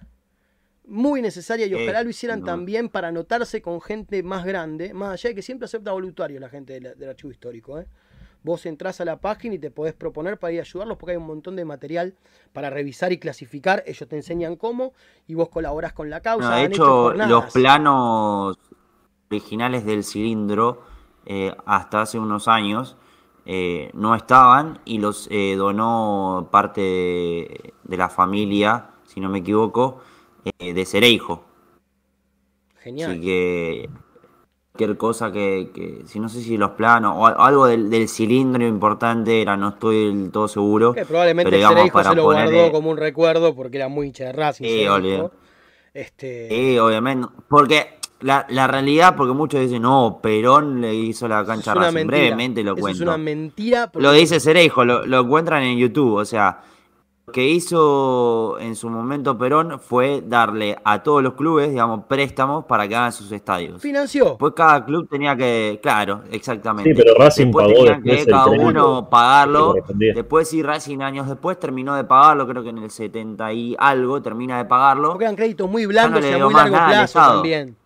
Muy 0.84 1.22
necesaria 1.22 1.66
y 1.66 1.74
ojalá 1.74 2.02
lo 2.02 2.10
hicieran 2.10 2.42
también 2.42 2.88
para 2.88 3.08
anotarse 3.08 3.62
con 3.62 3.80
gente 3.80 4.22
más 4.22 4.44
grande, 4.44 4.92
más 4.92 5.12
allá 5.12 5.30
de 5.30 5.34
que 5.36 5.42
siempre 5.42 5.66
acepta 5.66 5.92
voluntarios 5.92 6.40
la 6.40 6.48
gente 6.48 6.72
del, 6.80 6.98
del 6.98 7.08
archivo 7.08 7.30
histórico. 7.30 7.78
¿eh? 7.78 7.86
Vos 8.42 8.66
entrás 8.66 9.00
a 9.00 9.04
la 9.04 9.20
página 9.20 9.54
y 9.54 9.58
te 9.60 9.70
podés 9.70 9.94
proponer 9.94 10.38
para 10.38 10.52
ir 10.52 10.58
a 10.58 10.62
ayudarlos 10.62 10.98
porque 10.98 11.12
hay 11.12 11.18
un 11.18 11.26
montón 11.26 11.54
de 11.54 11.64
material 11.64 12.14
para 12.52 12.68
revisar 12.68 13.12
y 13.12 13.18
clasificar. 13.18 13.84
Ellos 13.86 14.08
te 14.08 14.16
enseñan 14.16 14.56
cómo 14.56 14.92
y 15.28 15.34
vos 15.34 15.48
colaborás 15.48 15.92
con 15.92 16.10
la 16.10 16.20
causa. 16.20 16.50
No, 16.50 16.56
de 16.56 16.62
han 16.62 16.72
hecho, 16.72 17.12
los 17.12 17.52
planos 17.52 18.58
originales 19.30 19.84
del 19.86 20.02
cilindro, 20.02 20.82
eh, 21.26 21.54
hasta 21.64 22.02
hace 22.02 22.18
unos 22.18 22.48
años, 22.48 22.96
eh, 23.46 23.90
no 23.94 24.14
estaban 24.14 24.80
y 24.84 24.98
los 24.98 25.28
eh, 25.30 25.54
donó 25.56 26.48
parte 26.50 26.80
de, 26.80 27.74
de 27.84 27.96
la 27.96 28.08
familia, 28.08 28.90
si 29.04 29.20
no 29.20 29.28
me 29.28 29.38
equivoco, 29.38 30.00
eh, 30.58 30.72
de 30.74 30.84
Cereijo. 30.84 31.44
Genial. 32.80 33.10
Así 33.12 33.20
que 33.20 33.90
cualquier 34.72 34.96
cosa 34.96 35.30
que, 35.30 35.70
que- 35.74 36.02
si 36.06 36.18
no 36.18 36.28
sé 36.28 36.40
si 36.40 36.56
los 36.56 36.70
planos 36.72 37.14
o 37.16 37.26
al- 37.26 37.36
algo 37.38 37.66
del, 37.66 37.90
del 37.90 38.08
cilindro 38.08 38.66
importante 38.66 39.40
era, 39.42 39.56
no 39.56 39.70
estoy 39.70 40.06
del 40.06 40.30
todo 40.32 40.48
seguro. 40.48 40.92
Que 40.94 41.04
probablemente 41.04 41.44
pero 41.50 41.56
digamos, 41.58 41.76
Cereijo 41.76 41.94
para 41.94 42.10
se 42.10 42.16
lo 42.16 42.24
ponerle- 42.24 42.54
guardó 42.54 42.72
como 42.72 42.90
un 42.90 42.96
recuerdo 42.96 43.54
porque 43.54 43.76
era 43.76 43.88
muy 43.88 44.06
hincha 44.08 44.24
de 44.24 44.32
Racing. 44.32 44.64
Sí. 44.64 44.86
Este, 45.94 46.48
Sí, 46.48 46.78
obviamente. 46.78 47.28
Porque 47.48 47.98
la, 48.22 48.46
la 48.48 48.66
realidad, 48.66 49.14
porque 49.16 49.32
muchos 49.34 49.60
dicen, 49.60 49.82
no, 49.82 50.20
Perón 50.22 50.80
le 50.80 50.94
hizo 50.94 51.28
la 51.28 51.44
cancha 51.44 51.74
Racing. 51.74 51.94
mentira. 51.94 52.18
Brevemente 52.18 52.62
lo 52.64 52.72
Eso 52.72 52.80
cuento. 52.80 52.96
es 53.02 53.08
una 53.08 53.18
mentira. 53.18 53.90
porque- 53.90 54.02
Lo 54.06 54.12
dice 54.12 54.40
Cereijo, 54.40 54.84
lo, 54.84 55.04
lo 55.06 55.20
encuentran 55.20 55.62
en 55.62 55.78
YouTube. 55.78 56.14
O 56.14 56.24
sea, 56.24 56.60
lo 57.26 57.32
que 57.32 57.48
hizo 57.48 58.58
en 58.58 58.74
su 58.74 58.90
momento 58.90 59.38
Perón 59.38 59.78
fue 59.78 60.22
darle 60.26 60.76
a 60.84 61.02
todos 61.04 61.22
los 61.22 61.34
clubes, 61.34 61.70
digamos, 61.70 62.04
préstamos 62.08 62.64
para 62.64 62.88
que 62.88 62.96
hagan 62.96 63.12
sus 63.12 63.30
estadios. 63.30 63.80
Financió. 63.80 64.24
Después 64.30 64.52
cada 64.56 64.84
club 64.84 65.08
tenía 65.08 65.36
que, 65.36 65.78
claro, 65.82 66.22
exactamente. 66.30 66.90
Sí, 66.94 66.96
pero 67.00 67.14
Racing 67.16 67.46
Después 67.46 67.66
pagó 67.66 67.84
tenían 67.84 68.02
que 68.02 68.26
cada 68.26 68.46
uno 68.46 69.08
pagarlo. 69.08 69.74
Después 70.14 70.48
sí, 70.48 70.62
Racing 70.62 71.00
años 71.00 71.28
después 71.28 71.58
terminó 71.60 71.94
de 71.94 72.04
pagarlo, 72.04 72.46
creo 72.48 72.62
que 72.62 72.70
en 72.70 72.78
el 72.78 72.90
70 72.90 73.52
y 73.52 73.76
algo 73.78 74.20
termina 74.20 74.58
de 74.58 74.64
pagarlo. 74.64 75.10
Porque 75.10 75.24
eran 75.24 75.36
créditos 75.36 75.70
muy 75.70 75.86
blandos 75.86 76.20
le 76.20 76.30
y 76.30 76.34
a 76.34 76.44
muy 76.44 76.54
largo 76.54 76.74
plazo 76.76 77.04
Estado. 77.04 77.32
también. 77.34 77.76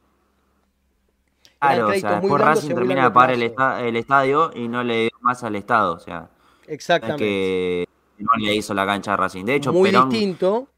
Claro, 1.61 1.89
o 1.89 1.93
sea, 1.95 2.11
muy 2.11 2.21
después 2.21 2.33
blandos 2.41 2.57
Racing 2.63 2.75
termina 2.75 3.05
de 3.05 3.11
pagar 3.11 3.31
el, 3.33 3.43
esta- 3.43 3.83
el 3.83 3.97
estadio 3.97 4.51
y 4.55 4.69
no 4.69 4.85
le 4.85 5.03
dio 5.03 5.11
más 5.21 5.43
al 5.45 5.57
Estado. 5.57 5.95
O 5.95 5.99
sea, 5.99 6.29
es 6.65 6.69
Exactamente. 6.75 7.25
que 7.25 7.89
no 8.19 8.31
le 8.39 8.55
hizo 8.55 8.75
la 8.75 8.87
cancha 8.87 9.15
a 9.15 9.17
Racing. 9.17 9.45
De 9.45 9.55
hecho, 9.57 9.73
muy 9.73 9.91
Perón 9.91 10.09
distinto. 10.11 10.69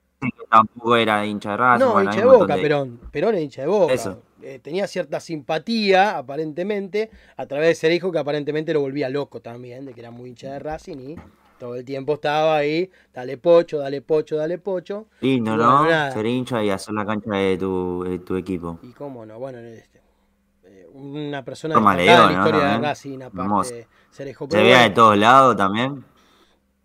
tampoco 0.51 0.97
era 0.97 1.25
hincha 1.27 1.51
de 1.53 1.57
Racing. 1.57 1.85
No, 1.87 2.03
hincha 2.03 2.21
de 2.21 2.25
boca, 2.27 2.57
de- 2.57 2.63
Perón. 2.63 3.01
Perón 3.11 3.35
es 3.35 3.43
hincha 3.43 3.63
de 3.63 3.69
boca. 3.69 3.93
Eso. 3.93 4.23
Eh, 4.41 4.61
tenía 4.63 4.87
cierta 4.87 5.19
simpatía, 5.21 6.17
aparentemente, 6.17 7.11
a 7.37 7.47
través 7.47 7.69
de 7.69 7.75
ser 7.75 7.93
hijo 7.93 8.13
que 8.13 8.19
aparentemente 8.21 8.73
lo 8.73 8.81
volvía 8.81 9.09
loco 9.09 9.41
también, 9.41 9.85
de 9.85 9.95
que 9.95 10.01
era 10.01 10.11
muy 10.13 10.31
hincha 10.31 10.53
de 10.53 10.59
Racing 10.61 10.97
y 10.99 11.17
todo 11.59 11.75
el 11.75 11.85
tiempo 11.85 12.15
estaba 12.15 12.57
ahí, 12.57 12.89
dale 13.13 13.37
pocho, 13.37 13.79
dale 13.79 14.01
pocho, 14.01 14.37
dale 14.37 14.59
pocho. 14.59 15.09
Lindo, 15.21 15.55
Y 15.55 15.57
¿no? 15.57 15.85
bueno. 15.85 16.13
Ser 16.13 16.27
hincha 16.27 16.63
y 16.63 16.71
hacer 16.71 16.95
la 16.95 17.05
cancha 17.05 17.33
de 17.33 17.59
tu, 17.59 18.05
de 18.05 18.21
tu 18.21 18.37
equipo. 18.37 18.79
Y 18.83 18.93
cómo 18.93 19.27
no, 19.27 19.41
bueno, 19.41 19.59
este, 19.59 19.98
una 20.99 21.45
persona 21.45 21.75
León, 21.75 22.07
la 22.07 22.33
¿no? 22.33 22.39
historia 22.39 22.69
de. 22.69 22.79
Racing, 22.79 23.23
aparte 23.23 23.75
de 23.75 23.87
Cerejo. 24.11 24.49
Se 24.51 24.57
veía 24.57 24.83
de 24.83 24.91
todos 24.91 25.17
lados 25.17 25.57
también. 25.57 26.05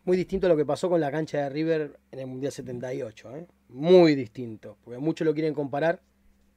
Muy 0.05 0.17
distinto 0.17 0.47
a 0.47 0.49
lo 0.49 0.57
que 0.57 0.65
pasó 0.65 0.89
con 0.89 0.99
la 0.99 1.11
cancha 1.11 1.37
de 1.39 1.49
River 1.49 1.99
en 2.11 2.19
el 2.19 2.27
Mundial 2.27 2.51
78, 2.51 3.35
¿eh? 3.37 3.47
Muy 3.69 4.15
distinto, 4.15 4.77
porque 4.83 4.99
muchos 4.99 5.25
lo 5.25 5.33
quieren 5.33 5.53
comparar, 5.53 6.01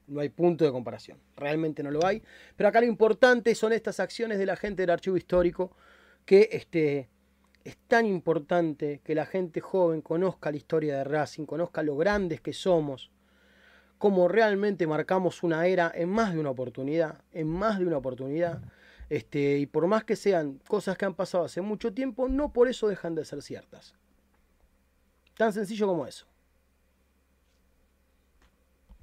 no 0.07 0.19
hay 0.19 0.29
punto 0.29 0.65
de 0.65 0.71
comparación, 0.71 1.17
realmente 1.35 1.81
no 1.81 1.89
lo 1.89 2.05
hay. 2.05 2.21
Pero 2.55 2.69
acá 2.69 2.81
lo 2.81 2.87
importante 2.87 3.55
son 3.55 3.71
estas 3.71 3.99
acciones 3.99 4.37
de 4.37 4.45
la 4.45 4.57
gente 4.57 4.83
del 4.83 4.89
archivo 4.89 5.15
histórico, 5.15 5.71
que 6.25 6.49
este, 6.51 7.09
es 7.63 7.77
tan 7.87 8.05
importante 8.05 9.01
que 9.03 9.15
la 9.15 9.25
gente 9.25 9.61
joven 9.61 10.01
conozca 10.01 10.51
la 10.51 10.57
historia 10.57 10.97
de 10.97 11.03
Racing, 11.05 11.45
conozca 11.45 11.83
lo 11.83 11.95
grandes 11.95 12.41
que 12.41 12.51
somos, 12.53 13.11
cómo 13.97 14.27
realmente 14.27 14.87
marcamos 14.87 15.43
una 15.43 15.65
era 15.67 15.91
en 15.93 16.09
más 16.09 16.33
de 16.33 16.39
una 16.39 16.49
oportunidad, 16.49 17.21
en 17.31 17.47
más 17.47 17.79
de 17.79 17.85
una 17.85 17.97
oportunidad. 17.97 18.61
Este, 19.09 19.57
y 19.57 19.65
por 19.65 19.87
más 19.87 20.03
que 20.03 20.15
sean 20.15 20.59
cosas 20.67 20.97
que 20.97 21.05
han 21.05 21.13
pasado 21.13 21.45
hace 21.45 21.61
mucho 21.61 21.93
tiempo, 21.93 22.27
no 22.27 22.51
por 22.51 22.67
eso 22.67 22.87
dejan 22.87 23.15
de 23.15 23.25
ser 23.25 23.41
ciertas. 23.41 23.95
Tan 25.35 25.53
sencillo 25.53 25.87
como 25.87 26.05
eso. 26.05 26.25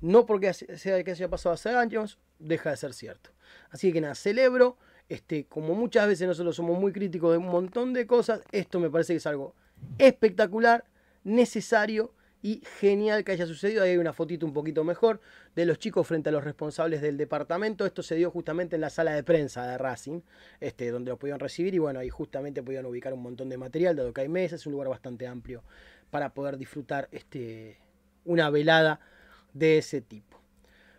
No 0.00 0.26
porque 0.26 0.52
sea 0.52 1.02
que 1.02 1.10
haya 1.12 1.28
pasado 1.28 1.54
hace 1.54 1.70
años, 1.70 2.18
deja 2.38 2.70
de 2.70 2.76
ser 2.76 2.92
cierto. 2.92 3.30
Así 3.70 3.92
que 3.92 4.00
nada, 4.00 4.14
celebro, 4.14 4.76
este, 5.08 5.46
como 5.46 5.74
muchas 5.74 6.06
veces 6.06 6.28
nosotros 6.28 6.54
somos 6.56 6.78
muy 6.78 6.92
críticos 6.92 7.32
de 7.32 7.38
un 7.38 7.46
montón 7.46 7.92
de 7.94 8.06
cosas, 8.06 8.42
esto 8.52 8.80
me 8.80 8.90
parece 8.90 9.14
que 9.14 9.18
es 9.18 9.26
algo 9.26 9.54
espectacular, 9.98 10.84
necesario 11.22 12.12
y 12.44 12.60
genial 12.78 13.24
que 13.24 13.32
haya 13.32 13.46
sucedido. 13.46 13.82
Ahí 13.82 13.92
hay 13.92 13.96
una 13.96 14.12
fotito 14.12 14.44
un 14.44 14.52
poquito 14.52 14.84
mejor 14.84 15.18
de 15.56 15.64
los 15.64 15.78
chicos 15.78 16.06
frente 16.06 16.28
a 16.28 16.32
los 16.32 16.44
responsables 16.44 17.00
del 17.00 17.16
departamento. 17.16 17.86
Esto 17.86 18.02
se 18.02 18.16
dio 18.16 18.30
justamente 18.30 18.74
en 18.74 18.82
la 18.82 18.90
sala 18.90 19.14
de 19.14 19.24
prensa 19.24 19.66
de 19.66 19.78
Racing, 19.78 20.20
este, 20.60 20.90
donde 20.90 21.10
lo 21.10 21.18
pudieron 21.18 21.40
recibir 21.40 21.74
y 21.74 21.78
bueno, 21.78 22.00
ahí 22.00 22.10
justamente 22.10 22.62
pudieron 22.62 22.84
ubicar 22.84 23.14
un 23.14 23.22
montón 23.22 23.48
de 23.48 23.56
material, 23.56 23.96
dado 23.96 24.12
que 24.12 24.20
hay 24.20 24.28
mesas, 24.28 24.60
es 24.60 24.66
un 24.66 24.72
lugar 24.72 24.90
bastante 24.90 25.26
amplio 25.26 25.64
para 26.10 26.34
poder 26.34 26.58
disfrutar 26.58 27.08
este, 27.12 27.78
una 28.26 28.50
velada 28.50 29.00
de 29.54 29.78
ese 29.78 30.02
tipo. 30.02 30.38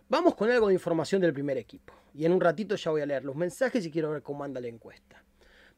Vamos 0.09 0.33
con 0.33 0.49
algo 0.49 0.69
de 0.69 0.73
información 0.73 1.21
del 1.21 1.31
primer 1.31 1.59
equipo. 1.59 1.93
Y 2.15 2.25
en 2.25 2.31
un 2.31 2.41
ratito 2.41 2.75
ya 2.75 2.89
voy 2.89 3.01
a 3.01 3.05
leer 3.05 3.23
los 3.23 3.35
mensajes 3.35 3.85
y 3.85 3.91
quiero 3.91 4.09
ver 4.09 4.23
cómo 4.23 4.43
anda 4.43 4.59
la 4.59 4.67
encuesta. 4.67 5.23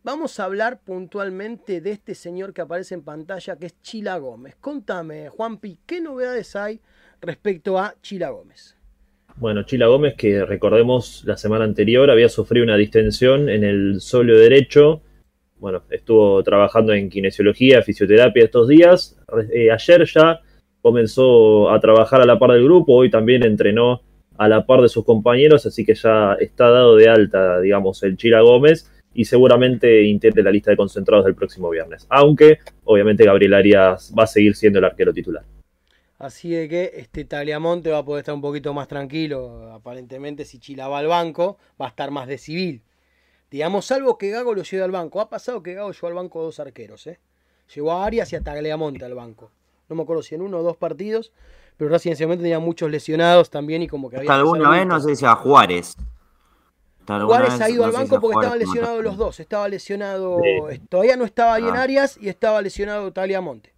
Vamos 0.03 0.39
a 0.39 0.45
hablar 0.45 0.79
puntualmente 0.85 1.81
de 1.81 1.91
este 1.91 2.15
señor 2.15 2.53
que 2.53 2.61
aparece 2.61 2.95
en 2.95 3.03
pantalla, 3.03 3.57
que 3.57 3.65
es 3.65 3.81
Chila 3.81 4.17
Gómez. 4.17 4.55
Contame, 4.61 5.29
Juanpi, 5.29 5.79
¿qué 5.85 5.99
novedades 5.99 6.55
hay 6.55 6.79
respecto 7.19 7.77
a 7.77 7.95
Chila 8.01 8.29
Gómez? 8.29 8.77
Bueno, 9.35 9.63
Chila 9.63 9.87
Gómez, 9.87 10.15
que 10.15 10.45
recordemos 10.45 11.23
la 11.25 11.35
semana 11.35 11.65
anterior 11.65 12.09
había 12.09 12.29
sufrido 12.29 12.63
una 12.63 12.77
distensión 12.77 13.49
en 13.49 13.63
el 13.63 13.99
sóleo 13.99 14.37
derecho. 14.37 15.01
Bueno, 15.59 15.83
estuvo 15.89 16.41
trabajando 16.43 16.93
en 16.93 17.09
kinesiología, 17.09 17.81
fisioterapia 17.81 18.45
estos 18.45 18.67
días. 18.67 19.19
Eh, 19.51 19.71
ayer 19.71 20.05
ya 20.05 20.39
comenzó 20.81 21.69
a 21.69 21.79
trabajar 21.79 22.21
a 22.21 22.25
la 22.25 22.39
par 22.39 22.51
del 22.51 22.63
grupo, 22.63 22.93
hoy 22.93 23.09
también 23.09 23.43
entrenó 23.43 24.01
a 24.37 24.47
la 24.47 24.65
par 24.65 24.81
de 24.81 24.89
sus 24.89 25.03
compañeros, 25.03 25.65
así 25.65 25.83
que 25.83 25.95
ya 25.95 26.33
está 26.39 26.69
dado 26.69 26.95
de 26.95 27.09
alta, 27.09 27.59
digamos, 27.59 28.01
el 28.03 28.15
Chila 28.15 28.41
Gómez 28.41 28.89
y 29.17 29.25
seguramente 29.25 30.03
integre 30.03 30.43
la 30.43 30.51
lista 30.51 30.69
de 30.69 30.77
concentrados 30.77 31.25
del 31.25 31.33
próximo 31.33 31.71
viernes. 31.71 32.05
Aunque, 32.07 32.59
obviamente, 32.83 33.25
Gabriel 33.25 33.55
Arias 33.55 34.13
va 34.17 34.25
a 34.25 34.27
seguir 34.27 34.55
siendo 34.55 34.77
el 34.77 34.85
arquero 34.85 35.11
titular. 35.11 35.43
Así 36.19 36.51
de 36.51 36.69
que 36.69 36.91
este 36.93 37.25
Tagliamonte 37.25 37.89
va 37.89 37.97
a 37.97 38.05
poder 38.05 38.21
estar 38.21 38.35
un 38.35 38.41
poquito 38.41 38.75
más 38.75 38.87
tranquilo. 38.87 39.71
Aparentemente, 39.73 40.45
si 40.45 40.59
Chila 40.59 40.87
va 40.87 40.99
al 40.99 41.07
banco, 41.07 41.57
va 41.81 41.87
a 41.87 41.89
estar 41.89 42.11
más 42.11 42.27
de 42.27 42.37
civil. 42.37 42.83
Digamos, 43.49 43.85
salvo 43.85 44.19
que 44.19 44.29
Gago 44.29 44.53
lo 44.53 44.61
lleve 44.61 44.83
al 44.83 44.91
banco. 44.91 45.19
Ha 45.19 45.29
pasado 45.29 45.63
que 45.63 45.73
Gago 45.73 45.91
llevó 45.91 46.07
al 46.07 46.13
banco 46.13 46.43
dos 46.43 46.59
arqueros, 46.59 47.07
¿eh? 47.07 47.17
Llevó 47.73 47.93
a 47.93 48.05
Arias 48.05 48.31
y 48.33 48.35
a 48.35 48.41
Tagliamonte 48.41 49.03
al 49.03 49.15
banco. 49.15 49.49
No 49.89 49.95
me 49.95 50.03
acuerdo 50.03 50.21
si 50.21 50.35
en 50.35 50.43
uno 50.43 50.59
o 50.59 50.63
dos 50.63 50.77
partidos, 50.77 51.31
pero 51.75 51.89
recientemente 51.89 52.43
tenía 52.43 52.59
muchos 52.59 52.91
lesionados 52.91 53.49
también 53.49 53.81
y 53.81 53.87
como 53.87 54.11
que 54.11 54.17
había. 54.17 54.29
Hasta 54.29 54.41
alguna 54.41 54.69
vez 54.69 54.85
no 54.85 54.99
sé 54.99 55.15
si 55.15 55.25
a 55.25 55.33
Juárez. 55.33 55.95
Juárez 57.07 57.61
ha 57.61 57.69
ido 57.69 57.85
al 57.85 57.91
banco 57.91 58.19
porque 58.19 58.37
estaban 58.37 58.59
lesionados 58.59 59.03
los 59.03 59.17
dos. 59.17 59.39
Estaba 59.39 59.67
lesionado, 59.67 60.39
todavía 60.89 61.15
no 61.15 61.25
estaba 61.25 61.57
bien 61.57 61.75
ah. 61.75 61.83
Arias 61.83 62.17
y 62.21 62.29
estaba 62.29 62.61
lesionado 62.61 63.13
Monte. 63.41 63.73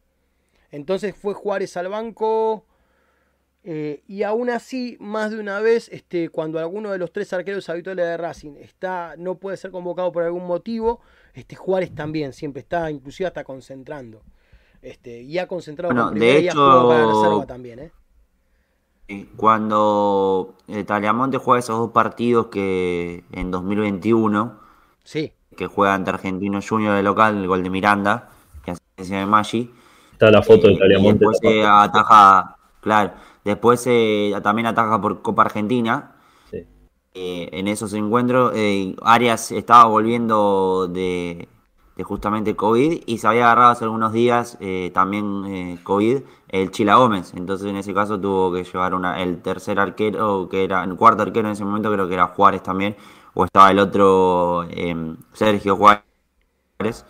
Entonces 0.72 1.16
fue 1.16 1.34
Juárez 1.34 1.78
al 1.78 1.90
banco. 1.90 2.66
Eh, 3.64 4.04
y 4.08 4.24
aún 4.24 4.50
así, 4.50 4.96
más 5.00 5.32
de 5.32 5.40
una 5.40 5.60
vez, 5.60 5.90
este, 5.90 6.30
cuando 6.30 6.60
alguno 6.60 6.92
de 6.92 6.98
los 6.98 7.12
tres 7.12 7.34
arqueros 7.34 7.68
habituales 7.70 8.06
de 8.06 8.18
Racing 8.18 8.56
está, 8.56 9.16
no 9.18 9.36
puede 9.36 9.58
ser 9.58 9.72
convocado 9.72 10.12
por 10.12 10.24
algún 10.24 10.48
motivo, 10.48 11.02
este, 11.34 11.56
Juárez 11.56 11.94
también 11.94 12.32
siempre 12.32 12.62
está, 12.62 12.90
inclusive 12.90 13.28
hasta 13.28 13.44
concentrando. 13.44 14.24
Este, 14.82 15.22
y 15.22 15.38
ha 15.40 15.48
concentrado 15.48 15.94
bueno, 15.94 16.12
de 16.12 16.38
hecho, 16.38 16.56
para 16.56 17.00
la 17.00 17.08
reserva 17.08 17.46
también, 17.46 17.80
¿eh? 17.80 17.92
Cuando 19.36 20.56
eh, 20.68 20.84
Taliamonte 20.84 21.38
juega 21.38 21.60
esos 21.60 21.78
dos 21.78 21.92
partidos 21.92 22.48
que 22.48 23.24
en 23.32 23.52
2021, 23.52 24.60
sí. 25.04 25.34
que 25.58 25.68
juega 25.68 25.96
ante 25.96 26.12
Argentino 26.12 26.60
Junior 26.68 26.96
de 26.96 27.04
local, 27.04 27.38
el 27.38 27.48
gol 27.48 27.64
de 27.64 27.70
Miranda, 27.70 28.30
que 28.64 28.72
hace 28.72 29.16
de 29.16 29.26
Maggi. 29.26 29.72
Está 30.14 30.30
la 30.30 30.42
foto 30.42 30.68
de 30.68 30.78
Taliamonte. 30.78 31.26
Después 31.26 31.40
se 31.42 31.66
ataja, 31.66 32.58
claro, 32.82 33.14
después 33.44 33.88
también 34.44 34.68
ataja 34.68 35.02
por 35.02 35.22
Copa 35.22 35.44
Argentina. 35.44 36.16
Eh, 37.16 37.50
en 37.54 37.68
esos 37.68 37.94
encuentros, 37.94 38.54
eh, 38.56 38.96
Arias 39.02 39.52
estaba 39.52 39.86
volviendo 39.86 40.88
de, 40.88 41.48
justamente 42.04 42.56
COVID 42.56 43.02
y 43.06 43.18
se 43.18 43.28
había 43.28 43.46
agarrado 43.46 43.72
hace 43.72 43.84
algunos 43.84 44.14
días 44.14 44.58
eh, 44.62 44.92
también 44.94 45.44
eh, 45.48 45.80
COVID 45.84 46.20
el 46.50 46.72
Chila 46.72 46.96
Gómez. 46.96 47.34
Entonces 47.36 47.68
en 47.68 47.78
ese 47.78 47.94
caso 47.94 48.20
tuvo 48.20 48.52
que 48.52 48.64
llevar 48.64 48.94
una, 48.94 49.22
el 49.22 49.42
tercer 49.42 49.80
arquero, 49.80 50.48
que 50.50 50.64
era 50.64 50.84
el 50.84 50.96
cuarto 50.96 51.24
arquero 51.24 51.48
en 51.48 51.54
ese 51.54 51.66
momento, 51.66 51.92
creo 51.92 52.08
que 52.08 52.14
era 52.14 52.28
Juárez 52.28 52.64
también, 52.64 52.96
o 53.34 53.46
estaba 53.46 53.72
el 53.72 53.80
otro 53.80 54.66
em, 54.70 55.18
Sergio 55.34 55.76
Juárez, 55.76 57.06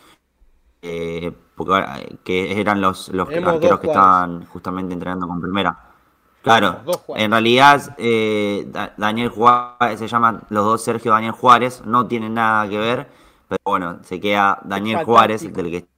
eh, 0.81 1.33
que 2.23 2.59
eran 2.59 2.79
los, 2.81 3.09
los 3.09 3.27
arqueros 3.29 3.79
que 3.79 3.87
estaban 3.87 4.45
justamente 4.45 4.93
entrenando 4.93 5.27
con 5.27 5.41
primera. 5.41 5.77
Claro, 6.41 6.77
en 7.15 7.31
realidad 7.31 7.97
Daniel 8.97 9.29
Juárez, 9.29 9.99
se 9.99 10.07
llaman 10.07 10.41
los 10.49 10.63
dos 10.63 10.81
Sergio 10.81 11.11
Daniel 11.11 11.33
Juárez, 11.33 11.83
no 11.85 12.07
tienen 12.07 12.35
nada 12.35 12.67
que 12.69 12.77
ver 12.77 13.19
pero 13.49 13.61
bueno, 13.65 13.99
se 14.03 14.19
queda 14.19 14.61
Daniel 14.63 15.03
Juárez, 15.03 15.51
del 15.51 15.71
que 15.71 15.88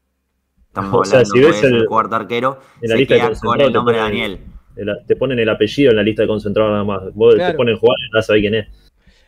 estamos 0.71 0.93
o 1.01 1.05
sea, 1.05 1.25
si 1.25 1.39
ves 1.39 1.61
el, 1.63 1.85
cuarto 1.85 2.15
arquero, 2.15 2.59
en 2.81 2.89
la 2.89 2.95
lista 2.95 3.15
de 3.15 3.35
con 3.35 3.59
el 3.59 3.73
nombre 3.73 3.95
de 3.95 4.01
Daniel. 4.01 4.39
te 5.05 5.15
ponen 5.15 5.39
el 5.39 5.49
apellido 5.49 5.91
en 5.91 5.97
la 5.97 6.03
lista 6.03 6.23
de 6.23 6.27
concentrados 6.27 6.71
nada 6.71 6.83
más. 6.83 7.13
Vos 7.13 7.35
te 7.35 7.53
ponen 7.53 7.77
Juárez, 7.77 8.09
ya 8.13 8.21
sabés 8.21 8.41
quién 8.41 8.55
es. 8.55 8.67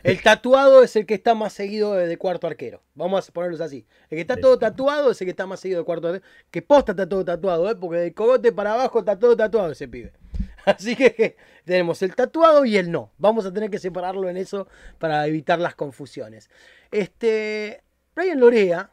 El 0.03 0.21
tatuado 0.21 0.83
es 0.83 0.97
el 0.97 1.05
que 1.05 1.13
está 1.13 1.33
más 1.33 1.53
seguido 1.53 1.93
de, 1.93 2.17
cuarto 2.17 2.45
arquero. 2.45 2.81
Vamos 2.93 3.27
a 3.27 3.31
ponerlos 3.31 3.61
así. 3.61 3.85
El 4.09 4.17
que 4.17 4.21
está 4.21 4.35
todo 4.35 4.59
tatuado 4.59 5.11
es 5.11 5.21
el 5.21 5.25
que 5.25 5.31
está 5.31 5.45
más 5.47 5.61
seguido 5.61 5.79
de 5.79 5.85
cuarto 5.85 6.07
arquero. 6.07 6.25
Que 6.51 6.61
posta 6.61 6.91
está 6.91 7.07
todo 7.07 7.23
tatuado, 7.23 7.71
¿eh? 7.71 7.75
porque 7.75 7.99
de 7.99 8.13
cogote 8.13 8.51
para 8.51 8.73
abajo 8.73 8.99
está 8.99 9.17
todo 9.17 9.37
tatuado 9.37 9.71
ese 9.71 9.87
pibe. 9.87 10.11
Así 10.65 10.97
que 10.97 11.37
tenemos 11.63 12.01
el 12.01 12.15
tatuado 12.15 12.65
y 12.65 12.75
el 12.75 12.91
no. 12.91 13.11
Vamos 13.17 13.45
a 13.45 13.53
tener 13.53 13.69
que 13.69 13.79
separarlo 13.79 14.27
en 14.27 14.35
eso 14.35 14.67
para 14.99 15.25
evitar 15.25 15.59
las 15.59 15.75
confusiones. 15.75 16.49
Este, 16.91 17.81
Brian 18.13 18.41
Lorea, 18.41 18.89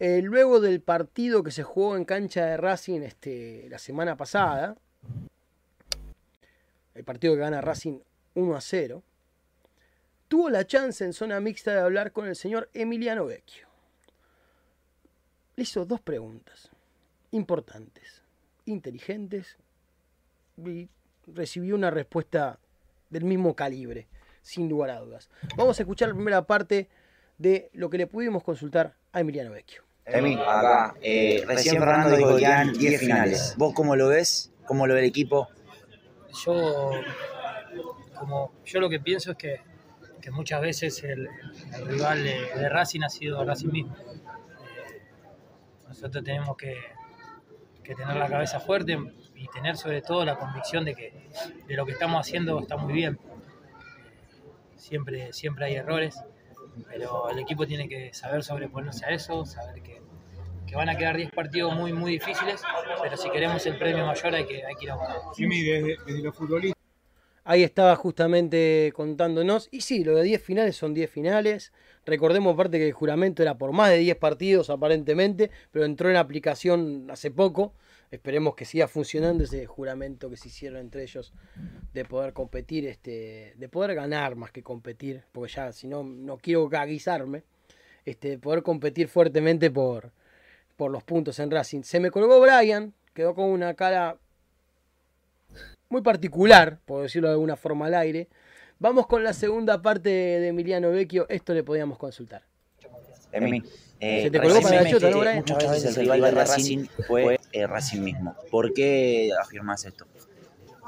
eh, 0.00 0.22
luego 0.22 0.60
del 0.60 0.80
partido 0.80 1.42
que 1.42 1.50
se 1.50 1.62
jugó 1.62 1.94
en 1.94 2.06
cancha 2.06 2.46
de 2.46 2.56
Racing 2.56 3.02
este, 3.02 3.66
la 3.68 3.78
semana 3.78 4.16
pasada, 4.16 4.76
el 6.94 7.04
partido 7.04 7.34
que 7.34 7.40
gana 7.40 7.60
Racing 7.60 7.98
1 8.34 8.56
a 8.56 8.60
0, 8.62 9.02
tuvo 10.26 10.48
la 10.48 10.66
chance 10.66 11.04
en 11.04 11.12
zona 11.12 11.38
mixta 11.40 11.74
de 11.74 11.80
hablar 11.80 12.12
con 12.12 12.26
el 12.26 12.34
señor 12.34 12.70
Emiliano 12.72 13.26
Vecchio. 13.26 13.68
Le 15.56 15.64
hizo 15.64 15.84
dos 15.84 16.00
preguntas 16.00 16.70
importantes, 17.32 18.22
inteligentes, 18.64 19.58
y 20.56 20.88
recibió 21.26 21.74
una 21.74 21.90
respuesta 21.90 22.58
del 23.10 23.24
mismo 23.24 23.54
calibre, 23.54 24.08
sin 24.40 24.66
lugar 24.66 24.90
a 24.90 25.00
dudas. 25.00 25.28
Vamos 25.58 25.78
a 25.78 25.82
escuchar 25.82 26.08
la 26.08 26.14
primera 26.14 26.46
parte 26.46 26.88
de 27.36 27.68
lo 27.74 27.90
que 27.90 27.98
le 27.98 28.06
pudimos 28.06 28.42
consultar 28.42 28.96
a 29.12 29.20
Emiliano 29.20 29.50
Vecchio. 29.50 29.89
Emi, 30.12 30.34
acá, 30.34 30.94
eh, 31.00 31.44
recién 31.46 31.78
Fernando 31.78 32.16
dijo 32.16 32.36
que 32.36 32.42
quedan 32.42 32.72
10 32.72 33.00
finales. 33.00 33.54
¿Vos 33.56 33.72
cómo 33.74 33.96
lo 33.96 34.08
ves? 34.08 34.52
¿Cómo 34.66 34.86
lo 34.86 34.94
ve 34.94 35.00
el 35.00 35.06
equipo? 35.06 35.48
Yo, 36.44 36.90
como, 38.18 38.52
yo 38.64 38.80
lo 38.80 38.88
que 38.88 39.00
pienso 39.00 39.32
es 39.32 39.36
que, 39.36 39.60
que 40.20 40.30
muchas 40.30 40.60
veces 40.60 41.02
el, 41.04 41.28
rival 41.86 42.24
de, 42.24 42.68
Racing 42.68 43.02
ha 43.02 43.08
sido 43.08 43.44
Racing 43.44 43.70
mismo. 43.70 43.96
Eh, 43.96 45.00
nosotros 45.88 46.24
tenemos 46.24 46.56
que, 46.56 46.76
que, 47.82 47.94
tener 47.94 48.16
la 48.16 48.28
cabeza 48.28 48.60
fuerte 48.60 48.98
y 49.34 49.48
tener 49.48 49.76
sobre 49.76 50.02
todo 50.02 50.24
la 50.24 50.36
convicción 50.36 50.84
de 50.84 50.94
que 50.94 51.30
de 51.66 51.74
lo 51.74 51.86
que 51.86 51.92
estamos 51.92 52.20
haciendo 52.20 52.58
está 52.60 52.76
muy 52.76 52.92
bien. 52.92 53.18
Siempre, 54.76 55.32
siempre 55.32 55.66
hay 55.66 55.74
errores 55.74 56.22
pero 56.88 57.30
el 57.30 57.38
equipo 57.38 57.66
tiene 57.66 57.88
que 57.88 58.12
saber 58.12 58.42
sobreponerse 58.42 59.04
a 59.06 59.10
eso, 59.10 59.44
saber 59.44 59.82
que, 59.82 60.00
van 60.74 60.88
a 60.88 60.96
quedar 60.96 61.16
10 61.16 61.32
partidos 61.32 61.74
muy, 61.74 61.92
muy 61.92 62.12
difíciles, 62.12 62.62
pero 63.02 63.16
si 63.16 63.28
queremos 63.30 63.66
el 63.66 63.76
premio 63.76 64.06
mayor 64.06 64.34
hay 64.34 64.46
que, 64.46 64.64
hay 64.64 64.74
que 64.76 64.84
ir 64.84 64.90
a 64.92 64.94
buscarlo. 64.94 65.32
Jimmy, 65.34 65.62
desde, 65.62 65.96
desde 66.06 66.22
los 66.22 66.36
futbolistas. 66.36 66.80
Ahí 67.42 67.64
estaba 67.64 67.96
justamente 67.96 68.92
contándonos, 68.94 69.68
y 69.72 69.80
sí, 69.80 70.04
lo 70.04 70.14
de 70.14 70.22
10 70.22 70.42
finales 70.42 70.76
son 70.76 70.94
10 70.94 71.10
finales. 71.10 71.72
Recordemos 72.06 72.54
aparte 72.54 72.78
que 72.78 72.86
el 72.86 72.92
juramento 72.92 73.42
era 73.42 73.58
por 73.58 73.72
más 73.72 73.90
de 73.90 73.98
10 73.98 74.16
partidos 74.18 74.70
aparentemente, 74.70 75.50
pero 75.72 75.84
entró 75.84 76.10
en 76.10 76.16
aplicación 76.16 77.08
hace 77.10 77.30
poco. 77.30 77.74
Esperemos 78.10 78.56
que 78.56 78.64
siga 78.64 78.88
funcionando 78.88 79.44
ese 79.44 79.66
juramento 79.66 80.28
que 80.28 80.36
se 80.36 80.48
hicieron 80.48 80.80
entre 80.80 81.04
ellos 81.04 81.32
de 81.92 82.04
poder 82.04 82.32
competir, 82.32 82.86
este, 82.86 83.54
de 83.56 83.68
poder 83.68 83.94
ganar 83.94 84.34
más 84.34 84.50
que 84.50 84.64
competir, 84.64 85.22
porque 85.30 85.52
ya 85.52 85.70
si 85.72 85.86
no, 85.86 86.02
no 86.02 86.36
quiero 86.36 86.68
gaguizarme, 86.68 87.44
este, 88.04 88.36
poder 88.38 88.64
competir 88.64 89.06
fuertemente 89.06 89.70
por, 89.70 90.10
por 90.76 90.90
los 90.90 91.04
puntos 91.04 91.38
en 91.38 91.52
Racing. 91.52 91.82
Se 91.82 92.00
me 92.00 92.10
colgó 92.10 92.40
Brian, 92.40 92.94
quedó 93.14 93.32
con 93.34 93.44
una 93.44 93.74
cara 93.74 94.18
muy 95.88 96.02
particular, 96.02 96.80
por 96.86 97.02
decirlo 97.02 97.28
de 97.28 97.34
alguna 97.34 97.54
forma 97.56 97.86
al 97.86 97.94
aire. 97.94 98.28
Vamos 98.80 99.06
con 99.06 99.22
la 99.22 99.34
segunda 99.34 99.82
parte 99.82 100.08
de 100.08 100.48
Emiliano 100.48 100.90
Vecchio, 100.90 101.26
esto 101.28 101.54
le 101.54 101.62
podíamos 101.62 101.96
consultar. 101.96 102.49
Emi, 103.32 103.62
eh, 104.00 104.22
Se 104.24 104.30
te 104.30 104.40
colgó 104.40 104.60
para 104.60 104.82
la 104.82 104.90
chota, 104.90 105.10
¿no, 105.10 105.18
Muchas 105.18 105.70
veces 105.70 105.96
el 105.96 106.10
rival 106.10 106.34
de 106.34 106.44
Racing 106.44 106.86
fue 107.06 107.40
eh, 107.52 107.66
Racing 107.66 108.00
mismo. 108.00 108.34
¿Por 108.50 108.72
qué 108.72 109.30
afirmas 109.40 109.84
esto? 109.84 110.06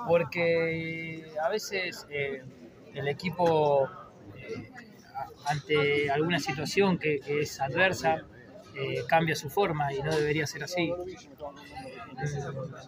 Porque 0.07 1.25
a 1.41 1.49
veces 1.49 2.07
eh, 2.11 2.43
el 2.95 3.09
equipo, 3.09 3.89
ante 5.47 6.11
alguna 6.11 6.41
situación 6.41 6.99
que, 6.99 7.21
es 7.27 7.61
adversa, 7.61 8.25
eh, 8.75 9.05
cambia 9.07 9.37
su 9.37 9.51
forma 9.51 9.93
y 9.93 10.03
no 10.03 10.15
debería 10.15 10.47
ser 10.47 10.65
así. 10.65 10.93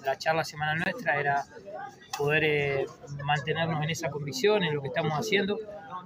La 0.05 0.17
charla 0.17 0.45
semanal 0.45 0.79
nuestra 0.79 1.21
era 1.21 1.45
poder 2.17 2.45
eh, 2.45 2.87
mantenernos 3.25 3.83
en 3.83 3.91
esa 3.91 4.11
convicción, 4.11 4.63
en 4.65 4.75
lo 4.75 4.83
que 4.83 4.89
estamos 4.89 5.13
haciendo, 5.13 5.59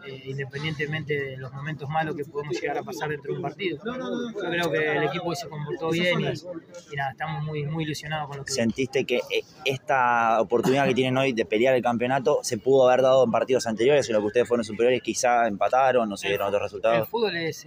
eh, 0.07 0.23
independientemente 0.27 1.19
de 1.19 1.37
los 1.37 1.53
momentos 1.53 1.89
malos 1.89 2.17
que 2.17 2.25
podemos 2.25 2.61
llegar 2.61 2.79
a 2.79 2.83
pasar 2.83 3.09
dentro 3.11 3.33
de 3.33 3.37
un 3.39 3.43
partido. 3.43 3.79
Yo 3.85 4.51
creo 4.51 4.71
que 4.71 4.97
el 4.97 5.05
equipo 5.05 5.35
se 5.35 5.49
comportó 5.49 5.91
bien 5.91 6.21
y, 6.21 6.97
nada, 6.97 7.11
estamos 7.11 7.45
muy, 7.45 7.65
muy 7.65 7.85
ilusionados 7.85 8.29
con 8.29 8.39
lo 8.39 8.45
que... 8.45 8.53
¿Sentiste 8.53 9.05
que 9.05 9.21
esta 9.65 10.41
oportunidad 10.41 10.87
que 10.87 10.95
tienen 10.95 11.17
hoy 11.17 11.33
de 11.33 11.45
pelear 11.45 11.75
el 11.75 11.83
campeonato 11.83 12.41
se 12.43 12.59
pudo 12.59 12.89
haber 12.89 13.03
dado 13.03 13.25
en 13.25 13.31
partidos 13.31 13.67
anteriores 13.67 14.09
en 14.09 14.15
los 14.15 14.23
que 14.23 14.27
ustedes 14.27 14.49
fueron 14.49 14.65
superiores, 14.65 15.03
quizá 15.03 15.47
empataron, 15.47 16.09
no 16.09 16.17
se 16.17 16.29
dieron 16.29 16.49
otros 16.49 16.63
resultados? 16.63 16.99
El 16.99 17.07
fútbol 17.07 17.37
es 17.37 17.67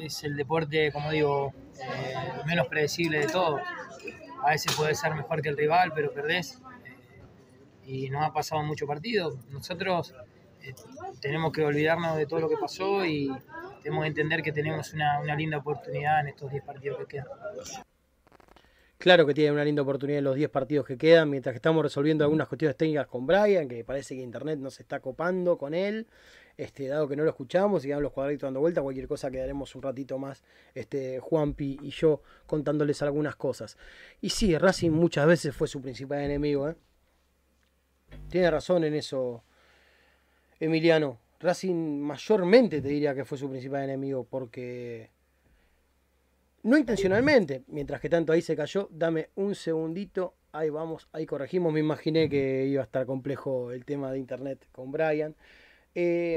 es 0.00 0.24
el 0.24 0.36
deporte, 0.36 0.92
como 0.92 1.10
digo, 1.10 1.52
eh, 1.80 2.14
menos 2.46 2.68
predecible 2.68 3.20
de 3.20 3.26
todos. 3.26 3.60
A 4.42 4.50
veces 4.50 4.74
puede 4.74 4.94
ser 4.94 5.14
mejor 5.14 5.42
que 5.42 5.50
el 5.50 5.56
rival, 5.56 5.92
pero 5.94 6.12
perdés. 6.12 6.60
Eh, 7.86 8.04
y 8.04 8.10
nos 8.10 8.24
ha 8.24 8.32
pasado 8.32 8.62
mucho 8.62 8.86
partido. 8.86 9.38
Nosotros 9.50 10.14
eh, 10.62 10.74
tenemos 11.20 11.52
que 11.52 11.64
olvidarnos 11.64 12.16
de 12.16 12.26
todo 12.26 12.40
lo 12.40 12.48
que 12.48 12.56
pasó 12.56 13.04
y 13.04 13.30
tenemos 13.82 14.04
que 14.04 14.08
entender 14.08 14.42
que 14.42 14.52
tenemos 14.52 14.92
una, 14.92 15.22
linda 15.36 15.58
oportunidad 15.58 16.20
en 16.20 16.28
estos 16.28 16.50
10 16.50 16.64
partidos 16.64 16.98
que 16.98 17.06
quedan. 17.06 17.26
Claro 18.98 19.26
que 19.26 19.32
tiene 19.32 19.52
una 19.52 19.64
linda 19.64 19.80
oportunidad 19.80 20.18
en 20.18 20.24
los 20.24 20.36
10 20.36 20.50
partidos 20.50 20.86
que 20.86 20.98
quedan, 20.98 21.30
mientras 21.30 21.54
que 21.54 21.56
estamos 21.56 21.82
resolviendo 21.82 22.22
algunas 22.24 22.48
cuestiones 22.48 22.76
técnicas 22.76 23.06
con 23.06 23.26
Brian, 23.26 23.66
que 23.66 23.82
parece 23.82 24.14
que 24.14 24.20
Internet 24.20 24.58
no 24.58 24.70
se 24.70 24.82
está 24.82 25.00
copando 25.00 25.56
con 25.56 25.72
él. 25.72 26.06
Este, 26.58 26.88
dado 26.88 27.08
que 27.08 27.16
no 27.16 27.24
lo 27.24 27.30
escuchamos 27.30 27.82
y 27.82 27.88
quedan 27.88 28.02
los 28.02 28.12
cuadraditos 28.12 28.46
dando 28.48 28.60
vuelta, 28.60 28.82
cualquier 28.82 29.08
cosa 29.08 29.30
quedaremos 29.30 29.74
un 29.74 29.80
ratito 29.80 30.18
más, 30.18 30.44
este, 30.74 31.18
Juanpi 31.18 31.78
y 31.80 31.88
yo 31.88 32.20
contándoles 32.44 33.00
algunas 33.00 33.34
cosas. 33.36 33.78
Y 34.20 34.28
sí, 34.28 34.58
Racing 34.58 34.90
muchas 34.90 35.26
veces 35.26 35.56
fue 35.56 35.66
su 35.68 35.80
principal 35.80 36.20
enemigo, 36.20 36.68
¿eh? 36.68 36.76
Tiene 38.28 38.50
razón 38.50 38.84
en 38.84 38.94
eso, 38.94 39.42
Emiliano. 40.60 41.18
Racing 41.40 42.00
mayormente 42.00 42.82
te 42.82 42.88
diría 42.88 43.14
que 43.14 43.24
fue 43.24 43.38
su 43.38 43.48
principal 43.48 43.82
enemigo, 43.84 44.26
porque 44.28 45.08
no 46.62 46.76
intencionalmente, 46.76 47.62
mientras 47.68 48.00
que 48.00 48.10
tanto 48.10 48.32
ahí 48.32 48.42
se 48.42 48.54
cayó, 48.54 48.88
dame 48.90 49.30
un 49.36 49.54
segundito, 49.54 50.34
ahí 50.52 50.68
vamos, 50.68 51.08
ahí 51.12 51.24
corregimos, 51.24 51.72
me 51.72 51.80
imaginé 51.80 52.28
que 52.28 52.66
iba 52.66 52.82
a 52.82 52.84
estar 52.84 53.06
complejo 53.06 53.72
el 53.72 53.86
tema 53.86 54.12
de 54.12 54.18
internet 54.18 54.66
con 54.70 54.92
Brian. 54.92 55.34
Eh, 55.94 56.36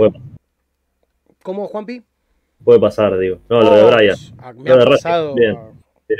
¿Cómo, 1.43 1.67
Juanpi? 1.67 2.01
Puede 2.63 2.79
pasar, 2.79 3.19
digo. 3.19 3.39
No, 3.49 3.59
lo 3.59 3.75
de 3.75 3.93
Brian. 3.93 4.15
Ah, 4.37 4.53
me 4.53 4.71
ha 4.71 4.85
pasado. 4.85 5.35
Bien. 5.35 5.57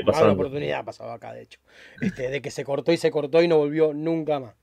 Una 0.06 0.32
oportunidad 0.32 0.80
ha 0.80 0.84
pasado 0.84 1.12
acá, 1.12 1.34
de 1.34 1.44
hecho. 1.44 1.60
Este, 2.02 2.30
de 2.30 2.42
que 2.42 2.52
se 2.52 2.66
cortó 2.66 2.92
y 2.92 2.98
se 2.98 3.12
cortó 3.12 3.42
y 3.42 3.48
no 3.48 3.58
volvió 3.58 3.94
nunca 3.94 4.40
más. 4.40 4.56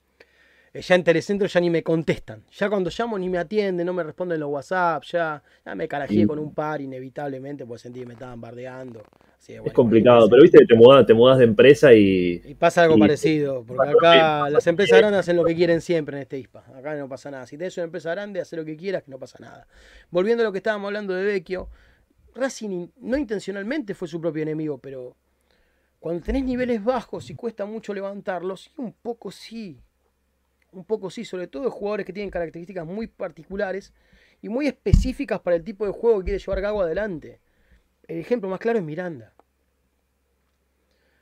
Eh, 0.73 0.83
ya 0.83 0.95
en 0.95 1.03
Telecentro 1.03 1.49
ya 1.49 1.61
ni 1.61 1.69
me 1.69 1.83
contestan. 1.83 2.45
Ya 2.53 2.69
cuando 2.69 2.91
llamo 2.97 3.19
ni 3.19 3.29
me 3.29 3.39
atienden, 3.39 3.85
no 3.85 3.93
me 3.93 4.05
responden 4.05 4.39
los 4.39 4.51
WhatsApp, 4.51 5.03
ya, 5.05 5.43
ya 5.65 5.75
me 5.75 5.89
carajé 5.89 6.27
con 6.27 6.39
un 6.39 6.55
par 6.55 6.81
inevitablemente, 6.81 7.67
porque 7.67 7.83
sentí 7.83 8.01
que 8.01 8.07
me 8.07 8.13
estaban 8.15 8.41
bardeando. 8.41 9.03
es 9.49 9.73
complicado, 9.73 10.29
pero 10.29 10.43
viste 10.43 10.59
que 10.59 10.67
te 10.67 10.77
mudas, 10.77 11.05
te 11.07 11.15
mudas 11.15 11.39
de 11.39 11.45
empresa 11.45 11.93
y... 11.93 12.41
Y 12.45 12.55
pasa 12.55 12.85
algo 12.85 12.99
parecido, 12.99 13.65
porque 13.67 13.91
acá 13.91 14.49
las 14.49 14.65
empresas 14.69 14.99
grandes 14.99 15.21
hacen 15.21 15.37
lo 15.37 15.45
que 15.45 15.57
quieren 15.57 15.81
siempre 15.81 16.17
en 16.17 16.23
este 16.23 16.39
ISPA. 16.39 16.65
Acá 16.77 16.95
no 16.95 17.09
pasa 17.09 17.33
nada. 17.33 17.47
Si 17.47 17.59
tenés 17.59 17.77
una 17.77 17.85
empresa 17.85 18.13
grande, 18.13 18.41
haz 18.41 18.53
lo 18.53 18.65
que 18.65 18.77
quieras, 18.77 19.03
que 19.03 19.11
no 19.11 19.19
pasa 19.19 19.39
nada. 19.41 19.67
Volviendo 20.11 20.45
a 20.45 20.47
lo 20.47 20.53
que 20.53 20.59
estábamos 20.59 20.87
hablando 20.87 21.15
de 21.15 21.25
Vecchio, 21.25 21.69
Racing 22.37 22.87
no 23.01 23.17
intencionalmente 23.17 23.95
fue 23.95 24.07
su 24.07 24.21
propio 24.21 24.45
enemigo, 24.45 24.79
pero 24.79 25.17
cuando 25.99 26.23
tenés 26.23 26.45
niveles 26.45 26.83
bajos 26.85 27.29
y 27.29 27.35
cuesta 27.35 27.67
mucho 27.67 27.93
levantarlos, 27.93 28.69
y 28.69 28.81
un 28.81 28.93
poco 28.93 29.33
sí, 29.33 29.81
un 30.73 30.85
poco 30.85 31.11
sí, 31.11 31.25
sobre 31.25 31.47
todo 31.47 31.65
de 31.65 31.71
jugadores 31.71 32.07
que 32.07 32.13
tienen 32.13 32.31
características 32.31 32.87
muy 32.87 33.07
particulares 33.07 33.93
y 34.43 34.49
muy 34.49 34.67
específicas 34.67 35.41
para 35.41 35.57
el 35.57 35.65
tipo 35.65 35.87
de 35.87 35.93
juego 35.93 36.19
que 36.19 36.25
quiere 36.25 36.39
llevar 36.39 36.61
Gago 36.61 36.83
adelante. 36.83 37.41
El 38.07 38.19
ejemplo 38.19 38.49
más 38.49 38.59
claro 38.59 38.79
es 38.79 38.85
Miranda. 38.85 39.35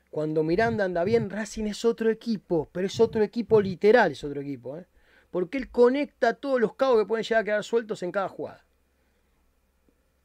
Cuando 0.09 0.43
Miranda 0.43 0.85
anda 0.85 1.03
bien, 1.03 1.29
Racing 1.29 1.65
es 1.65 1.85
otro 1.85 2.09
equipo, 2.09 2.69
pero 2.71 2.87
es 2.87 2.99
otro 2.99 3.21
equipo 3.23 3.61
literal, 3.61 4.11
es 4.11 4.23
otro 4.23 4.41
equipo. 4.41 4.77
¿eh? 4.77 4.85
Porque 5.29 5.57
él 5.57 5.69
conecta 5.69 6.33
todos 6.33 6.59
los 6.59 6.73
cabos 6.73 6.99
que 6.99 7.05
pueden 7.05 7.23
llegar 7.23 7.41
a 7.41 7.45
quedar 7.45 7.63
sueltos 7.63 8.01
en 8.01 8.11
cada 8.11 8.27
jugada. 8.27 8.65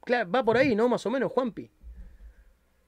Claro, 0.05 0.31
va 0.31 0.45
por 0.45 0.57
ahí, 0.57 0.75
¿no? 0.75 0.89
Más 0.89 1.05
o 1.05 1.11
menos, 1.11 1.33
Juanpi. 1.33 1.71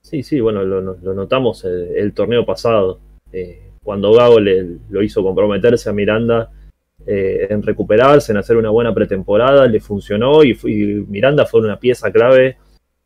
Sí, 0.01 0.23
sí, 0.23 0.39
bueno, 0.39 0.63
lo, 0.63 0.81
notamos 1.13 1.65
el, 1.65 2.13
torneo 2.13 2.45
pasado. 2.45 2.99
Eh, 3.31 3.66
cuando 3.87 4.11
Gago 4.11 4.41
le, 4.41 4.65
lo 4.89 5.01
hizo 5.01 5.23
comprometerse 5.23 5.89
a 5.89 5.93
Miranda 5.93 6.51
eh, 7.05 7.47
en 7.49 7.63
recuperarse, 7.63 8.33
en 8.33 8.37
hacer 8.37 8.57
una 8.57 8.69
buena 8.69 8.93
pretemporada, 8.93 9.65
le 9.65 9.79
funcionó 9.79 10.43
y, 10.43 10.55
Miranda 11.07 11.45
fue 11.45 11.61
una 11.61 11.79
pieza 11.79 12.11
clave 12.11 12.57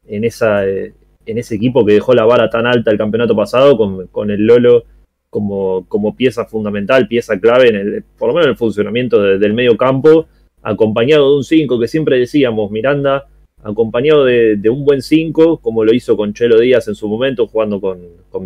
en, 0.08 0.24
esa, 0.24 0.68
eh, 0.68 0.96
en 1.28 1.38
ese 1.38 1.54
equipo 1.54 1.86
que 1.86 1.94
dejó 1.94 2.16
la 2.16 2.26
vara 2.26 2.50
tan 2.50 2.66
alta 2.66 2.90
el 2.90 2.98
campeonato 2.98 3.36
pasado 3.36 3.78
con, 3.78 4.32
el 4.32 4.44
Lolo 4.44 4.86
como, 5.30 6.16
pieza 6.18 6.46
fundamental, 6.46 7.08
pieza 7.08 7.40
clave, 7.40 7.70
en 7.70 7.76
el, 7.76 8.04
por 8.18 8.30
lo 8.30 8.34
menos 8.34 8.48
en 8.48 8.52
el 8.54 8.58
funcionamiento 8.58 9.22
del 9.22 9.54
medio 9.54 9.78
campo, 9.78 10.26
acompañado 10.64 11.30
de 11.30 11.36
un 11.36 11.44
5 11.44 11.80
que 11.80 11.88
siempre 11.88 12.18
decíamos, 12.18 12.72
Miranda, 12.72 13.28
acompañado 13.62 14.26
de, 14.26 14.60
un 14.68 14.84
buen 14.84 15.04
5, 15.04 15.60
como 15.60 15.84
lo 15.84 15.94
hizo 15.94 16.18
con 16.18 16.34
Chelo 16.34 16.60
Díaz 16.60 16.88
en 16.88 16.96
su 16.96 17.08
momento 17.08 17.46
jugando 17.46 17.80
con, 17.80 18.00
con 18.32 18.44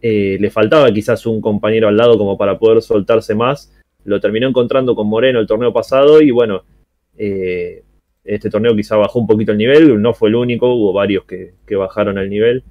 eh, 0.00 0.36
le 0.40 0.50
faltaba 0.50 0.92
quizás 0.92 1.26
un 1.26 1.40
compañero 1.40 1.88
al 1.88 1.96
lado 1.96 2.16
como 2.16 2.36
para 2.36 2.58
poder 2.58 2.82
soltarse 2.82 3.34
más. 3.34 3.72
Lo 4.04 4.20
terminó 4.20 4.48
encontrando 4.48 4.94
con 4.94 5.08
Moreno 5.08 5.40
el 5.40 5.46
torneo 5.46 5.72
pasado 5.72 6.20
y 6.20 6.30
bueno, 6.30 6.62
eh, 7.16 7.82
este 8.24 8.50
torneo 8.50 8.74
quizá 8.76 8.96
bajó 8.96 9.18
un 9.18 9.26
poquito 9.26 9.52
el 9.52 9.58
nivel, 9.58 10.00
no 10.00 10.14
fue 10.14 10.28
el 10.28 10.36
único, 10.36 10.72
hubo 10.72 10.92
varios 10.92 11.24
que, 11.24 11.54
bajaron 11.76 12.18
el 12.18 12.30
nivel. 12.30 12.62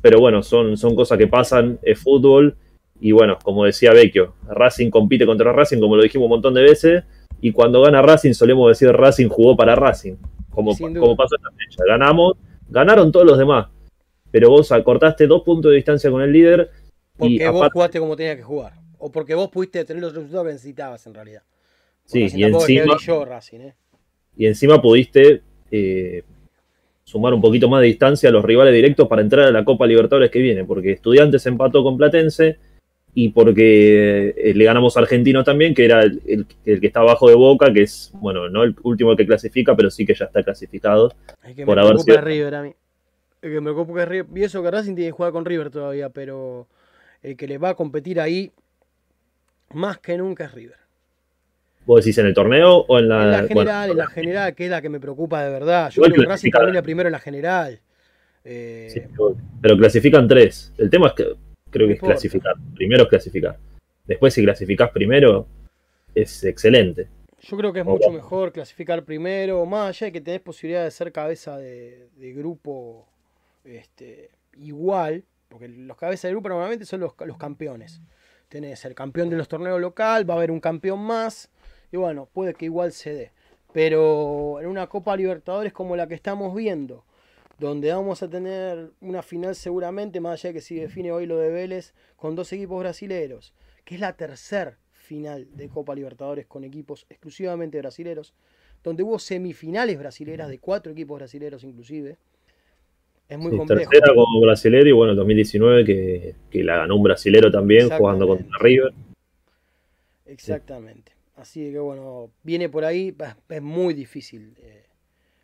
Pero 0.00 0.20
bueno, 0.20 0.42
son, 0.42 0.76
son 0.76 0.94
cosas 0.94 1.18
que 1.18 1.26
pasan, 1.26 1.78
es 1.82 1.98
fútbol. 1.98 2.56
Y 3.00 3.10
bueno, 3.12 3.38
como 3.42 3.64
decía 3.64 3.92
Vecchio, 3.92 4.34
Racing 4.48 4.90
compite 4.90 5.26
contra 5.26 5.52
Racing, 5.52 5.80
como 5.80 5.96
lo 5.96 6.02
dijimos 6.02 6.26
un 6.26 6.30
montón 6.30 6.54
de 6.54 6.62
veces. 6.62 7.04
Y 7.40 7.50
cuando 7.50 7.82
gana 7.82 8.02
Racing, 8.02 8.32
solemos 8.32 8.68
decir 8.68 8.92
Racing 8.92 9.28
jugó 9.28 9.56
para 9.56 9.74
Racing, 9.74 10.14
como, 10.50 10.76
como 10.76 11.16
pasó 11.16 11.36
en 11.36 11.42
la 11.42 11.50
fecha. 11.50 11.82
Ganamos, 11.86 12.36
ganaron 12.68 13.10
todos 13.10 13.26
los 13.26 13.38
demás 13.38 13.66
pero 14.32 14.48
vos 14.48 14.72
acortaste 14.72 15.26
dos 15.26 15.42
puntos 15.42 15.70
de 15.70 15.76
distancia 15.76 16.10
con 16.10 16.22
el 16.22 16.32
líder. 16.32 16.70
Porque 17.16 17.48
vos 17.48 17.68
jugaste 17.72 18.00
como 18.00 18.16
tenías 18.16 18.36
que 18.36 18.42
jugar. 18.42 18.72
O 18.98 19.12
porque 19.12 19.34
vos 19.34 19.50
pudiste 19.50 19.84
tener 19.84 20.02
los 20.02 20.14
resultados 20.14 20.46
que 20.46 20.52
necesitabas 20.54 21.06
en 21.06 21.14
realidad. 21.14 21.42
sí, 22.04 22.26
y 22.34 22.42
encima, 22.44 22.96
¿eh? 23.52 23.74
y 24.36 24.46
encima 24.46 24.80
pudiste 24.80 25.42
eh, 25.70 26.22
sumar 27.04 27.34
un 27.34 27.42
poquito 27.42 27.68
más 27.68 27.82
de 27.82 27.88
distancia 27.88 28.30
a 28.30 28.32
los 28.32 28.44
rivales 28.44 28.72
directos 28.74 29.06
para 29.06 29.22
entrar 29.22 29.46
a 29.46 29.50
la 29.52 29.64
Copa 29.64 29.86
Libertadores 29.86 30.30
que 30.30 30.40
viene, 30.40 30.64
porque 30.64 30.92
Estudiantes 30.92 31.44
empató 31.46 31.82
con 31.82 31.98
Platense 31.98 32.56
y 33.14 33.28
porque 33.28 34.34
eh, 34.36 34.54
le 34.54 34.64
ganamos 34.64 34.96
a 34.96 35.00
Argentino 35.00 35.44
también, 35.44 35.74
que 35.74 35.84
era 35.84 36.02
el, 36.02 36.46
que 36.64 36.86
está 36.86 37.00
abajo 37.00 37.28
de 37.28 37.34
Boca, 37.34 37.70
que 37.70 37.82
es, 37.82 38.10
bueno, 38.14 38.48
no 38.48 38.62
el 38.62 38.74
último 38.84 39.14
que 39.14 39.26
clasifica, 39.26 39.76
pero 39.76 39.90
sí 39.90 40.06
que 40.06 40.14
ya 40.14 40.24
está 40.24 40.42
clasificado. 40.42 41.12
por 41.66 41.78
haber 41.78 41.98
sido... 41.98 42.20
River 42.22 42.54
a 42.54 42.62
mí 42.62 42.74
que 43.50 43.60
me 43.60 43.72
preocupa 43.72 44.00
que 44.00 44.06
River, 44.06 44.38
y 44.38 44.44
eso 44.44 44.62
que 44.62 44.70
Racing 44.70 44.94
tiene 44.94 45.08
que 45.08 45.16
jugar 45.16 45.32
con 45.32 45.44
River 45.44 45.70
todavía, 45.70 46.08
pero 46.10 46.68
el 47.22 47.36
que 47.36 47.48
le 47.48 47.58
va 47.58 47.70
a 47.70 47.74
competir 47.74 48.20
ahí 48.20 48.52
más 49.72 49.98
que 49.98 50.16
nunca 50.16 50.44
es 50.44 50.52
River. 50.52 50.76
¿Vos 51.84 52.04
decís 52.04 52.16
en 52.18 52.26
el 52.26 52.34
torneo 52.34 52.84
o 52.86 52.98
en 53.00 53.08
la, 53.08 53.24
en 53.24 53.30
la 53.32 53.42
general? 53.42 53.90
en 53.90 53.96
la 53.96 54.06
general, 54.06 54.54
que 54.54 54.64
es 54.66 54.70
la 54.70 54.80
que 54.80 54.88
me 54.88 55.00
preocupa 55.00 55.42
de 55.42 55.50
verdad. 55.50 55.90
Yo 55.90 56.02
creo 56.02 56.14
que 56.14 56.24
Racing 56.24 56.50
termina 56.52 56.82
primero 56.82 57.08
en 57.08 57.12
la 57.12 57.18
general. 57.18 57.80
Eh, 58.44 59.08
pero 59.60 59.76
clasifican 59.76 60.28
tres. 60.28 60.72
El 60.78 60.88
tema 60.88 61.08
es 61.08 61.12
que 61.14 61.34
creo 61.70 61.88
que 61.88 61.94
es 61.94 62.00
clasificar. 62.00 62.54
Primero 62.76 63.02
es 63.02 63.08
clasificar. 63.08 63.58
Después, 64.06 64.34
si 64.34 64.44
clasificás 64.44 64.90
primero, 64.90 65.48
es 66.14 66.44
excelente. 66.44 67.08
Yo 67.40 67.56
creo 67.56 67.72
que 67.72 67.80
es 67.80 67.86
mucho 67.86 68.10
mejor 68.10 68.52
clasificar 68.52 69.02
primero, 69.04 69.66
más 69.66 69.88
allá 69.88 70.06
de 70.06 70.12
que 70.12 70.20
tenés 70.20 70.40
posibilidad 70.40 70.84
de 70.84 70.92
ser 70.92 71.10
cabeza 71.10 71.58
de 71.58 72.08
grupo 72.36 73.08
este, 73.64 74.30
igual, 74.54 75.24
porque 75.48 75.68
los 75.68 75.96
cabezas 75.96 76.28
de 76.28 76.32
grupo 76.32 76.48
normalmente 76.48 76.86
son 76.86 77.00
los, 77.00 77.14
los 77.26 77.36
campeones. 77.36 78.00
Tenés 78.48 78.84
el 78.84 78.94
campeón 78.94 79.30
de 79.30 79.36
los 79.36 79.48
torneos 79.48 79.80
local, 79.80 80.28
va 80.28 80.34
a 80.34 80.36
haber 80.36 80.50
un 80.50 80.60
campeón 80.60 81.00
más, 81.00 81.50
y 81.90 81.96
bueno, 81.96 82.28
puede 82.32 82.54
que 82.54 82.66
igual 82.66 82.92
se 82.92 83.14
dé. 83.14 83.32
Pero 83.72 84.60
en 84.60 84.66
una 84.66 84.86
Copa 84.88 85.16
Libertadores 85.16 85.72
como 85.72 85.96
la 85.96 86.06
que 86.06 86.14
estamos 86.14 86.54
viendo, 86.54 87.04
donde 87.58 87.92
vamos 87.92 88.22
a 88.22 88.28
tener 88.28 88.92
una 89.00 89.22
final 89.22 89.54
seguramente, 89.54 90.20
más 90.20 90.40
allá 90.40 90.50
de 90.50 90.54
que 90.54 90.60
si 90.60 90.74
define 90.74 91.12
hoy 91.12 91.26
lo 91.26 91.38
de 91.38 91.50
Vélez, 91.50 91.94
con 92.16 92.34
dos 92.34 92.52
equipos 92.52 92.80
brasileros, 92.80 93.54
que 93.84 93.94
es 93.94 94.00
la 94.00 94.16
tercer 94.16 94.78
final 94.90 95.48
de 95.56 95.68
Copa 95.68 95.94
Libertadores 95.94 96.46
con 96.46 96.64
equipos 96.64 97.06
exclusivamente 97.08 97.78
brasileros, 97.78 98.34
donde 98.82 99.02
hubo 99.02 99.18
semifinales 99.18 99.98
brasileras 99.98 100.48
de 100.48 100.58
cuatro 100.58 100.92
equipos 100.92 101.18
brasileros 101.18 101.64
inclusive, 101.64 102.18
Es 103.32 103.38
muy 103.38 103.50
Sí, 103.50 103.56
complejo. 103.56 103.90
tercera 103.90 104.14
como 104.14 104.40
brasilero 104.40 104.88
y 104.88 104.92
bueno, 104.92 105.12
el 105.12 105.16
2019 105.16 105.84
que, 105.84 106.34
que 106.50 106.62
la 106.62 106.76
ganó 106.78 106.96
un 106.96 107.02
brasilero 107.02 107.50
también 107.50 107.88
jugando 107.90 108.26
contra 108.26 108.58
River. 108.60 108.92
Exactamente. 110.26 111.12
Así 111.36 111.72
que 111.72 111.78
bueno, 111.78 112.30
viene 112.42 112.68
por 112.68 112.84
ahí, 112.84 113.16
es, 113.18 113.56
es 113.56 113.62
muy 113.62 113.94
difícil, 113.94 114.54
eh, 114.58 114.84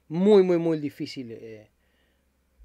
muy, 0.08 0.42
muy, 0.42 0.58
muy 0.58 0.78
difícil 0.78 1.32
eh, 1.32 1.68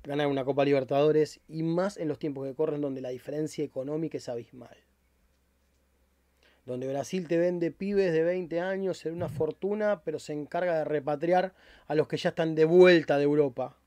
ganar 0.04 0.28
una 0.28 0.44
Copa 0.44 0.66
Libertadores 0.66 1.40
y 1.48 1.64
más 1.64 1.98
en 1.98 2.10
los 2.10 2.20
tiempos 2.20 2.46
que 2.46 2.54
corren 2.54 2.82
donde 2.82 3.02
la 3.02 3.10
diferencia 3.10 3.64
económica 3.64 4.18
es 4.18 4.28
abismal. 4.28 4.76
Donde 6.66 6.88
Brasil 6.88 7.28
te 7.28 7.38
vende 7.38 7.72
pibes 7.72 8.14
de 8.14 8.24
20 8.24 8.60
años 8.62 9.06
en 9.06 9.14
una 9.16 9.28
fortuna, 9.30 10.02
pero 10.04 10.20
se 10.20 10.34
encarga 10.34 10.78
de 10.78 10.86
repatriar 10.86 11.54
a 11.88 11.96
los 11.96 12.08
que 12.08 12.18
ya 12.18 12.30
están 12.30 12.56
de 12.56 12.66
vuelta 12.66 13.18
de 13.18 13.24
Europa. 13.24 13.78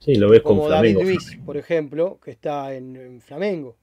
Sí, 0.00 0.14
lo 0.14 0.30
ves 0.30 0.40
con 0.40 0.56
Como 0.56 0.68
David 0.68 0.94
Flamengo. 0.94 1.10
Luis, 1.10 1.38
por 1.44 1.56
ejemplo, 1.58 2.18
que 2.24 2.30
está 2.30 2.74
en, 2.74 2.96
en 2.96 3.20
Flamengo. 3.20 3.76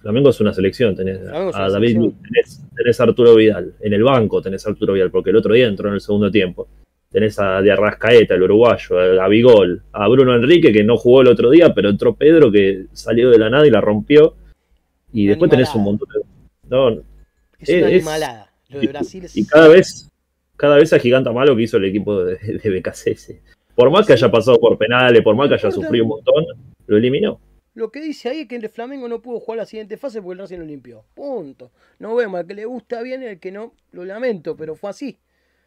Flamengo 0.00 0.30
es 0.30 0.40
una 0.40 0.52
selección, 0.52 0.94
tenés 0.96 1.20
Flamengo 1.20 1.54
a 1.54 1.58
una 1.60 1.70
David 1.70 1.88
selección. 1.88 2.22
Tenés, 2.22 2.62
tenés 2.76 3.00
a 3.00 3.04
Arturo 3.04 3.34
Vidal, 3.36 3.74
en 3.80 3.92
el 3.92 4.02
banco 4.02 4.42
tenés 4.42 4.66
a 4.66 4.70
Arturo 4.70 4.92
Vidal, 4.94 5.10
porque 5.10 5.30
el 5.30 5.36
otro 5.36 5.54
día 5.54 5.66
entró 5.66 5.88
en 5.88 5.94
el 5.94 6.00
segundo 6.00 6.30
tiempo. 6.30 6.68
Tenés 7.10 7.38
a 7.38 7.62
De 7.62 7.70
Arrascaeta, 7.70 8.34
el 8.34 8.42
uruguayo, 8.42 8.98
a 8.98 9.06
Gabigol, 9.06 9.82
a 9.92 10.08
Bruno 10.08 10.34
Enrique, 10.34 10.72
que 10.72 10.82
no 10.82 10.96
jugó 10.96 11.20
el 11.22 11.28
otro 11.28 11.48
día, 11.50 11.72
pero 11.72 11.88
entró 11.88 12.14
Pedro, 12.16 12.50
que 12.50 12.86
salió 12.92 13.30
de 13.30 13.38
la 13.38 13.48
nada 13.48 13.64
y 13.66 13.70
la 13.70 13.80
rompió. 13.80 14.34
Y 15.12 15.22
Una 15.26 15.30
después 15.30 15.50
tenés 15.52 15.68
un 15.76 15.82
animalada. 15.82 15.98
montón 15.98 16.08
de... 16.08 16.68
No, 16.68 16.88
Es 17.60 17.68
una 17.68 17.78
Es- 17.78 17.94
animalada. 17.94 18.50
Lo 18.70 18.80
de 18.80 18.86
Brasil 18.88 19.24
es... 19.24 19.36
y 19.36 19.46
cada 19.46 19.68
vez, 19.68 20.10
cada 20.56 20.74
vez 20.76 20.92
agiganta 20.92 21.30
más 21.30 21.48
lo 21.48 21.54
que 21.54 21.62
hizo 21.62 21.76
el 21.76 21.84
equipo 21.84 22.24
de, 22.24 22.36
de 22.36 22.80
BKCS. 22.80 23.34
Por 23.74 23.90
más 23.90 24.06
que 24.06 24.12
haya 24.12 24.30
pasado 24.30 24.58
por 24.58 24.78
penales, 24.78 25.22
por 25.22 25.34
más 25.34 25.48
que 25.48 25.54
haya 25.54 25.70
sufrido 25.70 26.04
un 26.04 26.10
montón, 26.10 26.44
lo 26.86 26.96
eliminó. 26.96 27.40
Lo 27.74 27.90
que 27.90 28.00
dice 28.00 28.28
ahí 28.28 28.40
es 28.40 28.48
que 28.48 28.54
el 28.56 28.68
Flamengo 28.68 29.08
no 29.08 29.20
pudo 29.20 29.40
jugar 29.40 29.58
la 29.58 29.66
siguiente 29.66 29.96
fase 29.96 30.22
porque 30.22 30.34
el 30.34 30.38
Racing 30.38 30.58
lo 30.58 30.64
limpió. 30.64 31.04
Punto. 31.14 31.72
No 31.98 32.14
vemos, 32.14 32.38
al 32.38 32.46
que 32.46 32.54
le 32.54 32.64
gusta 32.66 33.02
bien 33.02 33.22
y 33.24 33.26
al 33.26 33.40
que 33.40 33.50
no, 33.50 33.74
lo 33.90 34.04
lamento, 34.04 34.56
pero 34.56 34.76
fue 34.76 34.90
así. 34.90 35.18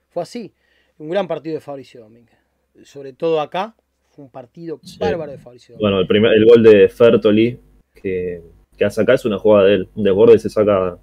Fue 0.09 0.23
así. 0.23 0.53
Un 0.99 1.09
gran 1.09 1.27
partido 1.27 1.55
de 1.55 1.59
Fabricio 1.59 2.01
Domínguez. 2.01 2.37
Sobre 2.83 3.11
todo 3.11 3.41
acá, 3.41 3.75
fue 4.11 4.23
un 4.23 4.31
partido 4.31 4.79
Sí. 4.83 4.97
bárbaro 4.99 5.33
de 5.33 5.37
Fabricio 5.37 5.73
Domínguez. 5.75 5.81
Bueno, 5.81 5.99
el, 5.99 6.07
primer, 6.07 6.33
el 6.33 6.45
gol 6.45 6.63
de 6.63 6.87
Fertoli 6.87 7.59
que, 7.93 8.41
que 8.77 8.85
hace 8.85 9.01
acá 9.01 9.15
es 9.15 9.25
una 9.25 9.37
jugada 9.37 9.65
de 9.67 9.73
él. 9.75 9.89
Un 9.95 10.03
desborde 10.05 10.39
se 10.39 10.49
saca 10.49 10.97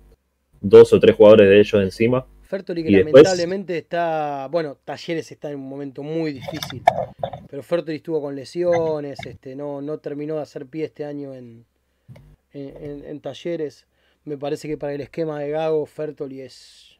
dos 0.62 0.90
o 0.94 1.00
tres 1.00 1.14
jugadores 1.16 1.48
de 1.50 1.60
ellos 1.60 1.82
encima. 1.82 2.26
Fertoli 2.46 2.82
que 2.84 2.90
y 2.90 2.94
después- 2.96 3.14
lamentablemente 3.24 3.78
está, 3.78 4.48
bueno, 4.50 4.76
Talleres 4.84 5.30
está 5.32 5.50
en 5.50 5.56
un 5.56 5.68
momento 5.68 6.02
muy 6.02 6.32
difícil, 6.32 6.82
pero 7.48 7.62
Fertoli 7.62 7.96
estuvo 7.96 8.20
con 8.20 8.36
lesiones, 8.36 9.18
este, 9.26 9.56
no, 9.56 9.80
no 9.80 9.98
terminó 9.98 10.36
de 10.36 10.42
hacer 10.42 10.66
pie 10.66 10.84
este 10.84 11.04
año 11.04 11.34
en, 11.34 11.64
en, 12.52 12.76
en- 12.84 13.04
en 13.04 13.20
Talleres. 13.20 13.86
Me 14.24 14.38
parece 14.38 14.68
que 14.68 14.78
para 14.78 14.92
el 14.94 15.00
esquema 15.00 15.38
de 15.40 15.50
Gago, 15.50 15.84
Fertoli 15.86 16.40
es 16.40 16.96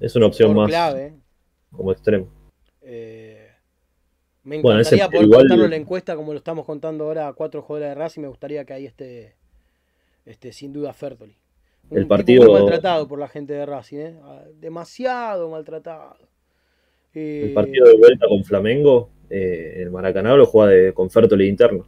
Es 0.00 0.16
una 0.16 0.26
opción 0.26 0.54
más 0.54 0.68
clave. 0.68 1.14
como 1.70 1.92
extremo. 1.92 2.28
Eh, 2.82 3.48
me 4.42 4.60
Bueno, 4.60 4.80
encantaría 4.80 5.06
poder 5.08 5.24
igual- 5.24 5.40
contarlo 5.42 5.64
en 5.64 5.70
la 5.70 5.76
encuesta 5.76 6.16
como 6.16 6.32
lo 6.32 6.38
estamos 6.38 6.64
contando 6.64 7.04
ahora 7.04 7.28
a 7.28 7.32
cuatro 7.34 7.62
jugadores 7.62 7.90
de 7.90 7.94
Racing. 7.94 8.22
Me 8.22 8.28
gustaría 8.28 8.64
que 8.64 8.72
ahí 8.72 8.86
esté, 8.86 9.34
este, 10.26 10.52
sin 10.52 10.72
duda, 10.72 10.92
Fertoli. 10.94 11.36
Un 11.90 11.96
El 11.98 12.04
tipo 12.04 12.08
partido- 12.08 12.44
muy 12.44 12.52
maltratado 12.60 13.08
por 13.08 13.18
la 13.18 13.28
gente 13.28 13.52
de 13.52 13.66
Racing, 13.66 13.96
¿eh? 13.98 14.14
Ah, 14.22 14.44
demasiado 14.60 15.50
maltratado. 15.50 16.16
Eh, 17.14 17.46
El 17.48 17.52
partido 17.52 17.86
de 17.88 17.96
vuelta 17.98 18.26
con 18.28 18.44
Flamengo, 18.44 19.10
eh, 19.28 19.74
el 19.78 19.90
Maracaná 19.90 20.36
lo 20.36 20.46
juega 20.46 20.70
de, 20.70 20.94
con 20.94 21.10
Fertoli 21.10 21.48
interno. 21.48 21.86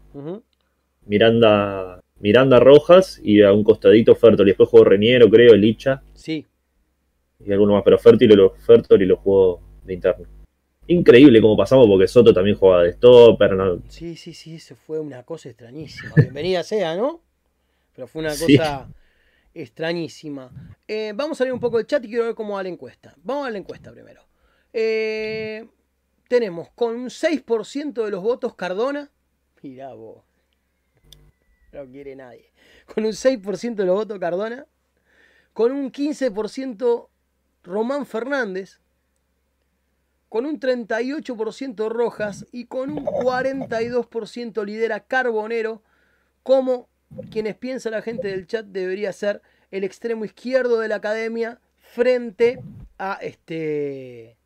Miranda, 1.07 2.01
Miranda 2.21 2.61
Rojas 2.61 3.21
y 3.23 3.43
a 3.43 3.53
un 3.53 3.65
costadito 3.65 4.15
Fertoli. 4.15 4.51
Después 4.51 4.69
jugó 4.69 4.85
Reñero, 4.85 5.29
creo, 5.29 5.55
Licha 5.55 6.03
Sí, 6.15 6.47
y 7.45 7.53
alguno 7.53 7.75
más. 7.75 7.83
Pero 7.85 7.99
Fertoli 7.99 8.35
lo, 8.35 8.51
Fertoli 8.51 9.07
lo 9.07 9.17
jugó 9.17 9.61
de 9.85 9.95
interno. 9.95 10.27
Increíble 10.89 11.41
cómo 11.41 11.57
pasamos 11.57 11.87
porque 11.87 12.09
Soto 12.09 12.33
también 12.35 12.57
jugaba 12.57 12.83
de 12.85 12.93
stopper. 12.93 13.53
¿no? 13.53 13.79
sí, 13.89 14.17
sí, 14.17 14.35
sí, 14.35 14.57
eso 14.57 14.75
fue 14.75 14.99
una 14.99 15.23
cosa 15.23 15.49
extrañísima. 15.49 16.13
Bienvenida 16.17 16.63
sea, 16.65 16.97
¿no? 16.97 17.21
Pero 17.95 18.07
fue 18.09 18.21
una 18.23 18.31
Sí. 18.35 18.57
Extrañísima. 19.55 20.51
Eh, 20.89 21.13
vamos 21.15 21.41
a 21.41 21.45
leer 21.45 21.55
un 21.55 21.61
poco 21.61 21.79
el 21.79 21.87
chat 21.87 22.05
y 22.05 22.09
quiero 22.09 22.25
ver 22.25 22.35
cómo 22.35 22.55
va 22.55 22.63
la 22.63 22.69
encuesta. 22.69 23.15
Vamos 23.23 23.47
a 23.47 23.51
la 23.51 23.59
encuesta 23.59 23.93
primero. 23.93 24.23
Eh, 24.73 25.69
tenemos 26.29 26.71
con 26.71 26.97
un 26.97 27.09
6% 27.09 28.05
de 28.05 28.11
los 28.11 28.23
votos 28.23 28.55
Cardona. 28.55 29.11
Mirá 29.63 29.93
vos. 29.95 30.25
No 31.73 31.87
quiere 31.87 32.17
nadie. 32.17 32.53
Con 32.87 33.05
un 33.05 33.13
6% 33.13 33.75
de 33.75 33.85
los 33.85 33.97
votos 33.97 34.19
Cardona. 34.19 34.67
Con 35.53 35.73
un 35.73 35.93
15% 35.93 37.09
Román 37.63 38.07
Fernández. 38.07 38.81
Con 40.29 40.47
un 40.47 40.59
38% 40.59 41.91
Rojas. 41.91 42.47
Y 42.53 42.67
con 42.67 42.91
un 42.91 43.05
42% 43.05 44.65
lidera 44.65 45.01
Carbonero. 45.01 45.83
Como 46.43 46.89
quienes 47.31 47.57
piensa 47.57 47.91
la 47.91 48.03
gente 48.03 48.29
del 48.29 48.47
chat 48.47 48.67
debería 48.67 49.13
ser 49.13 49.43
el 49.71 49.85
extremo 49.85 50.25
izquierdo 50.25 50.81
de 50.81 50.89
la 50.89 50.97
academia 50.97 51.61
frente 51.79 52.61
a 52.99 53.19
este 53.21 54.37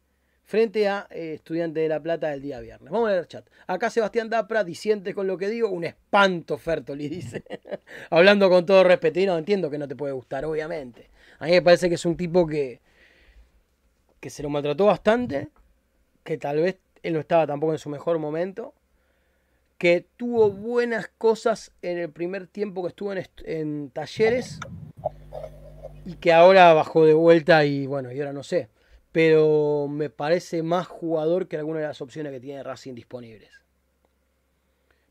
frente 0.46 0.88
a 0.88 1.06
eh, 1.10 1.34
Estudiante 1.34 1.80
de 1.80 1.88
La 1.88 2.00
Plata 2.00 2.28
del 2.28 2.40
día 2.40 2.60
viernes. 2.60 2.90
Vamos 2.90 3.08
a 3.08 3.10
leer 3.10 3.22
el 3.22 3.28
chat. 3.28 3.46
Acá 3.66 3.90
Sebastián 3.90 4.30
Dapra, 4.30 4.62
disiente 4.62 5.12
con 5.12 5.26
lo 5.26 5.36
que 5.36 5.48
digo, 5.48 5.68
un 5.68 5.84
espanto 5.84 6.56
Fertoli, 6.56 7.08
dice. 7.08 7.42
Hablando 8.10 8.48
con 8.48 8.64
todo 8.64 8.84
respeto. 8.84 9.18
Y 9.18 9.26
no, 9.26 9.36
entiendo 9.36 9.68
que 9.68 9.78
no 9.78 9.88
te 9.88 9.96
puede 9.96 10.12
gustar, 10.12 10.44
obviamente. 10.44 11.10
A 11.40 11.46
mí 11.46 11.50
me 11.50 11.62
parece 11.62 11.88
que 11.88 11.96
es 11.96 12.06
un 12.06 12.16
tipo 12.16 12.46
que, 12.46 12.80
que 14.20 14.30
se 14.30 14.42
lo 14.44 14.48
maltrató 14.48 14.86
bastante, 14.86 15.48
que 16.22 16.38
tal 16.38 16.58
vez 16.58 16.78
él 17.02 17.14
no 17.14 17.20
estaba 17.20 17.46
tampoco 17.46 17.72
en 17.72 17.78
su 17.78 17.90
mejor 17.90 18.18
momento, 18.18 18.72
que 19.78 20.06
tuvo 20.16 20.50
buenas 20.50 21.08
cosas 21.18 21.72
en 21.82 21.98
el 21.98 22.10
primer 22.10 22.46
tiempo 22.46 22.82
que 22.82 22.88
estuvo 22.88 23.12
en, 23.12 23.26
en 23.44 23.90
talleres 23.90 24.58
y 26.04 26.14
que 26.14 26.32
ahora 26.32 26.72
bajó 26.72 27.04
de 27.04 27.14
vuelta 27.14 27.64
y 27.64 27.86
bueno, 27.86 28.12
y 28.12 28.20
ahora 28.20 28.32
no 28.32 28.42
sé. 28.42 28.68
Pero 29.12 29.88
me 29.88 30.10
parece 30.10 30.62
más 30.62 30.86
jugador 30.86 31.48
que 31.48 31.56
alguna 31.56 31.80
de 31.80 31.86
las 31.86 32.00
opciones 32.00 32.32
que 32.32 32.40
tiene 32.40 32.62
Racing 32.62 32.94
disponibles. 32.94 33.50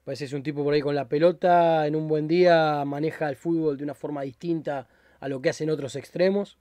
Parece 0.04 0.24
que 0.24 0.28
es 0.28 0.34
un 0.34 0.44
tipo 0.44 0.64
por 0.64 0.74
ahí 0.74 0.82
con 0.82 0.94
la 0.94 1.10
pelota, 1.10 1.88
en 1.88 1.96
un 1.96 2.08
buen 2.08 2.28
día 2.28 2.86
maneja 2.86 3.28
el 3.28 3.36
fútbol 3.36 3.78
de 3.78 3.84
una 3.84 3.96
forma 3.96 4.22
distinta 4.22 4.88
a 5.20 5.28
lo 5.28 5.42
que 5.42 5.50
hacen 5.50 5.70
otros 5.70 5.96
extremos. 5.96 6.58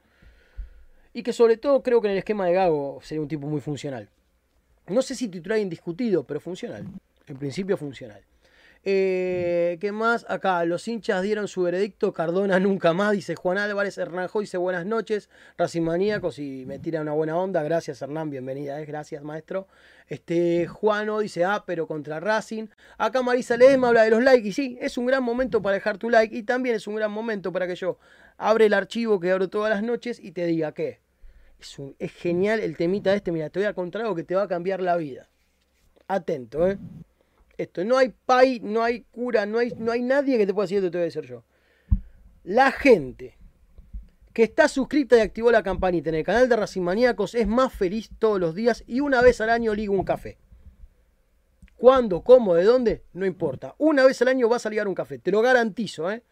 Y 1.12 1.22
que 1.22 1.32
sobre 1.32 1.58
todo 1.58 1.82
creo 1.82 2.00
que 2.00 2.08
en 2.08 2.12
el 2.12 2.18
esquema 2.18 2.46
de 2.46 2.54
Gago 2.54 3.00
sería 3.02 3.20
un 3.20 3.28
tipo 3.28 3.46
muy 3.46 3.60
funcional. 3.60 4.08
No 4.88 5.02
sé 5.02 5.14
si 5.14 5.28
titular 5.28 5.58
indiscutido, 5.58 6.24
pero 6.24 6.40
funcional. 6.40 6.86
En 7.26 7.36
principio 7.38 7.76
funcional. 7.76 8.22
Eh, 8.86 9.78
¿Qué 9.80 9.92
más? 9.92 10.26
Acá 10.28 10.62
los 10.66 10.86
hinchas 10.86 11.22
dieron 11.22 11.48
su 11.48 11.62
veredicto. 11.62 12.12
Cardona 12.12 12.60
nunca 12.60 12.92
más, 12.92 13.12
dice 13.12 13.34
Juan 13.34 13.56
Álvarez. 13.56 13.96
Hernán 13.96 14.28
dice 14.38 14.58
buenas 14.58 14.84
noches. 14.84 15.30
Racing 15.56 15.82
Maníacos 15.82 16.38
y 16.38 16.66
me 16.66 16.78
tira 16.78 17.00
una 17.00 17.12
buena 17.12 17.38
onda. 17.38 17.62
Gracias 17.62 18.02
Hernán, 18.02 18.28
bienvenida. 18.28 18.78
eh. 18.80 18.84
Gracias 18.84 19.22
maestro. 19.22 19.68
Este 20.06 20.66
Juano 20.66 21.20
dice 21.20 21.44
ah, 21.46 21.64
pero 21.66 21.86
contra 21.86 22.20
Racing. 22.20 22.66
Acá 22.98 23.22
Marisa 23.22 23.56
Ledesma 23.56 23.88
habla 23.88 24.02
de 24.02 24.10
los 24.10 24.22
likes. 24.22 24.48
Y 24.48 24.52
sí, 24.52 24.76
es 24.78 24.98
un 24.98 25.06
gran 25.06 25.22
momento 25.22 25.62
para 25.62 25.74
dejar 25.74 25.96
tu 25.96 26.10
like. 26.10 26.36
Y 26.36 26.42
también 26.42 26.76
es 26.76 26.86
un 26.86 26.96
gran 26.96 27.10
momento 27.10 27.52
para 27.52 27.66
que 27.66 27.76
yo 27.76 27.98
abre 28.36 28.66
el 28.66 28.74
archivo 28.74 29.18
que 29.18 29.30
abro 29.30 29.48
todas 29.48 29.70
las 29.70 29.82
noches 29.82 30.20
y 30.20 30.32
te 30.32 30.44
diga 30.44 30.72
que 30.72 31.00
es, 31.58 31.78
es 31.98 32.12
genial 32.12 32.60
el 32.60 32.76
temita 32.76 33.14
este. 33.14 33.32
Mira, 33.32 33.48
te 33.48 33.60
voy 33.60 33.66
a 33.66 33.72
contar 33.72 34.02
algo 34.02 34.14
que 34.14 34.24
te 34.24 34.34
va 34.34 34.42
a 34.42 34.48
cambiar 34.48 34.82
la 34.82 34.96
vida. 34.98 35.30
Atento, 36.06 36.68
¿eh? 36.68 36.76
Esto, 37.56 37.84
no 37.84 37.96
hay 37.96 38.12
pay, 38.26 38.60
no 38.60 38.82
hay 38.82 39.02
cura, 39.10 39.46
no 39.46 39.58
hay, 39.58 39.72
no 39.76 39.92
hay 39.92 40.02
nadie 40.02 40.38
que 40.38 40.46
te 40.46 40.54
pueda 40.54 40.64
decir 40.64 40.78
esto, 40.78 40.90
te 40.90 40.98
voy 40.98 41.02
a 41.02 41.04
decir 41.06 41.24
yo. 41.24 41.44
La 42.42 42.72
gente 42.72 43.38
que 44.32 44.42
está 44.42 44.66
suscrita 44.68 45.16
y 45.16 45.20
activó 45.20 45.52
la 45.52 45.62
campanita 45.62 46.08
en 46.08 46.16
el 46.16 46.24
canal 46.24 46.48
de 46.48 46.56
Racing 46.56 46.82
Maníacos 46.82 47.34
es 47.34 47.46
más 47.46 47.72
feliz 47.72 48.10
todos 48.18 48.40
los 48.40 48.54
días 48.54 48.82
y 48.86 49.00
una 49.00 49.22
vez 49.22 49.40
al 49.40 49.50
año 49.50 49.74
liga 49.74 49.92
un 49.92 50.04
café. 50.04 50.38
¿Cuándo? 51.76 52.22
¿Cómo? 52.22 52.54
¿De 52.54 52.64
dónde? 52.64 53.04
No 53.12 53.26
importa. 53.26 53.74
Una 53.78 54.04
vez 54.04 54.20
al 54.22 54.28
año 54.28 54.48
vas 54.48 54.66
a 54.66 54.70
ligar 54.70 54.88
un 54.88 54.94
café. 54.94 55.18
Te 55.18 55.30
lo 55.30 55.42
garantizo, 55.42 56.10
¿eh? 56.10 56.22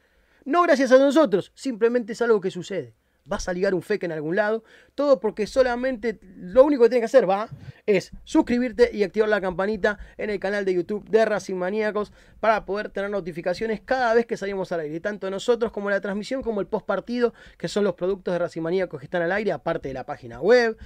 No 0.45 0.63
gracias 0.63 0.91
a 0.91 0.99
nosotros, 0.99 1.53
simplemente 1.55 2.15
es 2.15 2.23
algo 2.23 2.41
que 2.41 2.51
sucede. 2.51 2.95
Vas 3.25 3.49
a 3.49 3.53
ligar 3.53 3.75
un 3.75 3.83
feque 3.83 4.07
en 4.07 4.13
algún 4.13 4.37
lado, 4.37 4.65
todo 4.95 5.21
porque 5.21 5.47
solamente 5.47 6.19
lo 6.37 6.65
único 6.65 6.83
que 6.83 6.91
tienes 6.91 7.11
que 7.11 7.17
hacer, 7.17 7.29
va, 7.29 7.49
es 7.87 8.11
suscribirte 8.25 8.91
y 8.93 9.05
activar 9.05 9.29
la 9.29 9.41
campanita 9.41 9.99
en 10.17 10.31
el 10.31 10.41
canal 10.41 10.65
de 10.65 10.75
YouTube 10.75 11.09
de 11.09 11.25
Racing 11.25 11.55
Maníacos 11.55 12.13
para 12.41 12.65
poder 12.65 12.91
tener 12.91 13.11
notificaciones 13.11 13.81
cada 13.81 14.13
vez 14.15 14.27
que 14.27 14.37
salimos 14.37 14.73
al 14.73 14.81
aire, 14.81 15.01
tanto 15.01 15.31
nosotros 15.31 15.73
como 15.73 15.91
la 15.91 16.01
transmisión 16.01 16.43
como 16.43 16.61
el 16.61 16.67
post 16.67 16.87
partido, 16.87 17.33
que 17.59 17.69
son 17.69 17.85
los 17.85 17.95
productos 17.95 18.33
de 18.33 18.39
Racing 18.39 18.63
Maníacos 18.63 19.01
que 19.01 19.07
están 19.07 19.23
al 19.23 19.33
aire, 19.33 19.53
aparte 19.53 19.89
de 19.89 19.95
la 19.95 20.05
página 20.05 20.41
web, 20.41 20.77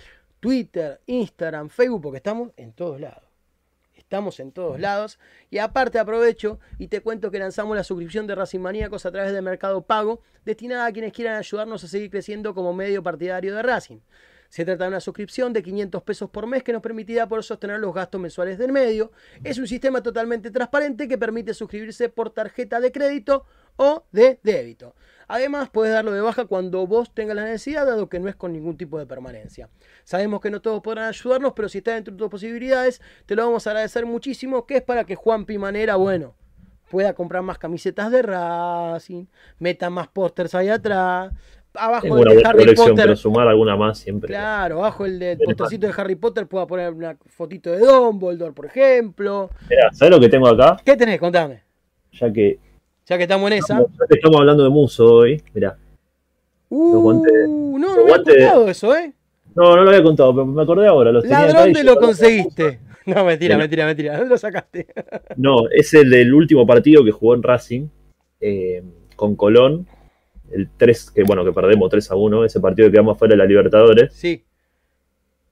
Twitter, 0.41 1.01
Instagram, 1.07 1.69
Facebook, 1.71 2.03
porque 2.03 2.19
estamos 2.19 2.53
en 2.57 2.73
todos 2.73 3.01
lados. 3.01 3.26
Estamos 4.07 4.39
en 4.39 4.53
todos 4.53 4.79
lados. 4.79 5.19
Y 5.51 5.59
aparte 5.59 5.99
aprovecho 5.99 6.61
y 6.79 6.87
te 6.87 7.01
cuento 7.01 7.33
que 7.33 7.41
lanzamos 7.41 7.77
la 7.77 7.83
suscripción 7.83 8.29
de 8.29 8.37
Racing 8.37 8.61
Maníacos 8.61 9.05
a 9.05 9.11
través 9.11 9.33
de 9.33 9.43
Mercado 9.43 9.83
Pago, 9.83 10.23
destinada 10.45 10.87
a 10.87 10.93
quienes 10.93 11.13
quieran 11.13 11.35
ayudarnos 11.35 11.83
a 11.83 11.89
seguir 11.89 12.09
creciendo 12.09 12.55
como 12.55 12.73
medio 12.73 13.03
partidario 13.03 13.57
de 13.57 13.65
Racing. 13.65 13.99
Se 14.49 14.65
trata 14.65 14.85
de 14.85 14.91
una 14.91 15.01
suscripción 15.01 15.53
de 15.53 15.61
500 15.61 16.05
pesos 16.05 16.31
por 16.31 16.47
mes 16.47 16.63
que 16.63 16.73
nos 16.73 16.83
permitirá 16.83 17.27
por 17.27 17.43
sostener 17.43 17.81
los 17.81 17.93
gastos 17.93 18.21
mensuales 18.21 18.59
del 18.59 18.71
medio. 18.71 19.11
Es 19.43 19.59
un 19.59 19.67
sistema 19.67 20.01
totalmente 20.01 20.53
transparente 20.53 21.09
que 21.09 21.19
permite 21.19 21.53
suscribirse 21.53 22.09
por 22.09 22.31
tarjeta 22.31 22.79
de 22.79 22.93
crédito 22.93 23.45
o 23.75 24.05
de 24.13 24.39
débito. 24.45 24.95
Además, 25.29 25.69
puedes 25.71 25.93
darlo 25.93 26.13
de 26.13 26.21
baja 26.21 26.45
cuando 26.45 26.87
vos 26.87 27.13
tengas 27.13 27.37
la 27.37 27.45
necesidad, 27.45 27.87
dado 27.87 28.09
que 28.09 28.21
no 28.21 28.29
es 28.29 28.37
con 28.37 28.53
ningún 28.53 28.77
tipo 28.77 28.99
de 28.99 29.07
permanencia. 29.07 29.69
Sabemos 30.05 30.41
que 30.41 30.51
no 30.51 30.61
todos 30.61 30.81
podrán 30.83 31.09
ayudarnos, 31.09 31.53
pero 31.55 31.69
si 31.69 31.79
está 31.79 31.95
dentro 31.95 32.13
de 32.13 32.19
tus 32.19 32.29
posibilidades, 32.29 33.01
te 33.27 33.35
lo 33.35 33.45
vamos 33.45 33.67
a 33.67 33.71
agradecer 33.71 34.07
muchísimo, 34.07 34.67
que 34.67 34.77
es 34.77 34.83
para 34.83 35.05
que 35.05 35.17
Juan 35.17 35.45
Pimanera, 35.45 35.97
bueno, 35.97 36.35
pueda 36.91 37.13
comprar 37.15 37.43
más 37.43 37.59
camisetas 37.59 38.11
de 38.13 38.23
Racing, 38.23 39.27
meta 39.59 39.91
más 39.91 40.09
pósters 40.09 40.55
ahí 40.55 40.69
atrás, 40.69 41.33
abajo 41.75 42.03
Tengo 42.03 42.19
el 42.19 42.37
de 42.37 42.43
Harry 42.45 42.75
Potter. 42.75 42.95
pero 42.97 43.17
sumar 43.17 43.49
alguna 43.49 43.77
más 43.77 43.99
siempre. 43.99 44.29
Claro, 44.29 44.79
abajo 44.79 45.05
el 45.05 45.19
del 45.19 45.39
Tiene 45.39 45.55
postercito 45.55 45.87
de 45.87 45.95
Harry 45.97 46.15
Potter 46.15 46.47
pueda 46.47 46.67
poner 46.67 46.93
una 46.93 47.17
fotito 47.27 47.71
de 47.71 47.79
Dumbledore, 47.79 48.53
por 48.53 48.67
ejemplo. 48.67 49.51
Mirá, 49.69 49.93
¿sabes 49.93 50.15
lo 50.15 50.21
que 50.21 50.29
tengo 50.29 50.49
acá? 50.49 50.77
¿Qué 50.85 50.97
tenés? 50.97 51.19
Contame. 51.19 51.63
Ya 52.13 52.33
que, 52.33 52.59
Ya 53.09 53.17
que 53.17 53.23
estamos 53.25 53.51
en 53.51 53.59
esa. 53.59 53.85
estamos 54.11 54.41
hablando 54.41 54.65
de 54.65 54.71
Muso 54.71 55.05
hoy, 55.07 55.43
mirá. 55.55 55.77
Uh, 56.69 57.01
guantes- 57.03 57.49
no, 57.49 57.79
no 57.79 57.97
los 57.97 58.05
me 58.07 58.13
había 58.13 58.25
contado 58.25 58.69
eso, 58.69 58.97
¿eh? 58.97 59.13
No, 59.55 59.77
no 59.77 59.83
lo 59.85 59.89
había 59.91 60.03
contado, 60.03 60.35
pero 60.35 60.47
me 60.47 60.63
acordé 60.63 60.87
ahora. 60.89 61.13
Los 61.13 61.23
tenía 61.23 61.39
¿La 61.39 61.45
acá 61.47 61.61
y 61.61 61.65
dónde 61.73 61.79
yo- 61.85 61.95
lo 61.95 62.01
conseguiste? 62.01 62.81
No, 63.07 63.25
mentira, 63.25 63.57
mentira, 63.57 63.87
mentira. 63.87 64.15
¿Dónde 64.17 64.31
lo 64.31 64.37
sacaste? 64.39 64.89
No, 65.37 65.69
es 65.71 65.95
el 65.95 66.11
del 66.11 66.35
último 66.35 66.67
partido 66.67 67.05
que 67.05 67.13
jugó 67.13 67.35
en 67.37 67.43
Racing 67.45 67.87
eh, 68.41 68.83
con 69.15 69.37
Colón. 69.37 69.87
El 70.51 70.69
3, 70.77 71.13
que 71.13 71.23
bueno, 71.23 71.45
que 71.45 71.53
perdemos 71.53 71.89
3 71.89 72.11
a 72.11 72.17
1, 72.17 72.45
ese 72.45 72.59
partido 72.59 72.89
que 72.89 72.93
quedamos 72.93 73.17
fuera 73.17 73.33
de 73.35 73.39
la 73.39 73.45
Libertadores. 73.45 74.13
Sí. 74.13 74.43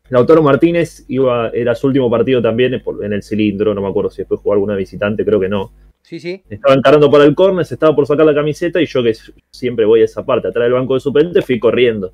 Lautaro 0.09 0.42
Martínez 0.42 1.05
iba, 1.09 1.48
era 1.50 1.74
su 1.76 1.86
último 1.86 2.11
partido 2.11 2.42
también 2.42 2.82
en 3.02 3.12
el 3.12 3.22
cilindro, 3.22 3.72
no 3.72 3.80
me 3.80 3.88
acuerdo 3.88 4.11
si 4.11 4.18
después 4.22 4.40
jugó 4.40 4.52
alguna 4.55 4.74
visitante, 4.76 5.24
creo 5.24 5.38
que 5.40 5.48
no. 5.48 5.72
Sí, 6.05 6.20
sí. 6.20 6.42
Estaba 6.50 6.74
encarando 6.74 7.11
para 7.11 7.24
el 7.24 7.34
córner, 7.34 7.64
se 7.64 7.74
estaba 7.74 7.96
por 7.96 8.07
sacar 8.07 8.26
la 8.26 8.34
camiseta 8.34 8.78
y 8.80 8.84
yo 8.84 9.02
que 9.02 9.14
siempre 9.50 9.86
voy 9.86 10.02
a 10.02 10.05
esa 10.05 10.24
parte, 10.24 10.48
atrás 10.48 10.64
del 10.66 10.74
banco 10.74 10.92
de 10.94 11.00
suplente, 11.00 11.40
fui 11.40 11.59
corriendo. 11.59 12.12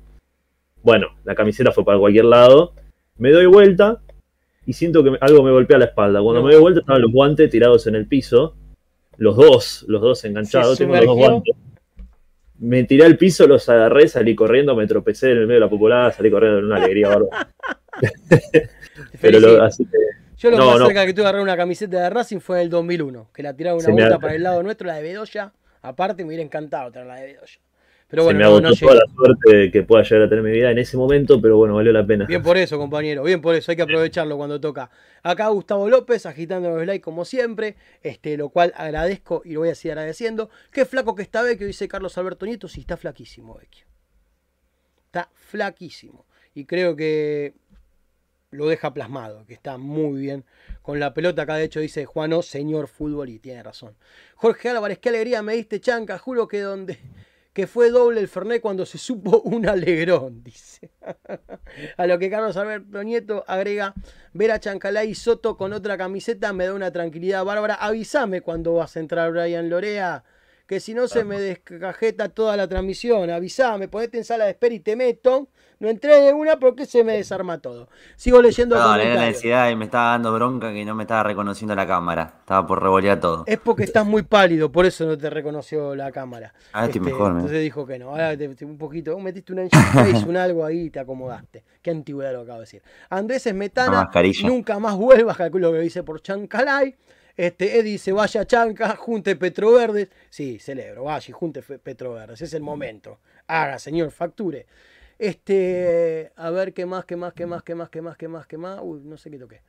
Bueno, 0.81 1.07
la 1.25 1.35
camiseta 1.35 1.73
fue 1.73 1.83
para 1.83 1.99
cualquier 1.99 2.23
lado. 2.25 2.73
Me 3.17 3.31
doy 3.31 3.47
vuelta 3.47 4.01
y 4.65 4.71
siento 4.73 5.03
que 5.03 5.17
algo 5.19 5.43
me 5.43 5.51
golpea 5.51 5.77
la 5.77 5.85
espalda. 5.85 6.21
Cuando 6.21 6.39
No. 6.41 6.47
me 6.47 6.53
doy 6.53 6.61
vuelta 6.61 6.79
estaban 6.79 7.01
los 7.01 7.11
guantes 7.11 7.49
tirados 7.49 7.85
en 7.87 7.95
el 7.95 8.07
piso. 8.07 8.55
Los 9.17 9.35
dos, 9.35 9.83
los 9.89 10.01
dos 10.01 10.23
enganchados. 10.23 10.77
Tengo 10.77 10.95
los 10.95 11.15
guantes. 11.17 11.53
Me 12.59 12.85
tiré 12.85 13.03
al 13.03 13.17
piso, 13.17 13.45
los 13.45 13.67
agarré, 13.67 14.07
salí 14.07 14.35
corriendo, 14.35 14.73
me 14.75 14.87
tropecé 14.87 15.31
en 15.31 15.37
el 15.39 15.47
medio 15.47 15.55
de 15.55 15.65
la 15.65 15.69
popular, 15.69 16.13
salí 16.13 16.31
corriendo 16.31 16.59
en 16.59 16.65
una 16.65 16.77
alegría 16.77 17.09
bárbara. 17.09 17.49
Pero 19.21 19.39
lo- 19.39 19.63
así 19.63 19.83
que 19.85 19.97
Yo 20.41 20.49
lo 20.49 20.57
no, 20.57 20.65
más 20.65 20.79
no. 20.79 20.87
cerca 20.87 21.05
que 21.05 21.13
tuve 21.13 21.25
agarrar 21.25 21.43
una 21.43 21.55
camiseta 21.55 22.01
de 22.01 22.09
Racing 22.09 22.39
fue 22.39 22.57
en 22.57 22.63
el 22.63 22.69
2001, 22.71 23.29
que 23.31 23.43
la 23.43 23.55
tiraron 23.55 23.77
una 23.77 23.85
Se 23.85 23.91
vuelta 23.91 24.17
para 24.17 24.33
el 24.33 24.41
lado 24.41 24.63
nuestro, 24.63 24.87
la 24.87 24.95
de 24.95 25.03
Bedoya. 25.03 25.53
Aparte, 25.83 26.23
me 26.23 26.29
hubiera 26.29 26.43
encantado 26.43 26.91
tener 26.91 27.07
la 27.07 27.15
de 27.17 27.27
Bedoya. 27.27 27.59
Pero 28.07 28.23
se 28.23 28.25
bueno, 28.25 28.39
me 28.39 28.43
no, 28.45 28.49
agotó 28.49 28.69
no 28.69 28.75
toda 28.75 28.95
la 28.95 29.13
suerte 29.15 29.71
que 29.71 29.83
pueda 29.83 30.01
llegar 30.01 30.23
a 30.23 30.29
tener 30.29 30.43
mi 30.43 30.51
vida 30.51 30.71
en 30.71 30.79
ese 30.79 30.97
momento, 30.97 31.39
pero 31.39 31.57
bueno, 31.57 31.75
valió 31.75 31.91
la 31.93 32.05
pena. 32.07 32.25
Bien 32.25 32.41
por 32.41 32.57
eso, 32.57 32.79
compañero, 32.79 33.21
bien 33.21 33.39
por 33.39 33.53
eso, 33.53 33.71
hay 33.71 33.75
que 33.75 33.83
aprovecharlo 33.83 34.35
cuando 34.35 34.59
toca. 34.59 34.89
Acá 35.21 35.47
Gustavo 35.49 35.87
López 35.87 36.25
agitando 36.25 36.75
los 36.75 36.87
likes 36.87 37.03
como 37.03 37.23
siempre, 37.23 37.75
este, 38.01 38.35
lo 38.35 38.49
cual 38.49 38.73
agradezco 38.75 39.43
y 39.45 39.53
lo 39.53 39.59
voy 39.59 39.69
a 39.69 39.75
seguir 39.75 39.91
agradeciendo. 39.91 40.49
Qué 40.71 40.85
flaco 40.85 41.13
que 41.13 41.21
está 41.21 41.43
Vecchio, 41.43 41.67
dice 41.67 41.87
Carlos 41.87 42.17
Alberto 42.17 42.47
Nieto, 42.47 42.67
sí 42.67 42.81
está 42.81 42.97
flaquísimo 42.97 43.59
Vecchio. 43.59 43.85
Está 45.05 45.29
flaquísimo. 45.33 46.25
Y 46.55 46.65
creo 46.65 46.95
que 46.97 47.53
lo 48.51 48.67
deja 48.67 48.93
plasmado, 48.93 49.45
que 49.45 49.53
está 49.53 49.77
muy 49.77 50.19
bien. 50.19 50.45
Con 50.81 50.99
la 50.99 51.13
pelota 51.13 51.43
acá 51.43 51.55
de 51.55 51.63
hecho 51.63 51.79
dice 51.79 52.05
Juano, 52.05 52.41
señor 52.41 52.87
fútbol, 52.87 53.29
y 53.29 53.39
tiene 53.39 53.63
razón. 53.63 53.95
Jorge 54.35 54.69
Álvarez, 54.69 54.99
qué 54.99 55.09
alegría 55.09 55.41
me 55.41 55.55
diste, 55.55 55.79
chanca, 55.79 56.17
juro 56.17 56.47
que 56.47 56.59
donde 56.61 56.99
que 57.53 57.67
fue 57.67 57.89
doble 57.89 58.21
el 58.21 58.27
Fernet 58.27 58.61
cuando 58.61 58.85
se 58.85 58.97
supo 58.97 59.41
un 59.41 59.67
alegrón, 59.67 60.43
dice. 60.43 60.91
A 61.97 62.07
lo 62.07 62.17
que 62.17 62.29
Carlos 62.29 62.55
Alberto 62.57 63.03
Nieto 63.03 63.43
agrega, 63.47 63.93
ver 64.33 64.51
a 64.51 64.59
Chancalay 64.59 65.09
y 65.09 65.15
Soto 65.15 65.57
con 65.57 65.73
otra 65.73 65.97
camiseta 65.97 66.53
me 66.53 66.65
da 66.65 66.73
una 66.73 66.91
tranquilidad 66.91 67.43
bárbara. 67.43 67.75
Avísame 67.75 68.41
cuando 68.41 68.75
vas 68.75 68.95
a 68.95 68.99
entrar 68.99 69.31
Brian 69.31 69.69
Lorea, 69.69 70.23
que 70.71 70.79
si 70.79 70.93
no 70.93 71.09
se 71.09 71.25
me 71.25 71.37
descajeta 71.37 72.29
toda 72.29 72.55
la 72.55 72.65
transmisión. 72.65 73.29
Avísame, 73.29 73.89
ponete 73.89 74.17
en 74.17 74.23
sala 74.23 74.45
de 74.45 74.51
espera 74.51 74.73
y 74.73 74.79
te 74.79 74.95
meto. 74.95 75.49
No 75.81 75.89
entré 75.89 76.21
de 76.21 76.31
una 76.31 76.59
porque 76.59 76.85
se 76.85 77.03
me 77.03 77.11
desarma 77.11 77.57
todo. 77.57 77.89
Sigo 78.15 78.41
leyendo 78.41 78.77
era 78.77 79.15
la 79.15 79.27
ansiedad 79.27 79.69
y 79.69 79.75
me 79.75 79.83
estaba 79.83 80.11
dando 80.11 80.33
bronca 80.33 80.71
que 80.71 80.85
no 80.85 80.95
me 80.95 81.03
estaba 81.03 81.23
reconociendo 81.23 81.75
la 81.75 81.85
cámara. 81.85 82.35
Estaba 82.39 82.65
por 82.65 82.81
revolear 82.81 83.19
todo. 83.19 83.43
Es 83.47 83.59
porque 83.59 83.83
estás 83.83 84.05
muy 84.05 84.23
pálido, 84.23 84.71
por 84.71 84.85
eso 84.85 85.05
no 85.05 85.17
te 85.17 85.29
reconoció 85.29 85.93
la 85.93 86.09
cámara. 86.09 86.53
Ah, 86.71 86.85
estoy 86.85 87.01
mejor, 87.01 87.33
Entonces 87.33 87.59
dijo 87.59 87.85
que 87.85 87.99
no. 87.99 88.11
Ahora 88.11 88.37
te, 88.37 88.47
te- 88.55 88.63
un 88.63 88.77
poquito, 88.77 89.19
metiste 89.19 89.51
una 89.51 89.67
face, 89.67 90.23
un 90.25 90.37
algo 90.37 90.63
ahí 90.63 90.83
y 90.83 90.89
te 90.89 91.01
acomodaste. 91.01 91.65
Qué 91.81 91.91
antigüedad 91.91 92.31
lo 92.31 92.43
acabo 92.43 92.59
de 92.59 92.63
decir. 92.63 92.81
Andrés 93.09 93.45
Una 93.45 93.51
Esmetana, 93.51 94.09
nunca 94.43 94.79
más 94.79 94.95
vuelvas, 94.95 95.35
calculo 95.35 95.69
que 95.71 95.77
lo 95.79 95.83
dice 95.83 96.03
por 96.03 96.21
Chancalay. 96.21 96.95
Este, 97.37 97.79
Eddie 97.79 97.93
dice, 97.93 98.11
vaya 98.11 98.45
Chanca, 98.45 98.95
junte 98.97 99.35
Petroverdes. 99.35 100.09
Sí, 100.29 100.59
celebro, 100.59 101.05
vaya 101.05 101.25
y 101.27 101.31
junte 101.31 101.61
Petroverdes, 101.61 102.41
es 102.41 102.53
el 102.53 102.61
momento. 102.61 103.19
Haga, 103.47 103.79
señor, 103.79 104.11
facture. 104.11 104.65
Este, 105.17 106.31
a 106.35 106.49
ver 106.49 106.73
qué 106.73 106.85
más, 106.85 107.05
qué 107.05 107.15
más, 107.15 107.33
qué 107.33 107.45
más, 107.45 107.61
qué 107.63 107.75
más, 107.75 107.89
qué 107.89 108.01
más, 108.01 108.17
qué 108.17 108.27
más, 108.27 108.47
qué 108.47 108.57
más. 108.57 108.79
Uy, 108.81 109.01
no 109.03 109.17
sé 109.17 109.29
qué 109.29 109.37
toqué. 109.37 109.61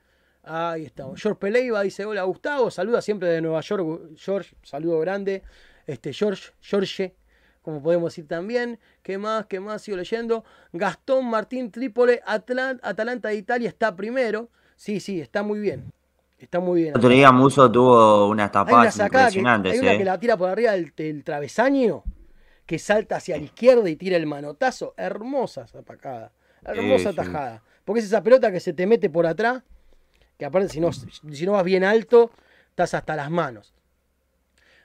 Ahí 0.42 0.84
estamos. 0.86 1.20
George 1.20 1.38
Peleiva 1.38 1.82
dice: 1.82 2.04
Hola 2.04 2.22
Gustavo, 2.24 2.70
saluda 2.70 3.02
siempre 3.02 3.28
de 3.28 3.40
Nueva 3.42 3.60
York. 3.60 4.12
George, 4.16 4.56
saludo 4.62 4.98
grande. 5.00 5.42
Este, 5.86 6.12
George, 6.12 6.52
George, 6.60 7.14
como 7.60 7.82
podemos 7.82 8.12
decir 8.12 8.26
también. 8.26 8.78
¿Qué 9.02 9.18
más? 9.18 9.46
¿Qué 9.46 9.60
más? 9.60 9.82
Sigo 9.82 9.98
leyendo. 9.98 10.42
Gastón 10.72 11.26
Martín 11.26 11.70
Trípole, 11.70 12.22
Atlan- 12.26 12.80
Atalanta 12.82 13.28
de 13.28 13.36
Italia 13.36 13.68
está 13.68 13.94
primero. 13.94 14.48
Sí, 14.76 15.00
sí, 15.00 15.20
está 15.20 15.42
muy 15.42 15.60
bien. 15.60 15.92
Está 16.42 16.58
muy 16.58 16.82
bien. 16.82 16.88
El 16.90 16.98
otro 16.98 17.08
día 17.08 17.30
Muso 17.30 17.70
tuvo 17.70 18.26
unas 18.26 18.50
Hay 18.50 18.50
una 18.50 18.64
tapadas 18.64 18.94
sacada 18.96 19.10
que, 19.10 19.38
impresionantes, 19.38 19.72
hay 19.74 19.78
una 19.78 19.92
eh. 19.94 19.98
que 19.98 20.04
la 20.04 20.18
tira 20.18 20.36
por 20.36 20.50
arriba 20.50 20.72
del, 20.72 20.92
del 20.96 21.22
travesaño, 21.22 22.02
que 22.66 22.80
salta 22.80 23.16
hacia 23.16 23.36
la 23.36 23.44
izquierda 23.44 23.88
y 23.88 23.94
tira 23.94 24.16
el 24.16 24.26
manotazo. 24.26 24.92
Hermosa 24.96 25.62
esa 25.62 25.82
tacada. 25.82 26.32
Hermosa 26.64 27.10
sí. 27.10 27.16
tajada. 27.16 27.62
Porque 27.84 28.00
es 28.00 28.06
esa 28.06 28.24
pelota 28.24 28.50
que 28.50 28.58
se 28.58 28.72
te 28.72 28.88
mete 28.88 29.08
por 29.08 29.24
atrás, 29.24 29.62
que 30.36 30.44
aparte 30.44 30.68
si 30.68 30.80
no, 30.80 30.92
si 30.92 31.46
no 31.46 31.52
vas 31.52 31.64
bien 31.64 31.84
alto, 31.84 32.32
estás 32.70 32.94
hasta 32.94 33.14
las 33.14 33.30
manos. 33.30 33.72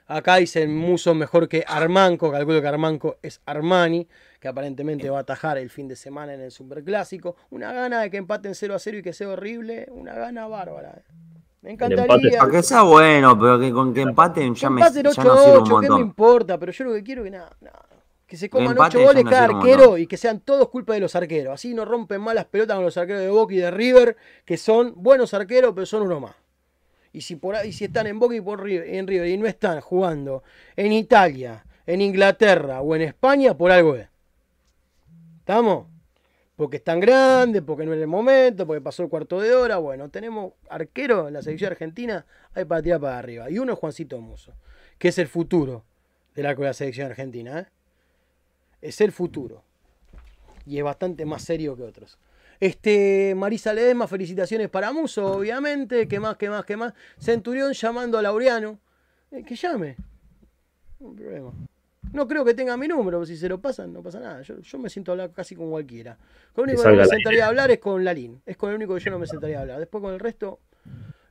Acá 0.06 0.36
dice 0.36 0.62
el 0.62 0.68
Muso 0.68 1.12
mejor 1.14 1.48
que 1.48 1.64
Armanco, 1.66 2.30
calculo 2.30 2.62
que 2.62 2.68
Armanco 2.68 3.18
es 3.20 3.42
Armani, 3.44 4.08
que 4.40 4.46
aparentemente 4.46 5.10
va 5.10 5.18
a 5.18 5.22
atajar 5.22 5.58
el 5.58 5.70
fin 5.70 5.88
de 5.88 5.96
semana 5.96 6.34
en 6.34 6.40
el 6.40 6.52
Superclásico. 6.52 7.36
Una 7.50 7.72
gana 7.72 8.00
de 8.00 8.10
que 8.10 8.16
empaten 8.16 8.54
0 8.54 8.76
a 8.76 8.78
0 8.78 8.98
y 8.98 9.02
que 9.02 9.12
sea 9.12 9.28
horrible, 9.28 9.86
una 9.90 10.14
gana 10.14 10.46
bárbara. 10.46 11.02
Me 11.62 11.72
encantaría. 11.72 12.38
Para 12.38 12.50
que 12.50 12.62
sea 12.62 12.82
bueno, 12.82 13.38
pero 13.38 13.58
que 13.58 13.72
con 13.72 13.92
que 13.92 14.02
empaten 14.02 14.54
ya, 14.54 14.70
me, 14.70 14.80
Empaten 14.80 15.02
ya 15.04 15.10
8 15.10 15.24
no 15.24 15.32
a 15.32 15.38
sirve 15.38 15.58
un 15.58 15.62
8, 15.62 15.80
¿qué 15.80 15.90
me 15.90 16.00
importa? 16.00 16.58
Pero 16.58 16.72
yo 16.72 16.84
lo 16.84 16.92
que 16.92 17.02
quiero 17.02 17.24
es 17.24 17.30
que 17.30 17.36
nada, 17.36 17.56
nada, 17.60 17.86
que 18.26 18.36
se 18.36 18.48
coman 18.48 18.72
empate 18.72 18.96
8 18.96 18.98
ya 18.98 19.06
goles 19.06 19.24
no 19.24 19.30
cada 19.30 19.44
arquero 19.44 19.98
y 19.98 20.06
que 20.06 20.16
sean 20.16 20.40
todos 20.40 20.68
culpa 20.68 20.94
de 20.94 21.00
los 21.00 21.16
arqueros. 21.16 21.52
Así 21.52 21.74
no 21.74 21.84
rompen 21.84 22.20
más 22.20 22.34
las 22.34 22.44
pelotas 22.44 22.76
con 22.76 22.84
los 22.84 22.96
arqueros 22.96 23.22
de 23.22 23.30
Boca 23.30 23.54
y 23.54 23.58
de 23.58 23.70
River, 23.70 24.16
que 24.44 24.56
son 24.56 24.94
buenos 24.96 25.34
arqueros, 25.34 25.72
pero 25.74 25.86
son 25.86 26.02
uno 26.02 26.20
más. 26.20 26.36
Y 27.12 27.22
si, 27.22 27.36
por 27.36 27.56
ahí, 27.56 27.72
si 27.72 27.86
están 27.86 28.06
en 28.06 28.18
Boca 28.18 28.36
y 28.36 28.40
por 28.40 28.62
River, 28.62 28.94
en 28.94 29.06
River 29.06 29.28
y 29.28 29.36
no 29.38 29.46
están 29.46 29.80
jugando 29.80 30.44
en 30.76 30.92
Italia, 30.92 31.64
en 31.86 32.02
Inglaterra 32.02 32.82
o 32.82 32.94
en 32.94 33.02
España, 33.02 33.56
por 33.56 33.72
algo 33.72 33.96
es. 33.96 34.08
¿Estamos? 35.38 35.86
Porque 36.58 36.78
están 36.78 36.98
grandes, 36.98 37.62
porque 37.62 37.86
no 37.86 37.94
es 37.94 38.00
el 38.00 38.08
momento, 38.08 38.66
porque 38.66 38.80
pasó 38.80 39.04
el 39.04 39.08
cuarto 39.08 39.40
de 39.40 39.54
hora. 39.54 39.76
Bueno, 39.76 40.10
tenemos 40.10 40.54
arquero 40.68 41.28
en 41.28 41.34
la 41.34 41.40
selección 41.40 41.70
argentina, 41.70 42.26
hay 42.52 42.64
para 42.64 42.82
tirar 42.82 43.00
para 43.00 43.16
arriba. 43.16 43.48
Y 43.48 43.60
uno 43.60 43.74
es 43.74 43.78
Juancito 43.78 44.20
Muso, 44.20 44.54
que 44.98 45.06
es 45.06 45.18
el 45.18 45.28
futuro 45.28 45.84
de 46.34 46.42
la, 46.42 46.72
selección 46.72 47.06
argentina. 47.06 47.60
¿eh? 47.60 47.66
Es 48.82 49.00
el 49.00 49.12
futuro. 49.12 49.62
Y 50.66 50.78
es 50.78 50.82
bastante 50.82 51.24
más 51.24 51.42
serio 51.42 51.76
que 51.76 51.84
otros. 51.84 52.18
Este, 52.58 53.36
Marisa 53.36 53.72
Ledesma, 53.72 54.08
felicitaciones 54.08 54.68
para 54.68 54.92
Muso, 54.92 55.34
obviamente. 55.34 56.08
¿Qué 56.08 56.18
más, 56.18 56.36
qué 56.38 56.50
más, 56.50 56.64
qué 56.64 56.76
más? 56.76 56.92
Centurión 57.20 57.72
llamando 57.72 58.18
a 58.18 58.22
Laureano. 58.22 58.80
Eh, 59.30 59.44
que 59.44 59.54
llame. 59.54 59.94
No 60.98 61.10
hay 61.10 61.14
problema. 61.14 61.52
No 62.12 62.26
creo 62.26 62.44
que 62.44 62.54
tenga 62.54 62.76
mi 62.76 62.88
número, 62.88 63.24
si 63.26 63.36
se 63.36 63.48
lo 63.48 63.60
pasan, 63.60 63.92
no 63.92 64.02
pasa 64.02 64.20
nada. 64.20 64.42
Yo, 64.42 64.58
yo 64.60 64.78
me 64.78 64.88
siento 64.88 65.10
a 65.10 65.14
hablar 65.14 65.32
casi 65.32 65.54
con 65.54 65.70
cualquiera. 65.70 66.16
Con 66.52 66.66
lo 66.66 66.72
único 66.72 66.82
que 66.82 66.90
no 66.90 66.96
me 66.96 67.06
sentaría 67.06 67.44
a 67.44 67.48
hablar 67.48 67.70
es 67.70 67.78
con 67.78 68.04
Lalín. 68.04 68.42
Es 68.46 68.56
con 68.56 68.70
el 68.70 68.76
único 68.76 68.94
que 68.94 69.00
yo 69.00 69.10
no 69.10 69.18
me 69.18 69.26
sentaría 69.26 69.58
a 69.58 69.62
hablar. 69.62 69.78
Después 69.78 70.02
con 70.02 70.14
el 70.14 70.20
resto, 70.20 70.60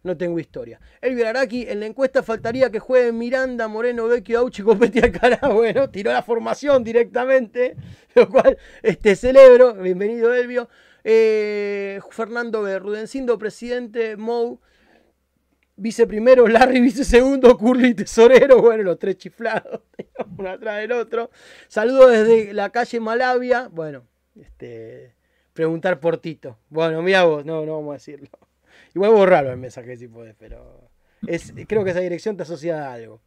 no 0.04 0.16
tengo 0.18 0.40
historia. 0.40 0.80
El 1.02 1.24
Araki, 1.26 1.68
en 1.68 1.80
la 1.80 1.86
encuesta 1.86 2.24
faltaría 2.24 2.72
que 2.72 2.80
jueguen 2.80 3.18
Miranda, 3.18 3.68
Moreno, 3.68 4.08
Vecchio, 4.08 4.40
Auchi, 4.40 4.64
Copetti, 4.64 5.00
Alcara. 5.04 5.50
Bueno, 5.50 5.90
tiró 5.90 6.12
la 6.12 6.24
formación 6.24 6.84
directamente, 6.84 7.76
lo 8.16 8.30
cual 8.30 8.58
este, 8.82 9.16
celebro. 9.16 9.74
Bienvenido, 9.76 10.34
Elvio. 10.34 10.70
Eh, 11.04 12.00
Fernando 12.12 12.64
B. 12.64 12.80
Rudencindo, 12.80 13.38
presidente, 13.38 14.18
Mou, 14.18 14.60
vice 15.78 16.08
primero, 16.08 16.48
Larry, 16.48 16.82
vice 16.82 17.06
segundo, 17.06 17.58
Curly, 17.58 17.94
tesorero. 17.94 18.62
Bueno, 18.62 18.84
los 18.84 19.00
tres 19.00 19.18
chiflados, 19.18 19.82
uno 20.38 20.50
atrás 20.50 20.80
del 20.80 20.92
otro. 20.92 21.30
Saludos 21.68 22.12
desde 22.12 22.54
la 22.54 22.72
calle 22.72 23.00
Malavia. 23.00 23.70
Bueno, 23.70 24.04
este, 24.36 25.16
preguntar 25.54 26.00
por 26.00 26.18
Tito. 26.18 26.58
Bueno, 26.70 27.02
mira 27.02 27.24
vos, 27.24 27.46
no, 27.46 27.66
no 27.66 27.76
vamos 27.76 27.92
a 27.92 27.94
decirlo. 27.94 28.28
Igual 28.94 29.12
borrarlo 29.12 29.52
el 29.52 29.58
mensaje 29.58 29.96
si 29.96 30.08
podés, 30.08 30.36
pero 30.38 30.90
es, 31.26 31.54
creo 31.68 31.84
que 31.84 31.92
esa 31.92 32.00
dirección 32.00 32.36
te 32.36 32.44
asocia 32.44 32.88
a 32.88 32.94
algo. 32.94 33.22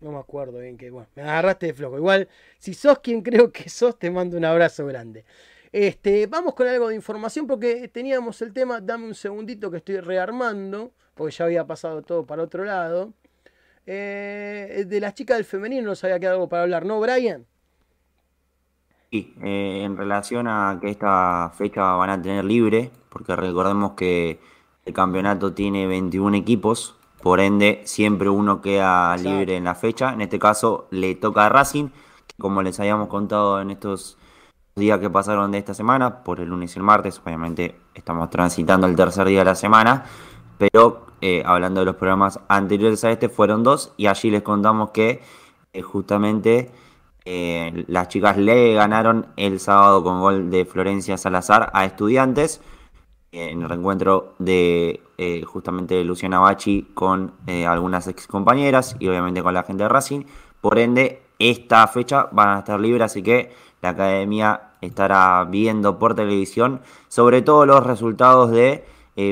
No 0.00 0.12
me 0.12 0.18
acuerdo 0.18 0.58
bien 0.60 0.78
que, 0.78 0.90
bueno, 0.90 1.08
me 1.14 1.22
agarraste 1.22 1.66
de 1.66 1.74
flojo. 1.74 1.98
Igual, 1.98 2.28
si 2.58 2.72
sos 2.72 3.00
quien 3.00 3.20
creo 3.20 3.52
que 3.52 3.68
sos, 3.68 3.98
te 3.98 4.10
mando 4.10 4.36
un 4.38 4.44
abrazo 4.46 4.86
grande. 4.86 5.24
Este, 5.72 6.26
vamos 6.26 6.54
con 6.54 6.66
algo 6.66 6.88
de 6.88 6.96
información 6.96 7.46
porque 7.46 7.86
teníamos 7.88 8.42
el 8.42 8.52
tema, 8.52 8.80
dame 8.80 9.06
un 9.06 9.14
segundito 9.14 9.70
que 9.70 9.76
estoy 9.76 10.00
rearmando, 10.00 10.92
porque 11.14 11.32
ya 11.32 11.44
había 11.44 11.66
pasado 11.66 12.02
todo 12.02 12.26
para 12.26 12.42
otro 12.42 12.64
lado. 12.64 13.12
Eh, 13.86 14.84
de 14.86 15.00
las 15.00 15.14
chicas 15.14 15.36
del 15.36 15.44
femenino 15.44 15.82
nos 15.82 16.02
había 16.04 16.18
quedado 16.18 16.36
algo 16.36 16.48
para 16.48 16.62
hablar, 16.62 16.84
¿no, 16.84 16.98
Brian? 17.00 17.46
Sí, 19.10 19.34
eh, 19.42 19.82
en 19.84 19.96
relación 19.96 20.46
a 20.48 20.78
que 20.80 20.90
esta 20.90 21.50
fecha 21.56 21.82
van 21.94 22.10
a 22.10 22.22
tener 22.22 22.44
libre, 22.44 22.90
porque 23.08 23.34
recordemos 23.34 23.92
que 23.92 24.40
el 24.84 24.92
campeonato 24.92 25.52
tiene 25.52 25.86
21 25.86 26.36
equipos, 26.36 26.96
por 27.22 27.40
ende 27.40 27.82
siempre 27.84 28.28
uno 28.28 28.60
queda 28.60 29.16
libre 29.16 29.56
en 29.56 29.64
la 29.64 29.74
fecha. 29.74 30.12
En 30.12 30.20
este 30.20 30.38
caso 30.38 30.88
le 30.90 31.14
toca 31.14 31.46
a 31.46 31.48
Racing, 31.48 31.90
como 32.38 32.62
les 32.62 32.78
habíamos 32.80 33.08
contado 33.08 33.60
en 33.60 33.70
estos 33.70 34.16
días 34.76 34.98
que 34.98 35.10
pasaron 35.10 35.50
de 35.50 35.58
esta 35.58 35.74
semana, 35.74 36.22
por 36.22 36.40
el 36.40 36.48
lunes 36.48 36.74
y 36.74 36.78
el 36.78 36.84
martes, 36.84 37.20
obviamente 37.24 37.76
estamos 37.94 38.30
transitando 38.30 38.86
el 38.86 38.96
tercer 38.96 39.26
día 39.26 39.40
de 39.40 39.44
la 39.44 39.54
semana, 39.54 40.04
pero 40.58 41.06
eh, 41.20 41.42
hablando 41.44 41.80
de 41.80 41.86
los 41.86 41.96
programas 41.96 42.40
anteriores 42.48 43.04
a 43.04 43.10
este 43.10 43.28
fueron 43.28 43.62
dos 43.62 43.92
y 43.96 44.06
allí 44.06 44.30
les 44.30 44.42
contamos 44.42 44.90
que 44.90 45.20
eh, 45.72 45.82
justamente 45.82 46.70
eh, 47.24 47.84
las 47.88 48.08
chicas 48.08 48.38
le 48.38 48.74
ganaron 48.74 49.26
el 49.36 49.60
sábado 49.60 50.02
con 50.02 50.20
gol 50.20 50.50
de 50.50 50.64
Florencia 50.64 51.18
Salazar 51.18 51.70
a 51.74 51.84
Estudiantes 51.84 52.62
en 53.32 53.62
el 53.62 53.68
reencuentro 53.68 54.34
de 54.38 55.00
justamente 55.46 56.02
Luciana 56.02 56.40
Bachi 56.40 56.90
con 56.94 57.34
algunas 57.66 58.08
ex 58.08 58.26
compañeras 58.26 58.96
y 58.98 59.06
obviamente 59.06 59.42
con 59.42 59.54
la 59.54 59.62
gente 59.62 59.84
de 59.84 59.88
Racing. 59.88 60.24
Por 60.60 60.78
ende, 60.78 61.22
esta 61.38 61.86
fecha 61.86 62.28
van 62.32 62.48
a 62.48 62.58
estar 62.58 62.80
libres, 62.80 63.04
así 63.04 63.22
que 63.22 63.52
la 63.82 63.90
academia 63.90 64.62
estará 64.80 65.44
viendo 65.44 65.98
por 65.98 66.14
televisión 66.14 66.80
sobre 67.08 67.42
todo 67.42 67.66
los 67.66 67.84
resultados 67.86 68.50
de 68.50 68.84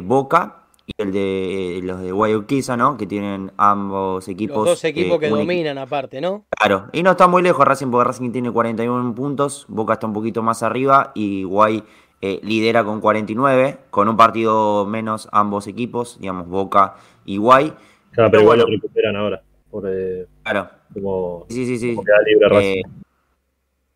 Boca 0.04 0.58
y 0.88 1.02
el 1.02 1.12
de 1.12 1.80
los 1.82 2.00
de 2.00 2.12
Guayuquiza, 2.12 2.76
¿no? 2.76 2.96
Que 2.96 3.06
tienen 3.06 3.52
ambos 3.58 4.26
equipos. 4.26 4.56
Los 4.56 4.66
dos 4.66 4.84
equipos 4.84 5.18
que 5.18 5.28
dominan 5.28 5.76
aparte, 5.76 6.18
¿no? 6.20 6.46
Claro, 6.48 6.86
y 6.92 7.02
no 7.02 7.10
está 7.10 7.28
muy 7.28 7.42
lejos 7.42 7.66
Racing, 7.66 7.90
porque 7.90 8.08
Racing 8.08 8.32
tiene 8.32 8.50
41 8.50 9.14
puntos, 9.14 9.66
Boca 9.68 9.94
está 9.94 10.06
un 10.06 10.14
poquito 10.14 10.42
más 10.42 10.62
arriba 10.62 11.12
y 11.14 11.44
Guay 11.44 11.84
eh, 12.22 12.40
lidera 12.42 12.84
con 12.84 13.02
49, 13.02 13.78
con 13.90 14.08
un 14.08 14.16
partido 14.16 14.86
menos 14.86 15.28
ambos 15.30 15.66
equipos, 15.66 16.18
digamos 16.20 16.48
Boca 16.48 16.94
y 17.26 17.36
Guay. 17.36 17.74
Claro, 18.12 18.30
pero, 18.30 18.42
igual 18.44 18.58
lo 18.60 18.66
recuperan 18.66 19.14
ahora. 19.14 19.42
Por, 19.70 19.84
eh, 19.86 20.26
claro. 20.42 20.70
Como, 20.94 21.44
sí, 21.50 21.66
sí, 21.66 21.78
sí. 21.78 21.94
Como 21.94 22.06
queda 22.06 22.22
libre 22.24 22.48
Racing. 22.48 22.82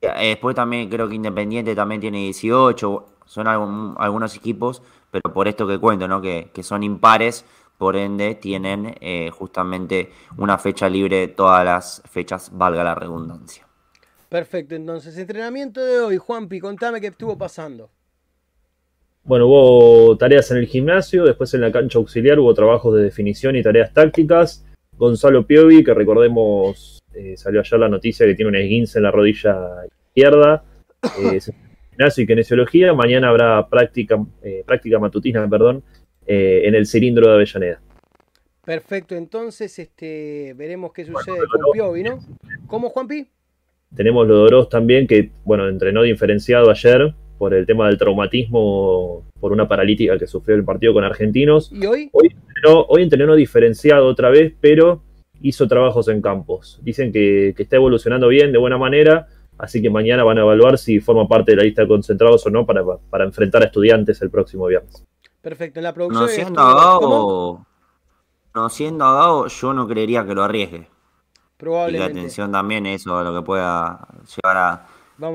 Eh, 0.02 0.28
después 0.30 0.54
también 0.54 0.90
creo 0.90 1.08
que 1.08 1.14
Independiente 1.14 1.74
también 1.74 2.00
tiene 2.00 2.18
18, 2.18 3.06
son 3.24 3.46
algún, 3.46 3.94
algunos 3.98 4.36
equipos 4.36 4.82
pero 5.12 5.32
por 5.32 5.46
esto 5.46 5.68
que 5.68 5.78
cuento, 5.78 6.08
¿no? 6.08 6.20
Que, 6.20 6.50
son 6.62 6.82
impares, 6.82 7.44
por 7.76 7.96
ende 7.96 8.34
tienen 8.34 8.94
eh, 9.00 9.30
justamente 9.30 10.10
una 10.38 10.56
fecha 10.58 10.88
libre 10.88 11.28
todas 11.28 11.64
las 11.64 12.02
fechas, 12.10 12.50
valga 12.52 12.82
la 12.82 12.94
redundancia. 12.94 13.66
Perfecto, 14.30 14.74
entonces, 14.74 15.16
entrenamiento 15.18 15.84
de 15.84 16.00
hoy, 16.00 16.16
Juanpi, 16.16 16.58
contame 16.58 17.00
qué 17.00 17.08
estuvo 17.08 17.36
pasando. 17.36 17.90
Bueno, 19.24 19.46
hubo 19.46 20.16
tareas 20.16 20.50
en 20.50 20.56
el 20.56 20.66
gimnasio, 20.66 21.24
después 21.24 21.52
en 21.52 21.60
la 21.60 21.70
cancha 21.70 21.98
auxiliar 21.98 22.40
hubo 22.40 22.54
trabajos 22.54 22.94
de 22.94 23.02
definición 23.02 23.54
y 23.54 23.62
tareas 23.62 23.92
tácticas. 23.92 24.64
Gonzalo 24.96 25.46
Piovi, 25.46 25.84
que 25.84 25.92
recordemos, 25.92 27.01
eh, 27.14 27.36
salió 27.36 27.60
ayer 27.60 27.78
la 27.78 27.88
noticia 27.88 28.26
que 28.26 28.34
tiene 28.34 28.48
un 28.50 28.56
esguince 28.56 28.98
en 28.98 29.02
la 29.04 29.10
rodilla 29.10 29.56
izquierda. 30.08 30.64
Eh, 31.20 31.40
gimnasio 31.92 32.24
y 32.24 32.26
kinesiología. 32.26 32.94
Mañana 32.94 33.28
habrá 33.28 33.68
práctica, 33.68 34.24
eh, 34.42 34.62
práctica 34.66 34.98
matutina, 34.98 35.48
perdón, 35.48 35.82
eh, 36.26 36.62
en 36.64 36.74
el 36.74 36.86
cilindro 36.86 37.28
de 37.28 37.34
Avellaneda. 37.34 37.80
Perfecto, 38.64 39.16
entonces 39.16 39.76
este, 39.78 40.54
veremos 40.56 40.92
qué 40.92 41.04
sucede 41.04 41.38
con 41.38 41.72
Piovi, 41.72 42.04
¿no? 42.04 42.20
¿Cómo, 42.68 42.90
Juanpi? 42.90 43.26
Tenemos 43.94 44.26
Lodoros 44.26 44.68
también, 44.68 45.06
que 45.06 45.30
bueno, 45.44 45.68
entrenó 45.68 46.02
diferenciado 46.02 46.70
ayer 46.70 47.12
por 47.38 47.54
el 47.54 47.66
tema 47.66 47.88
del 47.88 47.98
traumatismo 47.98 49.24
por 49.40 49.52
una 49.52 49.66
paralítica 49.66 50.16
que 50.16 50.28
sufrió 50.28 50.56
el 50.56 50.64
partido 50.64 50.94
con 50.94 51.02
argentinos. 51.02 51.72
¿Y 51.72 51.84
hoy? 51.86 52.08
Hoy 52.12 52.28
entrenó, 52.28 52.86
hoy 52.88 53.02
entrenó 53.02 53.34
diferenciado 53.34 54.06
otra 54.06 54.30
vez, 54.30 54.54
pero 54.60 55.02
hizo 55.42 55.68
trabajos 55.68 56.08
en 56.08 56.22
campos. 56.22 56.80
Dicen 56.82 57.12
que, 57.12 57.54
que 57.56 57.62
está 57.62 57.76
evolucionando 57.76 58.28
bien, 58.28 58.52
de 58.52 58.58
buena 58.58 58.78
manera, 58.78 59.28
Así 59.62 59.80
que 59.80 59.90
mañana 59.90 60.24
van 60.24 60.38
a 60.38 60.40
evaluar 60.40 60.76
si 60.76 61.00
forma 61.00 61.28
parte 61.28 61.52
de 61.52 61.56
la 61.58 61.62
lista 61.62 61.82
de 61.82 61.88
concentrados 61.88 62.44
o 62.46 62.50
no 62.50 62.66
para, 62.66 62.82
para 63.10 63.24
enfrentar 63.24 63.62
a 63.62 63.66
estudiantes 63.66 64.20
el 64.22 64.30
próximo 64.30 64.66
viernes. 64.66 65.04
Perfecto, 65.40 65.78
en 65.78 65.84
la 65.84 65.92
producción. 65.92 66.24
No 66.24 66.28
siendo 66.28 66.60
a 66.60 67.66
no 68.54 68.68
siendo 68.68 69.04
a 69.04 69.46
yo 69.48 69.72
no 69.72 69.86
creería 69.86 70.26
que 70.26 70.34
lo 70.34 70.42
arriesgue. 70.42 70.88
Probablemente. 71.56 71.96
Y 71.96 72.14
la 72.14 72.20
atención 72.20 72.50
también 72.50 72.86
eso 72.86 73.16
a 73.16 73.22
lo 73.22 73.34
que 73.34 73.42
pueda 73.44 74.08
llevar 74.34 74.56
a 74.56 74.86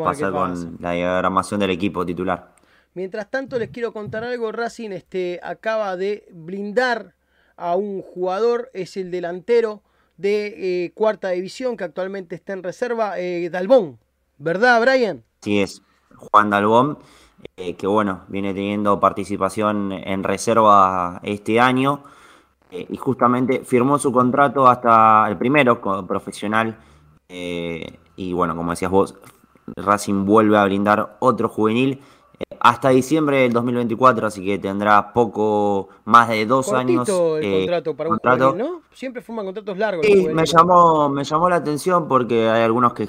pasar 0.03 0.31
con 0.33 0.77
la 0.81 0.91
diagramación 0.91 1.59
del 1.61 1.69
equipo 1.69 2.05
titular. 2.05 2.53
Mientras 2.95 3.29
tanto, 3.29 3.57
les 3.59 3.69
quiero 3.69 3.93
contar 3.93 4.23
algo. 4.23 4.51
Racing 4.51 4.91
este, 4.91 5.39
acaba 5.41 5.95
de 5.95 6.27
blindar 6.33 7.13
a 7.55 7.75
un 7.75 8.01
jugador, 8.01 8.69
es 8.73 8.97
el 8.97 9.09
delantero 9.09 9.83
de 10.17 10.85
eh, 10.85 10.91
cuarta 10.93 11.29
división 11.29 11.77
que 11.77 11.83
actualmente 11.83 12.35
está 12.35 12.53
en 12.53 12.63
reserva, 12.63 13.19
eh, 13.19 13.49
Dalbón. 13.49 13.99
¿Verdad, 14.37 14.81
Brian? 14.81 15.23
Sí, 15.41 15.61
es 15.61 15.81
Juan 16.15 16.49
Dalbón, 16.49 16.99
eh, 17.55 17.75
que 17.75 17.87
bueno, 17.87 18.25
viene 18.27 18.53
teniendo 18.53 18.99
participación 18.99 19.91
en 19.91 20.23
reserva 20.23 21.19
este 21.23 21.59
año 21.59 22.03
y 22.69 22.97
justamente 22.97 23.63
firmó 23.63 23.97
su 23.97 24.11
contrato 24.11 24.67
hasta 24.67 25.25
el 25.29 25.37
primero 25.37 25.79
como 25.79 26.05
profesional. 26.05 26.77
Y 27.29 28.33
bueno, 28.33 28.55
como 28.57 28.71
decías 28.71 28.91
vos, 28.91 29.15
Racing 29.75 30.25
vuelve 30.25 30.57
a 30.57 30.65
brindar 30.65 31.15
otro 31.19 31.47
juvenil 31.47 32.01
hasta 32.59 32.89
diciembre 32.89 33.39
del 33.41 33.53
2024, 33.53 34.27
así 34.27 34.43
que 34.43 34.59
tendrá 34.59 35.13
poco 35.13 35.89
más 36.05 36.29
de 36.29 36.45
dos 36.45 36.73
años. 36.73 37.07
el 37.07 37.65
contrato 37.65 37.95
para 37.95 38.09
un 38.09 38.57
¿no? 38.57 38.81
Siempre 38.91 39.21
forman 39.21 39.45
contratos 39.45 39.77
largos. 39.77 40.05
Sí, 40.05 40.27
me 40.27 40.45
llamó, 40.45 41.09
me 41.09 41.23
llamó 41.23 41.49
la 41.49 41.57
atención 41.57 42.07
porque 42.07 42.49
hay 42.49 42.63
algunos 42.63 42.93
que 42.93 43.07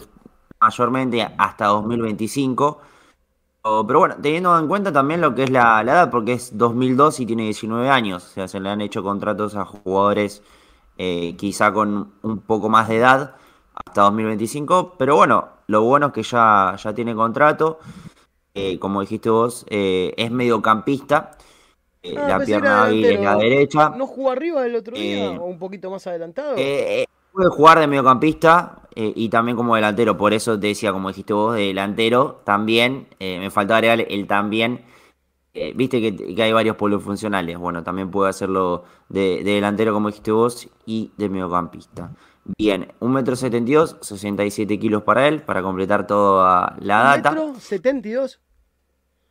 mayormente 0.61 1.27
hasta 1.37 1.67
2025. 1.67 2.81
Pero 3.63 3.99
bueno, 3.99 4.17
teniendo 4.23 4.59
en 4.59 4.67
cuenta 4.67 4.93
también 4.93 5.21
lo 5.21 5.35
que 5.35 5.43
es 5.43 5.51
la, 5.51 5.83
edad, 5.83 6.11
porque 6.11 6.35
es 6.35 6.57
2002 6.57 7.21
y 7.21 7.27
tiene 7.27 7.43
19 7.45 7.91
años, 7.91 8.25
o 8.25 8.29
sea, 8.29 8.49
se 8.49 8.61
le 8.61 8.71
han 8.71 8.81
hecho 8.81 9.03
contratos 9.03 9.57
a 9.57 9.67
jugadores 9.67 10.43
eh, 10.97 11.35
quizá 11.37 11.73
con 11.73 12.13
un 12.23 12.39
poco 12.39 12.71
más 12.71 12.89
de 12.89 12.97
edad 12.97 13.35
hasta 13.75 14.03
2025, 14.03 14.95
pero 14.99 15.17
bueno, 15.17 15.49
lo 15.67 15.83
bueno 15.83 16.07
es 16.07 16.13
que 16.13 16.23
ya, 16.23 16.77
ya 16.83 16.95
tiene 16.95 17.15
contrato, 17.15 17.79
eh, 18.59 18.79
como 18.79 19.01
dijiste 19.01 19.31
vos, 19.31 19.67
eh, 19.69 20.15
es 20.17 20.31
mediocampista, 20.31 21.33
ah, 22.05 22.29
la 22.29 22.41
pierna 22.45 22.85
hábil 22.85 23.05
en 23.05 23.25
la 23.25 23.37
derecha. 23.37 23.91
¿No 23.91 24.07
jugó 24.07 24.31
arriba 24.31 24.65
el 24.67 24.75
otro 24.77 24.97
día 24.97 25.31
o 25.31 25.47
un 25.47 25.59
poquito 25.59 25.91
más 25.91 26.07
adelantado? 26.07 26.57
puede 27.33 27.51
jugar 27.51 27.79
de 27.79 27.87
mediocampista 27.87 28.83
eh, 29.01 29.13
y 29.15 29.29
también 29.29 29.57
como 29.57 29.77
delantero, 29.77 30.17
por 30.17 30.33
eso 30.33 30.59
te 30.59 30.67
decía, 30.69 30.93
como 30.93 31.09
dijiste 31.09 31.33
vos, 31.33 31.55
de 31.55 31.67
delantero 31.67 32.41
también, 32.45 33.07
eh, 33.21 33.39
me 33.39 33.49
faltaba 33.49 33.79
agregar 33.79 34.05
el 34.11 34.27
también, 34.27 34.85
eh, 35.55 35.73
viste 35.73 36.01
que, 36.01 36.43
hay 36.43 36.53
varios 36.53 36.75
polifuncionales, 36.75 37.57
bueno, 37.59 37.85
también 37.85 38.11
puede 38.11 38.31
hacerlo 38.31 38.83
de, 39.09 39.43
delantero 39.45 39.93
como 39.93 40.09
dijiste 40.09 40.33
vos 40.33 40.69
y 40.85 41.13
de 41.17 41.29
mediocampista. 41.29 42.11
Bien, 42.57 42.89
1,72 42.99 43.91
m, 43.91 43.99
67 44.01 44.79
kilos 44.81 45.05
para 45.05 45.29
él, 45.29 45.43
para 45.43 45.63
completar 45.63 46.05
toda 46.05 46.77
la 46.81 47.03
data. 47.05 47.35
¿1,72 47.35 48.35
m? 48.35 48.48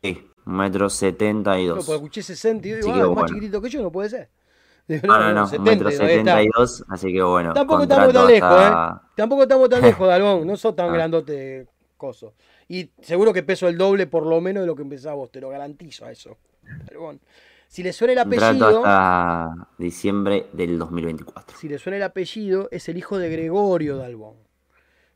Sí, 0.02 0.30
un 0.46 0.56
metro 0.56 0.88
setenta 0.90 1.58
y 1.58 1.66
No, 1.66 1.74
dos. 1.76 1.84
porque 1.86 1.96
escuché 1.96 2.22
60 2.22 2.68
y 2.68 2.72
digo, 2.74 2.88
ah, 2.88 2.90
es 2.92 2.98
más 2.98 3.08
bueno. 3.08 3.28
chiquitito 3.28 3.60
que 3.62 3.68
yo, 3.70 3.82
no 3.82 3.90
puede 3.92 4.08
ser. 4.10 4.28
Digo, 4.86 5.02
No, 5.06 5.18
no, 5.18 5.32
no, 5.34 5.42
un 5.42 5.48
70, 5.48 5.70
metro 5.70 5.88
digo, 5.90 6.02
ahí 6.02 6.08
setenta 6.08 6.42
y 6.42 6.46
está. 6.46 6.60
dos, 6.60 6.84
así 6.88 7.12
que 7.12 7.22
bueno. 7.22 7.52
Tampoco 7.52 7.82
estamos 7.82 8.12
tan 8.12 8.26
lejos, 8.26 8.50
hasta- 8.50 9.02
¿eh? 9.04 9.08
Tampoco 9.16 9.42
estamos 9.42 9.68
tan 9.68 9.82
lejos, 9.82 10.08
Dalbón. 10.08 10.46
No 10.46 10.56
sos 10.56 10.74
tan 10.76 10.90
Ah. 10.90 10.92
grandote, 10.92 11.66
coso. 11.96 12.34
Y 12.68 12.90
seguro 13.00 13.32
que 13.32 13.42
peso 13.42 13.66
el 13.68 13.76
doble 13.78 14.06
por 14.06 14.24
lo 14.26 14.40
menos 14.40 14.62
de 14.62 14.66
lo 14.66 14.76
que 14.76 14.82
empezás 14.82 15.14
vos, 15.14 15.30
te 15.30 15.40
lo 15.40 15.48
garantizo 15.48 16.04
a 16.06 16.12
eso. 16.12 16.36
Dalbón. 16.86 17.20
Si 17.66 17.82
le 17.82 17.92
suena 17.92 18.14
el 18.14 18.18
apellido, 18.20 18.78
hasta 18.84 19.68
diciembre 19.76 20.46
del 20.54 20.78
2024. 20.78 21.58
si 21.58 21.68
le 21.68 21.78
suena 21.78 21.98
el 21.98 22.02
apellido, 22.02 22.68
es 22.70 22.88
el 22.88 22.96
hijo 22.96 23.18
de 23.18 23.28
Gregorio 23.28 23.98
Dalbón, 23.98 24.36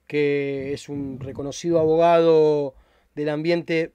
que 0.07 0.73
es 0.75 0.89
un 0.91 1.19
reconocido 1.21 1.79
abogado 1.79 2.75
del 3.15 3.29
ambiente 3.31 3.93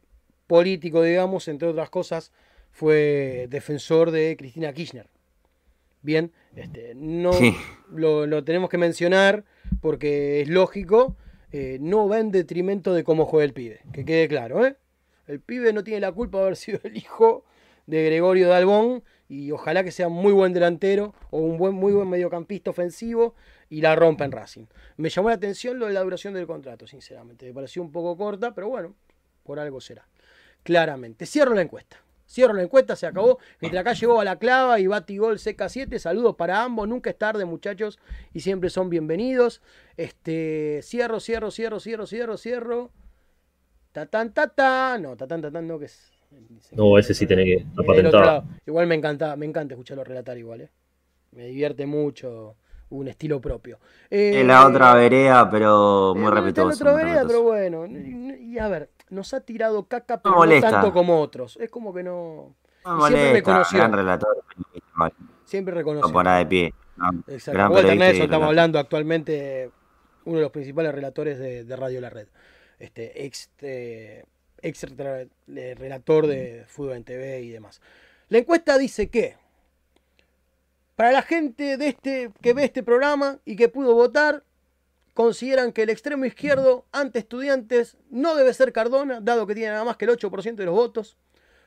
político, 0.47 1.03
digamos, 1.03 1.47
entre 1.47 1.67
otras 1.67 1.89
cosas, 1.89 2.31
fue 2.71 3.47
defensor 3.49 4.11
de 4.11 4.35
Cristina 4.37 4.73
Kirchner. 4.73 5.07
Bien, 6.01 6.31
este, 6.55 6.93
no 6.95 7.33
Sí. 7.33 7.55
lo, 7.91 8.25
lo 8.27 8.43
tenemos 8.43 8.69
que 8.69 8.77
mencionar 8.77 9.43
porque 9.81 10.41
es 10.41 10.47
lógico, 10.49 11.15
eh, 11.51 11.77
no 11.81 12.07
va 12.07 12.19
en 12.19 12.31
detrimento 12.31 12.93
de 12.93 13.03
cómo 13.03 13.25
juega 13.25 13.45
el 13.45 13.53
pibe, 13.53 13.81
que 13.93 14.05
quede 14.05 14.27
claro, 14.27 14.65
¿eh? 14.65 14.75
El 15.27 15.41
pibe 15.41 15.73
no 15.73 15.83
tiene 15.83 15.99
la 15.99 16.11
culpa 16.11 16.37
de 16.37 16.43
haber 16.45 16.55
sido 16.57 16.79
el 16.83 16.95
hijo 16.97 17.43
de 17.85 18.05
Gregorio 18.05 18.47
Dalbón 18.47 19.03
y 19.29 19.51
ojalá 19.51 19.83
que 19.83 19.91
sea 19.91 20.07
muy 20.07 20.31
buen 20.31 20.53
delantero 20.53 21.13
o 21.31 21.39
un 21.39 21.57
buen, 21.57 21.73
muy 21.73 21.91
buen 21.91 22.09
mediocampista 22.09 22.69
ofensivo 22.69 23.33
y 23.69 23.81
la 23.81 23.95
rompa 23.95 24.23
en 24.23 24.31
Racing. 24.31 24.65
Me 24.95 25.09
llamó 25.09 25.29
la 25.29 25.35
atención 25.35 25.79
lo 25.79 25.87
de 25.87 25.93
la 25.93 26.01
duración 26.01 26.33
del 26.33 26.47
contrato, 26.47 26.87
sinceramente. 26.87 27.45
Me 27.47 27.53
pareció 27.53 27.81
un 27.81 27.91
poco 27.91 28.15
corta, 28.15 28.53
pero 28.53 28.69
bueno, 28.69 28.93
por 29.43 29.59
algo 29.59 29.81
será. 29.81 30.07
Claramente. 30.67 31.25
Cierro 31.25 31.55
la 31.55 31.61
encuesta. 31.61 31.95
Cierro 32.29 32.53
la 32.53 32.61
encuesta, 32.61 32.97
se 32.97 33.07
acabó. 33.07 33.39
Mientras 33.61 33.79
acá 33.79 33.93
llegó 33.93 34.19
a 34.19 34.25
la 34.25 34.35
clava 34.35 34.81
y 34.81 34.87
Batigol 34.87 35.37
CK7. 35.37 35.97
Saludos 35.97 36.35
para 36.35 36.61
ambos. 36.61 36.89
Nunca 36.89 37.09
es 37.09 37.17
tarde, 37.17 37.45
muchachos. 37.45 37.97
Y 38.33 38.41
siempre 38.41 38.69
son 38.69 38.89
bienvenidos. 38.89 39.61
Este, 39.95 40.81
cierro, 40.83 41.21
cierro, 41.21 41.51
cierro, 41.51 41.79
cierro, 41.79 42.05
cierro, 42.05 42.35
cierro. 42.35 42.91
Tatán, 43.93 44.33
tatán. 44.33 45.03
No, 45.03 45.15
tatán, 45.15 45.41
tatán, 45.41 45.65
no, 45.69 45.79
que 45.79 45.85
es. 45.85 46.11
No, 46.73 46.97
ese 46.97 47.13
sí 47.13 47.25
tiene 47.25 47.45
que 47.45 47.65
estar. 48.03 48.43
Igual 48.65 48.87
me 48.87 48.95
encanta, 48.95 49.37
me 49.37 49.45
encanta 49.45 49.73
escucharlo 49.75 50.03
relatar 50.03 50.37
igual, 50.37 50.59
¿eh? 50.59 50.69
Me 51.31 51.45
divierte 51.45 51.85
mucho, 51.85 52.57
un 52.89 53.07
estilo 53.07 53.39
propio. 53.39 53.79
Eh, 54.09 54.41
Es 54.41 54.45
la 54.45 54.67
otra 54.67 54.93
vereda, 54.95 55.49
pero 55.49 56.13
muy 56.13 56.23
eh, 56.23 56.27
está 56.27 56.39
en 56.39 56.43
respetuoso. 56.45 56.83
otra 56.83 56.93
vereda, 56.93 57.23
respetuoso. 57.23 57.27
pero 57.53 57.77
bueno. 57.83 58.37
Y 58.37 58.59
a 58.59 58.67
ver, 58.67 58.89
nos 59.09 59.33
ha 59.33 59.41
tirado 59.41 59.87
caca, 59.87 60.21
pero 60.21 60.45
no, 60.45 60.61
tanto 60.61 60.93
como 60.93 61.19
otros. 61.21 61.57
Es 61.57 61.69
como 61.69 61.93
que 61.93 62.03
no. 62.03 62.55
No 62.85 63.07
siempre 63.07 63.33
reconoció. 63.33 63.77
gran 63.77 63.93
relator. 63.93 64.43
Siempre 65.45 65.73
no 65.73 65.79
reconoció. 65.79 66.23
de 66.23 66.45
pie. 66.45 66.73
Exacto. 67.27 67.73
Walter 67.73 67.97
Nelson, 67.97 68.23
estamos 68.23 68.47
hablando 68.47 68.79
actualmente, 68.79 69.71
uno 70.25 70.37
de 70.37 70.43
los 70.43 70.51
principales 70.51 70.93
relatores 70.93 71.37
de, 71.37 71.63
de 71.63 71.75
Radio 71.75 72.01
La 72.01 72.09
Red. 72.09 72.27
Este, 72.79 73.25
ex, 73.25 73.49
eh, 73.61 74.23
ex 74.61 74.83
eh, 74.83 75.75
relator 75.77 76.27
de 76.27 76.65
fútbol 76.67 76.97
en 76.97 77.03
TV 77.03 77.41
y 77.41 77.49
demás. 77.49 77.81
La 78.29 78.39
encuesta 78.39 78.77
dice 78.77 79.09
que 79.09 79.35
para 80.95 81.11
la 81.11 81.21
gente 81.21 81.77
de 81.77 81.89
este, 81.89 82.31
que 82.41 82.53
ve 82.53 82.65
este 82.65 82.83
programa 82.83 83.39
y 83.45 83.55
que 83.55 83.69
pudo 83.69 83.93
votar, 83.93 84.43
consideran 85.17 85.71
que 85.71 85.81
el 85.81 85.89
extremo 85.89 86.25
izquierdo 86.25 86.85
ante 86.91 87.17
estudiantes 87.17 87.97
no 88.11 88.35
debe 88.35 88.53
ser 88.53 88.71
Cardona, 88.71 89.19
dado 89.19 89.47
que 89.47 89.55
tiene 89.55 89.71
nada 89.71 89.83
más 89.83 89.97
que 89.97 90.05
el 90.05 90.11
8% 90.11 90.53
de 90.53 90.65
los 90.65 90.75
votos. 90.75 91.17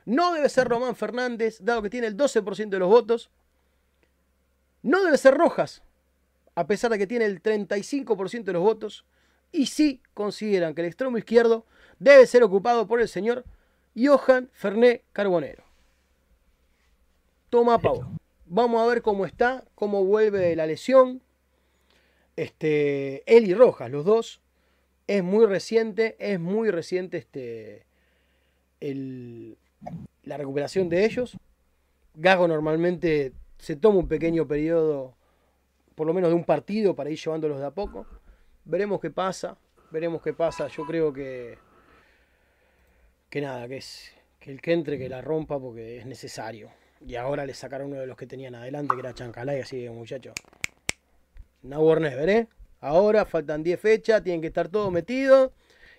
No 0.05 0.33
debe 0.33 0.47
ser 0.47 0.69
Román 0.69 0.95
Fernández, 0.95 1.57
dado 1.59 1.81
que 1.81 1.89
tiene 1.89 2.07
el 2.07 2.15
12% 2.15 2.69
de 2.69 2.79
los 2.79 2.87
votos. 2.87 3.29
No 4.83 5.03
debe 5.03 5.17
ser 5.17 5.33
Rojas, 5.33 5.83
a 6.55 6.65
pesar 6.65 6.91
de 6.91 6.97
que 6.97 7.07
tiene 7.07 7.25
el 7.25 7.43
35% 7.43 8.45
de 8.45 8.53
los 8.53 8.63
votos. 8.63 9.03
Y 9.51 9.65
sí 9.65 10.01
consideran 10.13 10.73
que 10.73 10.79
el 10.79 10.87
extremo 10.87 11.17
izquierdo 11.17 11.65
debe 11.99 12.27
ser 12.27 12.43
ocupado 12.43 12.87
por 12.87 13.01
el 13.01 13.09
señor 13.09 13.43
Johan 13.97 14.49
Ferné 14.53 15.03
Carbonero. 15.11 15.65
Toma 17.49 17.79
Pau. 17.79 18.17
Vamos 18.45 18.81
a 18.81 18.87
ver 18.87 19.01
cómo 19.01 19.25
está, 19.25 19.65
cómo 19.75 20.05
vuelve 20.05 20.39
de 20.39 20.55
la 20.55 20.65
lesión. 20.65 21.21
Este, 22.41 23.21
él 23.37 23.45
y 23.47 23.53
Rojas, 23.53 23.91
los 23.91 24.03
dos. 24.03 24.41
Es 25.05 25.23
muy 25.23 25.45
reciente, 25.45 26.15
es 26.17 26.39
muy 26.39 26.71
reciente 26.71 27.17
este, 27.19 27.85
el- 28.79 29.57
la 30.23 30.37
recuperación 30.37 30.89
de 30.89 31.05
ellos. 31.05 31.37
Gago 32.15 32.47
normalmente 32.47 33.33
se 33.59 33.75
toma 33.75 33.99
un 33.99 34.07
pequeño 34.07 34.47
periodo, 34.47 35.13
por 35.93 36.07
lo 36.07 36.15
menos 36.15 36.31
de 36.31 36.35
un 36.35 36.43
partido, 36.43 36.95
para 36.95 37.11
ir 37.11 37.19
llevándolos 37.19 37.59
de 37.59 37.65
a 37.67 37.71
poco. 37.71 38.07
Veremos 38.65 38.99
qué 38.99 39.11
pasa, 39.11 39.55
veremos 39.91 40.23
qué 40.23 40.33
pasa. 40.33 40.67
Yo 40.67 40.83
creo 40.87 41.13
que, 41.13 41.59
que 43.29 43.41
nada, 43.41 43.67
que 43.67 43.77
es 43.77 44.15
que 44.39 44.49
el 44.49 44.61
que 44.61 44.73
entre, 44.73 44.97
que 44.97 45.09
la 45.09 45.21
rompa, 45.21 45.59
porque 45.59 45.99
es 45.99 46.07
necesario. 46.07 46.71
Y 47.05 47.13
ahora 47.17 47.45
le 47.45 47.53
sacaron 47.53 47.91
uno 47.91 48.01
de 48.01 48.07
los 48.07 48.17
que 48.17 48.25
tenían 48.25 48.55
adelante, 48.55 48.95
que 48.95 49.01
era 49.01 49.13
Chancalay, 49.13 49.59
así 49.61 49.81
que 49.83 49.91
muchachos. 49.91 50.33
No 51.63 51.79
Warner, 51.81 52.15
veré. 52.15 52.47
Ahora 52.79 53.25
faltan 53.25 53.63
10 53.63 53.79
fechas, 53.79 54.23
tienen 54.23 54.41
que 54.41 54.47
estar 54.47 54.67
todos 54.67 54.91
metidos 54.91 55.51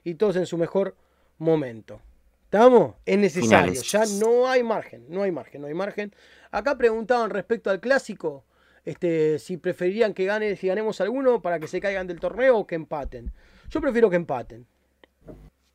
y 0.03 0.15
todos 0.15 0.37
en 0.37 0.47
su 0.47 0.59
mejor 0.59 0.97
momento. 1.39 2.01
¿Estamos? 2.45 2.97
Es 3.07 3.19
necesario. 3.19 3.73
Finales. 3.73 3.91
Ya 3.91 4.05
no 4.21 4.49
hay 4.49 4.63
margen, 4.63 5.07
no 5.09 5.23
hay 5.23 5.31
margen, 5.31 5.63
no 5.63 5.69
hay 5.69 5.75
margen. 5.75 6.15
Acá 6.51 6.77
preguntaban 6.77 7.31
respecto 7.31 7.71
al 7.71 7.81
clásico, 7.81 8.45
este, 8.85 9.39
si 9.39 9.57
preferirían 9.57 10.13
que 10.13 10.25
gane, 10.25 10.57
si 10.57 10.67
ganemos 10.67 11.01
alguno 11.01 11.41
para 11.41 11.61
que 11.61 11.69
se 11.69 11.81
caigan 11.81 12.07
del 12.07 12.21
torneo 12.21 12.59
o 12.59 12.67
que 12.67 12.75
empaten. 12.75 13.33
Yo 13.71 13.81
prefiero 13.81 14.11
que 14.11 14.17
empaten. 14.17 14.67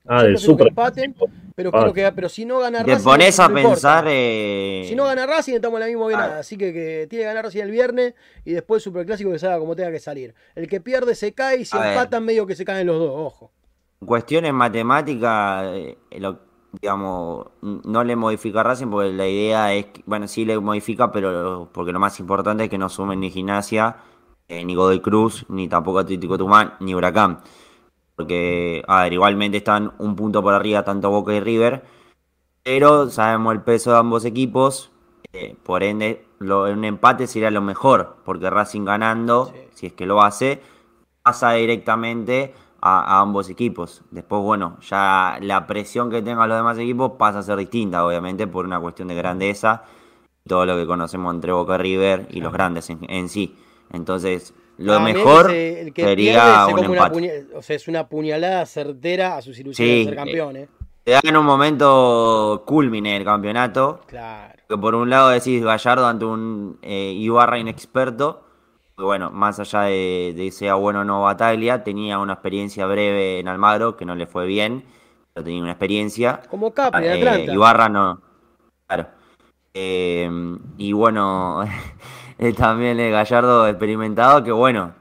Ah, 0.08 0.24
del 0.24 0.38
Super. 0.38 0.68
empaten, 0.68 1.16
pero 1.56 1.70
Ah. 1.74 1.78
quiero 1.80 1.94
que, 1.94 2.12
pero 2.14 2.30
si 2.30 2.46
no 2.46 2.60
gana 2.60 2.84
Te 2.84 2.92
Racing, 2.92 3.04
pones 3.04 3.38
no 3.40 3.44
a 3.46 3.50
pensar. 3.50 4.06
eh, 4.08 4.86
Si 4.88 4.96
no 4.96 5.04
gana 5.06 5.26
Racing, 5.26 5.54
estamos 5.56 5.78
en 5.78 5.82
la 5.82 5.88
misma 5.88 6.08
que 6.08 6.16
Ah. 6.16 6.18
nada. 6.20 6.40
Así 6.40 6.58
que, 6.58 6.72
que 6.72 7.08
tiene 7.10 7.24
que 7.24 7.28
ganar 7.28 7.44
Racing 7.46 7.62
el 7.62 7.72
viernes 7.72 8.14
y 8.46 8.52
después 8.54 8.80
el 8.82 8.84
Superclásico 8.92 9.32
que 9.32 9.40
salga 9.40 9.60
como 9.60 9.76
tenga 9.76 9.92
que 9.92 10.00
salir. 10.00 10.34
El 10.56 10.68
que 10.68 10.80
pierde 10.82 11.14
se 11.16 11.34
cae 11.34 11.62
y 11.62 11.66
si 11.66 11.76
A 11.78 11.82
ver. 11.82 11.90
empatan, 11.94 12.24
medio 12.24 12.46
que 12.48 12.56
se 12.56 12.64
caen 12.66 12.88
los 12.88 12.98
dos. 13.00 13.12
Ojo. 13.14 13.52
Cuestiones 14.06 14.54
matemáticas, 14.54 15.66
eh, 15.74 15.98
lo- 16.20 16.40
digamos, 16.82 17.48
no 17.62 18.04
le 18.04 18.16
modifica 18.16 18.60
a 18.60 18.64
Racing 18.64 18.88
porque 18.88 19.12
la 19.12 19.28
idea 19.28 19.74
es, 19.74 19.86
que- 19.88 20.04
bueno, 20.06 20.28
sí 20.28 20.46
le 20.46 20.60
modifica, 20.60 21.12
pero 21.12 21.70
porque 21.74 21.92
lo 21.92 22.00
más 22.00 22.20
importante 22.20 22.66
es 22.66 22.70
que 22.70 22.78
no 22.78 22.88
sumen 22.90 23.20
ni 23.20 23.32
Gimnasia, 23.32 23.96
eh, 24.48 24.64
ni 24.64 24.76
Godoy 24.76 25.00
Cruz, 25.02 25.46
ni 25.50 25.68
tampoco 25.68 26.00
Atlético 26.00 26.38
Tucumán, 26.38 26.74
ni 26.80 26.94
Huracán. 26.94 27.40
Porque, 28.18 28.84
a 28.88 29.04
ver, 29.04 29.14
igualmente 29.14 29.58
están 29.60 29.94
un 30.00 30.16
punto 30.18 30.44
por 30.44 30.54
arriba 30.56 30.84
tanto 30.84 31.10
Boca 31.12 31.34
y 31.34 31.40
River, 31.40 31.84
pero 32.64 33.10
sabemos 33.10 33.54
el 33.54 33.62
peso 33.62 33.92
de 33.94 33.98
ambos 34.00 34.26
equipos, 34.26 34.92
eh, 35.34 35.56
por 35.64 35.84
ende, 35.84 36.26
lo- 36.40 36.64
un 36.64 36.84
empate 36.84 37.28
sería 37.28 37.52
lo 37.52 37.62
mejor, 37.62 38.18
porque 38.26 38.50
Racing 38.50 38.86
ganando, 38.86 39.48
Sí. 39.48 39.54
si 39.76 39.88
es 39.88 39.94
que 39.94 40.06
lo 40.08 40.22
hace, 40.24 40.62
pasa 41.24 41.54
directamente 41.54 42.54
a, 42.82 43.18
a 43.18 43.22
ambos 43.22 43.50
equipos. 43.50 44.04
Después, 44.12 44.42
bueno, 44.44 44.78
ya 44.82 45.38
la 45.42 45.68
presión 45.68 46.10
que 46.10 46.22
tengan 46.24 46.50
los 46.50 46.58
demás 46.58 46.78
equipos 46.80 47.14
pasa 47.20 47.40
a 47.40 47.44
ser 47.44 47.58
distinta, 47.58 48.06
obviamente, 48.06 48.48
por 48.48 48.66
una 48.66 48.80
cuestión 48.80 49.10
de 49.10 49.16
grandeza, 49.16 49.84
todo 50.48 50.66
lo 50.66 50.76
que 50.76 50.88
conocemos 50.88 51.34
entre 51.36 51.52
Boca 51.52 51.76
y 51.76 51.80
River 51.80 52.28
y 52.32 52.42
los 52.42 52.54
grandes 52.54 52.90
en, 52.90 53.00
en 53.10 53.30
sí. 53.30 53.56
Entonces, 53.92 54.54
lo 54.78 54.94
Ah, 54.94 55.00
mejor 55.00 55.52
el 55.52 55.94
que 55.94 56.04
sería 56.04 56.66
se 56.68 56.74
un 56.74 56.88
una 56.90 57.12
o 57.56 57.62
sea, 57.62 57.76
es 57.76 57.88
una 57.88 58.08
puñalada 58.08 58.66
certera 58.66 59.38
a 59.38 59.42
sus 59.42 59.58
ilusiones 59.60 59.94
Sí, 59.94 60.00
de 60.00 60.06
ser 60.06 60.16
campeón, 60.16 60.56
¿eh? 60.58 60.68
Te 61.04 61.12
dan 61.14 61.38
un 61.38 61.46
momento 61.46 62.64
culmine 62.66 63.14
del 63.14 63.24
campeonato, 63.24 64.02
Claro. 64.08 64.62
que 64.68 64.78
por 64.78 64.94
un 64.94 65.10
lado 65.10 65.30
decís 65.30 65.64
Gallardo 65.64 66.06
ante 66.06 66.26
un 66.26 66.78
eh, 66.82 67.14
Ibarra 67.16 67.58
inexperto, 67.60 68.44
que 68.98 69.04
bueno, 69.04 69.32
más 69.32 69.60
allá 69.60 69.82
de, 69.84 70.34
de 70.36 70.52
sea 70.52 70.76
bueno 70.76 71.02
o 71.02 71.04
no 71.06 71.22
Bataglia, 71.22 71.84
tenía 71.84 72.20
una 72.20 72.34
experiencia 72.34 72.86
breve 72.88 73.40
en 73.40 73.48
Almagro, 73.48 73.96
que 73.96 74.04
no 74.06 74.16
le 74.16 74.28
fue 74.28 74.46
bien, 74.48 74.84
pero 75.34 75.46
tenía 75.46 75.62
una 75.62 75.72
experiencia. 75.72 76.42
Como 76.50 76.74
Capri 76.74 77.06
en 77.06 77.12
Eh, 77.14 77.18
Atlanta. 77.30 77.54
Ibarra 77.54 77.90
no. 77.90 78.22
Claro. 78.88 79.08
Eh, 79.74 80.30
y 80.78 80.92
bueno, 80.92 81.64
eh, 82.40 82.54
también 82.54 83.00
el 83.00 83.12
Gallardo 83.12 83.68
experimentado, 83.68 84.44
que 84.44 84.52
bueno, 84.52 84.96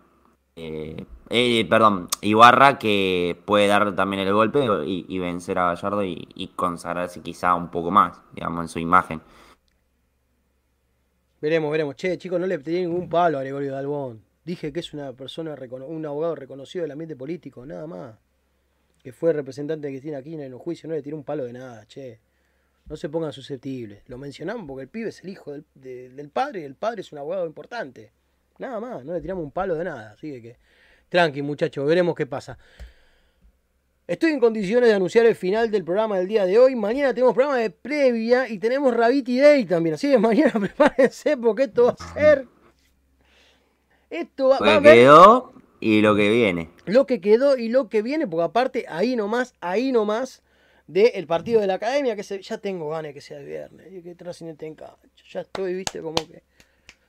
eh, 0.57 1.05
eh, 1.29 1.67
perdón, 1.69 2.09
Ibarra 2.21 2.79
que 2.79 3.39
puede 3.45 3.67
dar 3.67 3.95
también 3.95 4.27
el 4.27 4.33
golpe 4.33 4.67
y, 4.87 5.07
y 5.09 5.19
vencer 5.19 5.59
a 5.59 5.75
Gallardo 5.75 6.05
y, 6.05 6.29
y 6.35 6.49
consagrarse 6.49 7.21
quizá 7.21 7.55
un 7.55 7.71
poco 7.71 7.91
más, 7.91 8.21
digamos, 8.33 8.63
en 8.65 8.69
su 8.69 8.79
imagen. 8.79 9.21
Veremos, 11.41 11.71
veremos. 11.71 11.97
Che, 11.97 12.17
chicos, 12.17 12.41
no 12.41 12.47
le 12.47 12.59
tenía 12.59 12.81
ningún 12.81 13.09
palo 13.09 13.39
a 13.39 13.43
Gregorio 13.43 13.73
Dalbón. 13.73 14.23
Dije 14.45 14.73
que 14.73 14.81
es 14.81 14.95
una 14.95 15.13
persona, 15.13 15.55
un 15.87 16.07
abogado 16.07 16.35
reconocido 16.35 16.83
del 16.83 16.93
ambiente 16.93 17.17
político, 17.17 17.67
nada 17.67 17.87
más. 17.87 18.15
Que 19.03 19.13
fue 19.13 19.33
representante 19.33 19.87
de 19.87 19.93
Cristina 19.93 20.23
Kirchner 20.23 20.47
en 20.47 20.53
los 20.53 20.61
juicios, 20.61 20.89
no 20.89 20.95
le 20.95 21.03
tiré 21.03 21.15
un 21.15 21.25
palo 21.25 21.45
de 21.45 21.53
nada, 21.53 21.85
che. 21.87 22.21
No 22.89 22.97
se 22.97 23.09
pongan 23.09 23.33
susceptibles. 23.33 24.03
Lo 24.07 24.17
mencionamos 24.19 24.65
porque 24.67 24.83
el 24.83 24.89
pibe 24.89 25.09
es 25.09 25.23
el 25.23 25.31
hijo 25.31 25.53
del, 25.53 25.65
de- 25.75 26.09
del 26.11 26.29
padre 26.31 26.61
y 26.61 26.65
el 26.65 26.75
padre 26.77 27.01
es 27.01 27.11
un 27.13 27.19
abogado 27.19 27.47
importante. 27.47 28.13
Nada 28.59 28.79
más, 28.81 29.05
no 29.05 29.13
le 29.13 29.21
tiramos 29.21 29.43
un 29.45 29.51
palo 29.51 29.75
de 29.75 29.85
nada. 29.85 30.13
Así 30.13 30.41
que, 30.41 30.57
tranqui, 31.09 31.43
muchachos, 31.43 31.87
veremos 31.87 32.15
qué 32.15 32.27
pasa. 32.27 32.59
Estoy 34.07 34.31
en 34.31 34.39
condiciones 34.39 34.89
de 34.89 34.95
anunciar 34.95 35.27
el 35.27 35.35
final 35.35 35.69
del 35.69 35.83
programa 35.83 36.17
del 36.19 36.29
día 36.29 36.47
de 36.47 36.59
hoy. 36.61 36.77
Mañana 36.77 37.13
tenemos 37.13 37.35
programa 37.35 37.59
de 37.59 37.71
previa 37.71 38.49
y 38.49 38.59
tenemos 38.59 38.95
Rabiti 38.97 39.41
Day 39.41 39.65
también. 39.65 39.95
Así 39.97 40.09
que 40.09 40.19
mañana 40.21 40.53
prepárense 40.61 41.37
porque 41.37 41.65
esto 41.65 41.87
va 41.87 41.97
a 41.99 42.15
ser. 42.15 42.47
Esto 44.11 44.49
va, 44.51 44.59
va 44.61 44.67
a 44.77 44.83
que 44.83 44.89
haber 44.89 44.95
quedó 44.95 45.53
y 45.81 46.01
lo 46.01 46.15
que 46.15 46.31
viene. 46.31 46.71
lo 46.87 47.07
que 47.07 47.21
quedó 47.21 47.57
y 47.57 47.69
lo 47.69 47.89
que 47.89 48.03
viene, 48.03 48.27
porque 48.29 48.45
aparte, 48.45 48.87
ahí 48.89 49.17
nomás, 49.17 49.55
ahí 49.61 49.91
nomás, 49.91 50.43
del 50.87 51.27
partido 51.27 51.61
de 51.61 51.67
la 51.67 51.75
academia, 51.75 52.15
que 52.15 52.23
se, 52.23 52.41
ya 52.41 52.59
tengo 52.59 52.89
ganas 52.91 53.11
de 53.11 53.15
que 53.15 53.21
sea 53.21 53.39
el 53.39 53.47
viernes, 53.47 53.93
y 53.93 54.03
que 54.03 54.15
Racing 54.23 54.47
esté 54.47 54.67
en 54.67 54.75
cancha. 54.75 54.97
Ya 55.31 55.41
estoy, 55.41 55.75
viste, 55.75 56.01
como 56.01 56.15
que. 56.15 56.43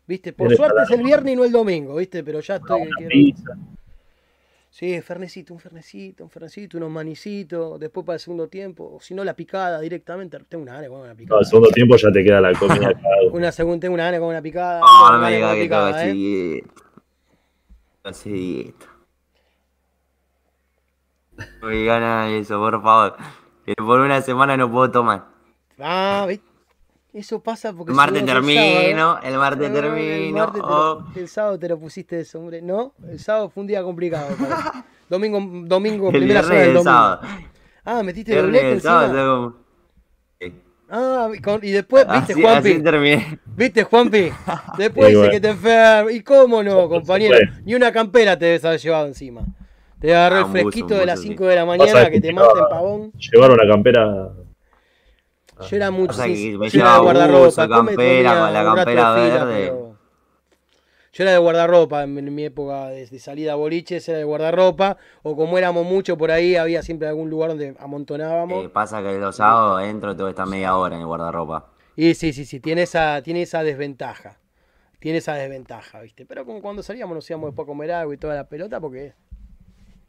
Viste, 0.08 0.32
por 0.34 0.56
suerte 0.56 0.84
es 0.84 0.92
el 0.92 1.04
viernes 1.04 1.34
y 1.34 1.36
no 1.36 1.44
el 1.44 1.52
domingo, 1.52 1.96
viste, 1.96 2.24
pero 2.24 2.40
ya 2.40 2.56
estoy 2.56 2.84
que 2.84 2.88
Una 2.88 2.98
quiero. 2.98 3.56
Sí, 4.70 5.02
fernecito, 5.02 5.54
un 5.54 5.60
fernecito, 5.60 6.24
un 6.24 6.30
fernecito, 6.30 6.78
unos 6.78 6.92
manicitos, 6.92 7.80
después 7.80 8.06
para 8.06 8.16
el 8.16 8.20
segundo 8.20 8.48
tiempo, 8.48 8.94
o 8.96 9.02
si 9.02 9.14
no 9.16 9.24
la 9.24 9.34
picada 9.36 9.80
directamente, 9.82 10.38
tengo 10.48 10.62
una 10.64 10.74
gana 10.74 10.84
de 10.84 10.88
comer 10.90 11.04
una 11.06 11.14
No, 11.14 11.18
picada. 11.18 11.40
al 11.40 11.46
segundo 11.46 11.70
tiempo 11.70 11.96
ya 11.98 12.12
te 12.12 12.24
queda 12.24 12.42
la 12.42 12.54
comida. 12.54 12.92
Una 13.32 13.52
segunda, 13.52 13.80
tengo 13.82 13.96
una 13.96 14.04
gana 14.04 14.18
de 14.18 14.20
comer 14.20 14.36
una 14.36 14.42
picada. 14.44 14.80
No, 14.82 14.86
tengo 14.88 15.12
no 15.14 15.20
me 15.20 15.30
de 15.32 15.36
digas 15.36 15.56
que 15.56 15.62
picada, 15.64 16.06
¿eh? 16.06 16.10
así. 16.12 16.64
Así 18.04 18.32
dieta. 18.32 18.86
No 21.62 21.68
me 21.68 21.86
gana 21.86 22.30
eso, 22.38 22.60
por 22.60 22.82
favor. 22.82 23.18
Que 23.68 23.76
por 23.76 24.00
una 24.00 24.22
semana 24.22 24.56
no 24.58 24.72
puedo 24.72 24.90
tomar. 24.90 25.26
Ah, 25.80 26.26
¿viste? 26.28 26.48
Eso 27.14 27.42
pasa 27.42 27.74
porque... 27.74 27.92
El 27.92 27.96
martes 27.98 28.22
el 28.22 28.26
termino, 28.28 28.62
sábado. 29.16 29.20
el 29.24 29.38
martes 29.38 29.70
Ah, 29.70 29.74
termino. 29.74 30.52
El, 30.56 30.62
oh. 30.64 31.06
el 31.16 31.28
sábado 31.28 31.60
te 31.60 31.68
lo 31.70 31.78
pusiste 31.80 32.16
de 32.16 32.26
sombrero. 32.26 32.66
No, 32.66 32.94
el 33.10 33.20
sábado 33.20 33.50
fue 33.50 33.62
un 33.62 33.68
día 33.68 33.84
complicado. 33.84 34.28
domingo, 35.10 35.40
domingo, 35.68 36.08
El 36.10 36.14
primera 36.20 36.42
viernes 36.42 36.60
del 36.60 36.68
el 36.70 36.74
domingo. 36.76 36.84
sábado. 36.92 37.22
Ah, 37.84 38.04
metiste 38.04 38.32
Viernes 38.34 38.50
y 38.52 38.56
doblete 38.58 38.72
el 38.76 38.82
sábado 38.82 39.58
Sí. 40.40 40.54
Ah, 40.90 41.30
y 41.34 41.40
con- 41.42 41.60
y 41.64 41.72
después, 41.72 42.06
viste, 42.08 42.34
Así, 42.34 42.42
Juanpi. 42.42 42.72
así 42.72 42.84
terminé. 42.84 43.40
¿Viste, 43.46 43.84
Juanpi? 43.84 44.32
Después 44.78 45.08
dice 45.08 45.18
bueno. 45.18 45.32
que 45.34 45.40
te 45.42 45.50
enfermas. 45.50 46.14
¿Y 46.14 46.22
cómo 46.24 46.64
no, 46.64 46.88
compañero? 46.88 47.38
Ni 47.66 47.76
una 47.76 47.92
campera 47.92 48.38
te 48.40 48.46
debes 48.46 48.64
haber 48.64 48.80
llevado 48.80 49.08
encima. 49.08 49.42
Te 50.00 50.16
agarró 50.16 50.36
Ah, 50.36 50.40
el 50.40 50.46
un 50.46 50.52
buzo, 50.54 50.64
fresquito 50.64 50.94
de 50.96 51.06
las 51.06 51.16
buzo, 51.16 51.24
sí. 51.24 51.28
5 51.30 51.46
de 51.46 51.56
la 51.56 51.66
mañana 51.66 52.06
que 52.06 52.12
que 52.12 52.22
te 52.22 52.28
llevaba- 52.28 52.48
mata 52.54 52.60
en 52.60 52.70
pavón. 52.70 53.12
Llevar 53.14 53.52
una 53.52 53.68
campera. 53.68 54.30
Yo 55.70 55.76
era 55.76 55.90
mucho. 55.92 56.22
Que 56.24 56.52
yo 56.52 56.60
me 56.60 56.68
era 56.68 56.70
de 56.72 56.78
llevaba 56.78 57.00
guardarropa. 57.00 57.68
campera, 57.68 58.52
la 58.52 58.64
campera 58.64 59.12
verde. 59.14 59.74
Yo 61.14 61.24
era 61.24 61.32
de 61.32 61.38
guardarropa 61.40 62.04
en, 62.04 62.36
mi 62.36 62.44
época 62.46 62.90
de, 62.90 63.08
de 63.08 63.20
salida 63.20 63.54
a 63.54 63.56
boliches, 63.56 64.08
era 64.08 64.20
de 64.20 64.24
guardarropa. 64.24 64.98
O 65.24 65.36
como 65.36 65.58
éramos 65.58 65.84
muchos 65.84 66.16
por 66.16 66.30
ahí, 66.30 66.56
había 66.56 66.84
siempre 66.84 67.08
algún 67.08 67.32
lugar 67.32 67.50
donde 67.50 67.76
amontonábamos. 67.80 68.66
Eh, 68.66 68.70
pasa 68.70 69.02
que 69.02 69.18
los 69.18 69.36
sábados 69.38 69.82
entro 69.84 70.16
todo 70.16 70.30
está 70.30 70.46
media 70.46 70.78
hora 70.78 70.94
en 70.96 71.02
el 71.02 71.08
guardarropa. 71.08 71.72
Y 71.96 72.14
sí, 72.14 72.34
sí, 72.34 72.46
sí, 72.46 72.60
tiene 72.60 72.84
esa, 72.84 73.24
tiene 73.24 73.42
esa 73.42 73.64
desventaja. 73.64 74.38
Tiene 75.00 75.18
esa 75.18 75.34
desventaja, 75.34 76.02
¿viste? 76.02 76.28
Pero 76.28 76.46
como 76.46 76.62
cuando 76.62 76.84
salíamos 76.84 77.16
nos 77.16 77.28
íbamos 77.28 77.48
después 77.50 77.66
a 77.66 77.68
comer 77.68 77.92
algo 77.94 78.14
y 78.14 78.18
toda 78.18 78.36
la 78.36 78.48
pelota, 78.48 78.80
porque 78.80 79.14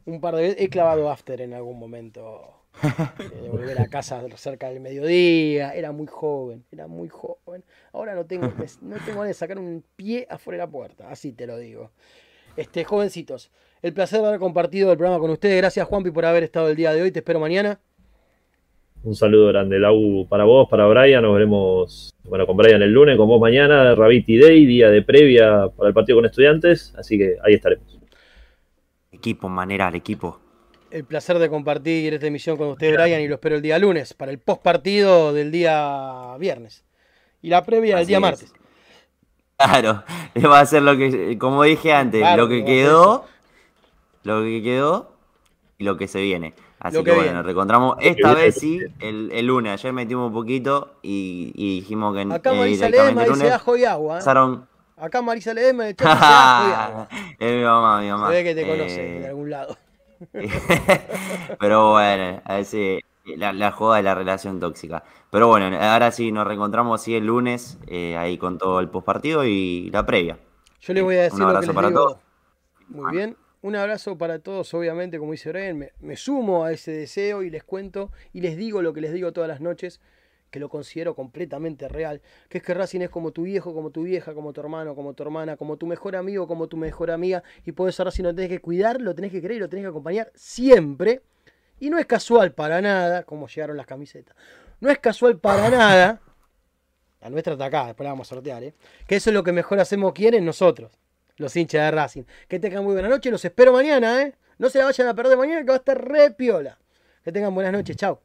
un 0.08 0.20
par 0.20 0.34
de 0.34 0.42
veces 0.42 0.56
he 0.58 0.68
clavado 0.68 1.10
after 1.10 1.40
en 1.40 1.52
algún 1.52 1.78
momento. 1.78 2.54
eh, 2.82 3.42
De 3.42 3.48
volver 3.48 3.80
a 3.80 3.88
casa 3.88 4.22
cerca 4.36 4.70
del 4.70 4.80
mediodía. 4.80 5.74
Era 5.74 5.92
muy 5.92 6.06
joven, 6.06 6.64
era 6.72 6.86
muy 6.86 7.08
joven. 7.08 7.62
Ahora 7.92 8.14
no 8.14 8.24
tengo, 8.24 8.52
no 8.82 8.96
tengo 9.04 9.24
de 9.24 9.34
sacar 9.34 9.58
un 9.58 9.84
pie 9.96 10.26
afuera 10.30 10.56
de 10.58 10.66
la 10.66 10.70
puerta, 10.70 11.10
así 11.10 11.32
te 11.32 11.46
lo 11.46 11.58
digo. 11.58 11.90
Este, 12.56 12.84
jovencitos, 12.84 13.50
el 13.82 13.92
placer 13.92 14.20
de 14.20 14.28
haber 14.28 14.40
compartido 14.40 14.90
el 14.90 14.98
programa 14.98 15.20
con 15.20 15.30
ustedes. 15.30 15.56
Gracias, 15.58 15.86
Juanpi, 15.86 16.10
por 16.10 16.24
haber 16.24 16.42
estado 16.42 16.68
el 16.70 16.76
día 16.76 16.92
de 16.92 17.02
hoy. 17.02 17.12
Te 17.12 17.20
espero 17.20 17.38
mañana. 17.38 17.78
Un 19.04 19.14
saludo 19.14 19.48
grande, 19.48 19.78
Lau, 19.78 20.26
para 20.28 20.44
vos, 20.44 20.68
para 20.68 20.86
Brian. 20.86 21.22
Nos 21.22 21.34
veremos 21.34 22.10
bueno, 22.24 22.46
con 22.46 22.56
Brian 22.56 22.82
el 22.82 22.90
lunes, 22.90 23.16
con 23.16 23.28
vos 23.28 23.40
mañana. 23.40 23.94
Rabiti 23.94 24.38
Day, 24.38 24.66
día 24.66 24.90
de 24.90 25.02
previa 25.02 25.68
para 25.76 25.88
el 25.88 25.94
partido 25.94 26.18
con 26.18 26.26
estudiantes. 26.26 26.94
Así 26.96 27.16
que 27.16 27.36
ahí 27.44 27.54
estaremos. 27.54 27.97
Equipo, 29.18 29.48
manera, 29.48 29.88
el 29.88 29.96
equipo. 29.96 30.38
El 30.90 31.04
placer 31.04 31.38
de 31.38 31.50
compartir 31.50 32.14
esta 32.14 32.26
emisión 32.26 32.56
con 32.56 32.68
usted, 32.68 32.94
Brian, 32.94 33.20
y 33.20 33.28
lo 33.28 33.34
espero 33.34 33.56
el 33.56 33.62
día 33.62 33.78
lunes 33.78 34.14
para 34.14 34.30
el 34.30 34.38
post 34.38 34.62
partido 34.62 35.32
del 35.32 35.50
día 35.50 36.36
viernes. 36.38 36.84
Y 37.42 37.50
la 37.50 37.62
previa 37.64 37.96
del 37.98 38.06
día 38.06 38.16
es. 38.16 38.22
martes. 38.22 38.52
Claro, 39.56 40.04
va 40.48 40.60
a 40.60 40.66
ser 40.66 40.82
lo 40.82 40.96
que, 40.96 41.36
como 41.36 41.64
dije 41.64 41.92
antes, 41.92 42.20
Claro, 42.20 42.44
lo 42.44 42.48
que 42.48 42.64
quedó, 42.64 43.24
lo 44.22 44.42
que 44.42 44.62
quedó 44.62 45.12
y 45.78 45.84
lo 45.84 45.96
que 45.96 46.06
se 46.06 46.20
viene. 46.22 46.54
Así 46.78 46.96
Lo 46.96 47.02
que, 47.02 47.10
que 47.10 47.16
bueno, 47.16 47.32
nos 47.34 47.44
reencontramos 47.44 47.96
esta 48.00 48.34
vez 48.34 48.54
sí, 48.54 48.78
el, 49.00 49.30
el 49.32 49.46
lunes. 49.46 49.72
Ayer 49.72 49.92
metimos 49.92 50.28
un 50.28 50.32
poquito 50.32 50.94
y, 51.02 51.52
y 51.56 51.80
dijimos 51.80 52.14
que 52.14 52.22
Acá 52.32 52.54
eh, 52.54 52.66
directamente 52.66 53.20
dice 53.24 53.36
lunes 53.36 53.52
ajo 53.52 53.76
y 53.76 53.84
agua. 53.84 54.14
¿eh? 54.14 54.18
pasaron. 54.18 54.68
Acá 55.00 55.22
Marisa 55.22 55.54
Ledesma 55.54 55.88
y 55.90 55.94
agua. 55.98 57.08
es 57.38 57.52
mi 57.54 57.62
mamá, 57.62 58.00
mi 58.00 58.08
mamá. 58.10 58.28
Se 58.28 58.34
ve 58.34 58.44
que 58.44 58.54
te 58.54 58.66
conoce 58.66 59.16
Eh, 59.16 59.20
de 59.20 59.26
algún 59.28 59.50
lado. 59.50 59.76
Pero 61.60 61.92
bueno, 61.92 62.42
a 62.44 62.56
veces 62.56 63.00
la, 63.24 63.52
la 63.52 63.70
joda 63.72 63.98
de 63.98 64.02
la 64.02 64.14
relación 64.14 64.60
tóxica. 64.60 65.04
Pero 65.30 65.48
bueno, 65.48 65.76
ahora 65.80 66.10
sí 66.10 66.32
nos 66.32 66.46
reencontramos 66.46 67.02
sí 67.02 67.14
el 67.14 67.26
lunes, 67.26 67.78
eh, 67.86 68.16
ahí 68.16 68.38
con 68.38 68.58
todo 68.58 68.80
el 68.80 68.88
postpartido 68.88 69.44
y 69.44 69.90
la 69.90 70.04
previa. 70.06 70.38
Yo 70.80 70.94
les 70.94 71.02
voy 71.04 71.16
a 71.16 71.22
decir 71.22 71.34
Un 71.34 71.40
lo 71.40 71.46
que 71.46 71.50
abrazo 71.50 71.66
les 71.68 71.74
para 71.74 71.88
digo. 71.88 72.00
todos. 72.00 72.18
Muy 72.88 73.12
bien. 73.16 73.36
Un 73.60 73.74
abrazo 73.74 74.16
para 74.16 74.38
todos, 74.38 74.72
obviamente, 74.74 75.18
como 75.18 75.32
dice 75.32 75.50
Brian. 75.50 75.76
Me, 75.76 75.92
me 76.00 76.16
sumo 76.16 76.64
a 76.64 76.72
ese 76.72 76.92
deseo 76.92 77.42
y 77.42 77.50
les 77.50 77.64
cuento 77.64 78.10
y 78.32 78.40
les 78.40 78.56
digo 78.56 78.82
lo 78.82 78.92
que 78.94 79.00
les 79.00 79.12
digo 79.12 79.32
todas 79.32 79.48
las 79.48 79.60
noches, 79.60 80.00
que 80.50 80.60
lo 80.60 80.68
considero 80.68 81.14
completamente 81.14 81.88
real. 81.88 82.20
Que 82.48 82.58
es 82.58 82.64
que 82.64 82.74
Racing 82.74 83.00
es 83.00 83.10
como 83.10 83.32
tu 83.32 83.42
viejo, 83.42 83.74
como 83.74 83.90
tu 83.90 84.02
vieja, 84.02 84.34
como 84.34 84.52
tu 84.52 84.60
hermano, 84.60 84.94
como 84.94 85.14
tu 85.14 85.22
hermana, 85.22 85.56
como 85.56 85.76
tu 85.76 85.86
mejor 85.86 86.16
amigo, 86.16 86.46
como 86.46 86.68
tu 86.68 86.76
mejor 86.76 87.10
amiga. 87.10 87.42
Y 87.64 87.72
por 87.72 87.88
eso 87.88 88.04
Racing 88.04 88.24
lo 88.24 88.34
tenés 88.34 88.50
que 88.50 88.60
cuidar, 88.60 89.00
lo 89.00 89.14
tenés 89.14 89.32
que 89.32 89.40
querer 89.40 89.58
y 89.58 89.60
lo 89.60 89.68
tenés 89.68 89.84
que 89.84 89.90
acompañar 89.90 90.30
siempre. 90.34 91.22
Y 91.80 91.90
no 91.90 91.98
es 91.98 92.06
casual 92.06 92.52
para 92.52 92.80
nada, 92.80 93.22
como 93.22 93.46
llegaron 93.46 93.76
las 93.76 93.86
camisetas. 93.86 94.36
No 94.80 94.90
es 94.90 94.98
casual 94.98 95.38
para 95.38 95.70
nada. 95.70 96.20
La 97.20 97.30
nuestra 97.30 97.54
está 97.54 97.66
acá, 97.66 97.86
después 97.86 98.04
la 98.04 98.10
vamos 98.10 98.30
a 98.30 98.34
sortear, 98.34 98.62
¿eh? 98.62 98.74
Que 99.06 99.16
eso 99.16 99.30
es 99.30 99.34
lo 99.34 99.42
que 99.42 99.52
mejor 99.52 99.80
hacemos 99.80 100.12
quiénes 100.12 100.42
nosotros, 100.42 100.92
los 101.36 101.54
hinchas 101.56 101.82
de 101.82 101.90
Racing. 101.90 102.22
Que 102.46 102.60
tengan 102.60 102.84
muy 102.84 102.92
buena 102.92 103.08
noche, 103.08 103.30
los 103.30 103.44
espero 103.44 103.72
mañana, 103.72 104.22
¿eh? 104.22 104.34
No 104.58 104.68
se 104.68 104.78
la 104.78 104.86
vayan 104.86 105.08
a 105.08 105.14
perder 105.14 105.36
mañana, 105.36 105.60
que 105.60 105.68
va 105.68 105.74
a 105.74 105.78
estar 105.78 106.08
re 106.08 106.30
piola. 106.30 106.78
Que 107.24 107.32
tengan 107.32 107.54
buenas 107.54 107.72
noches, 107.72 107.96
chao. 107.96 108.20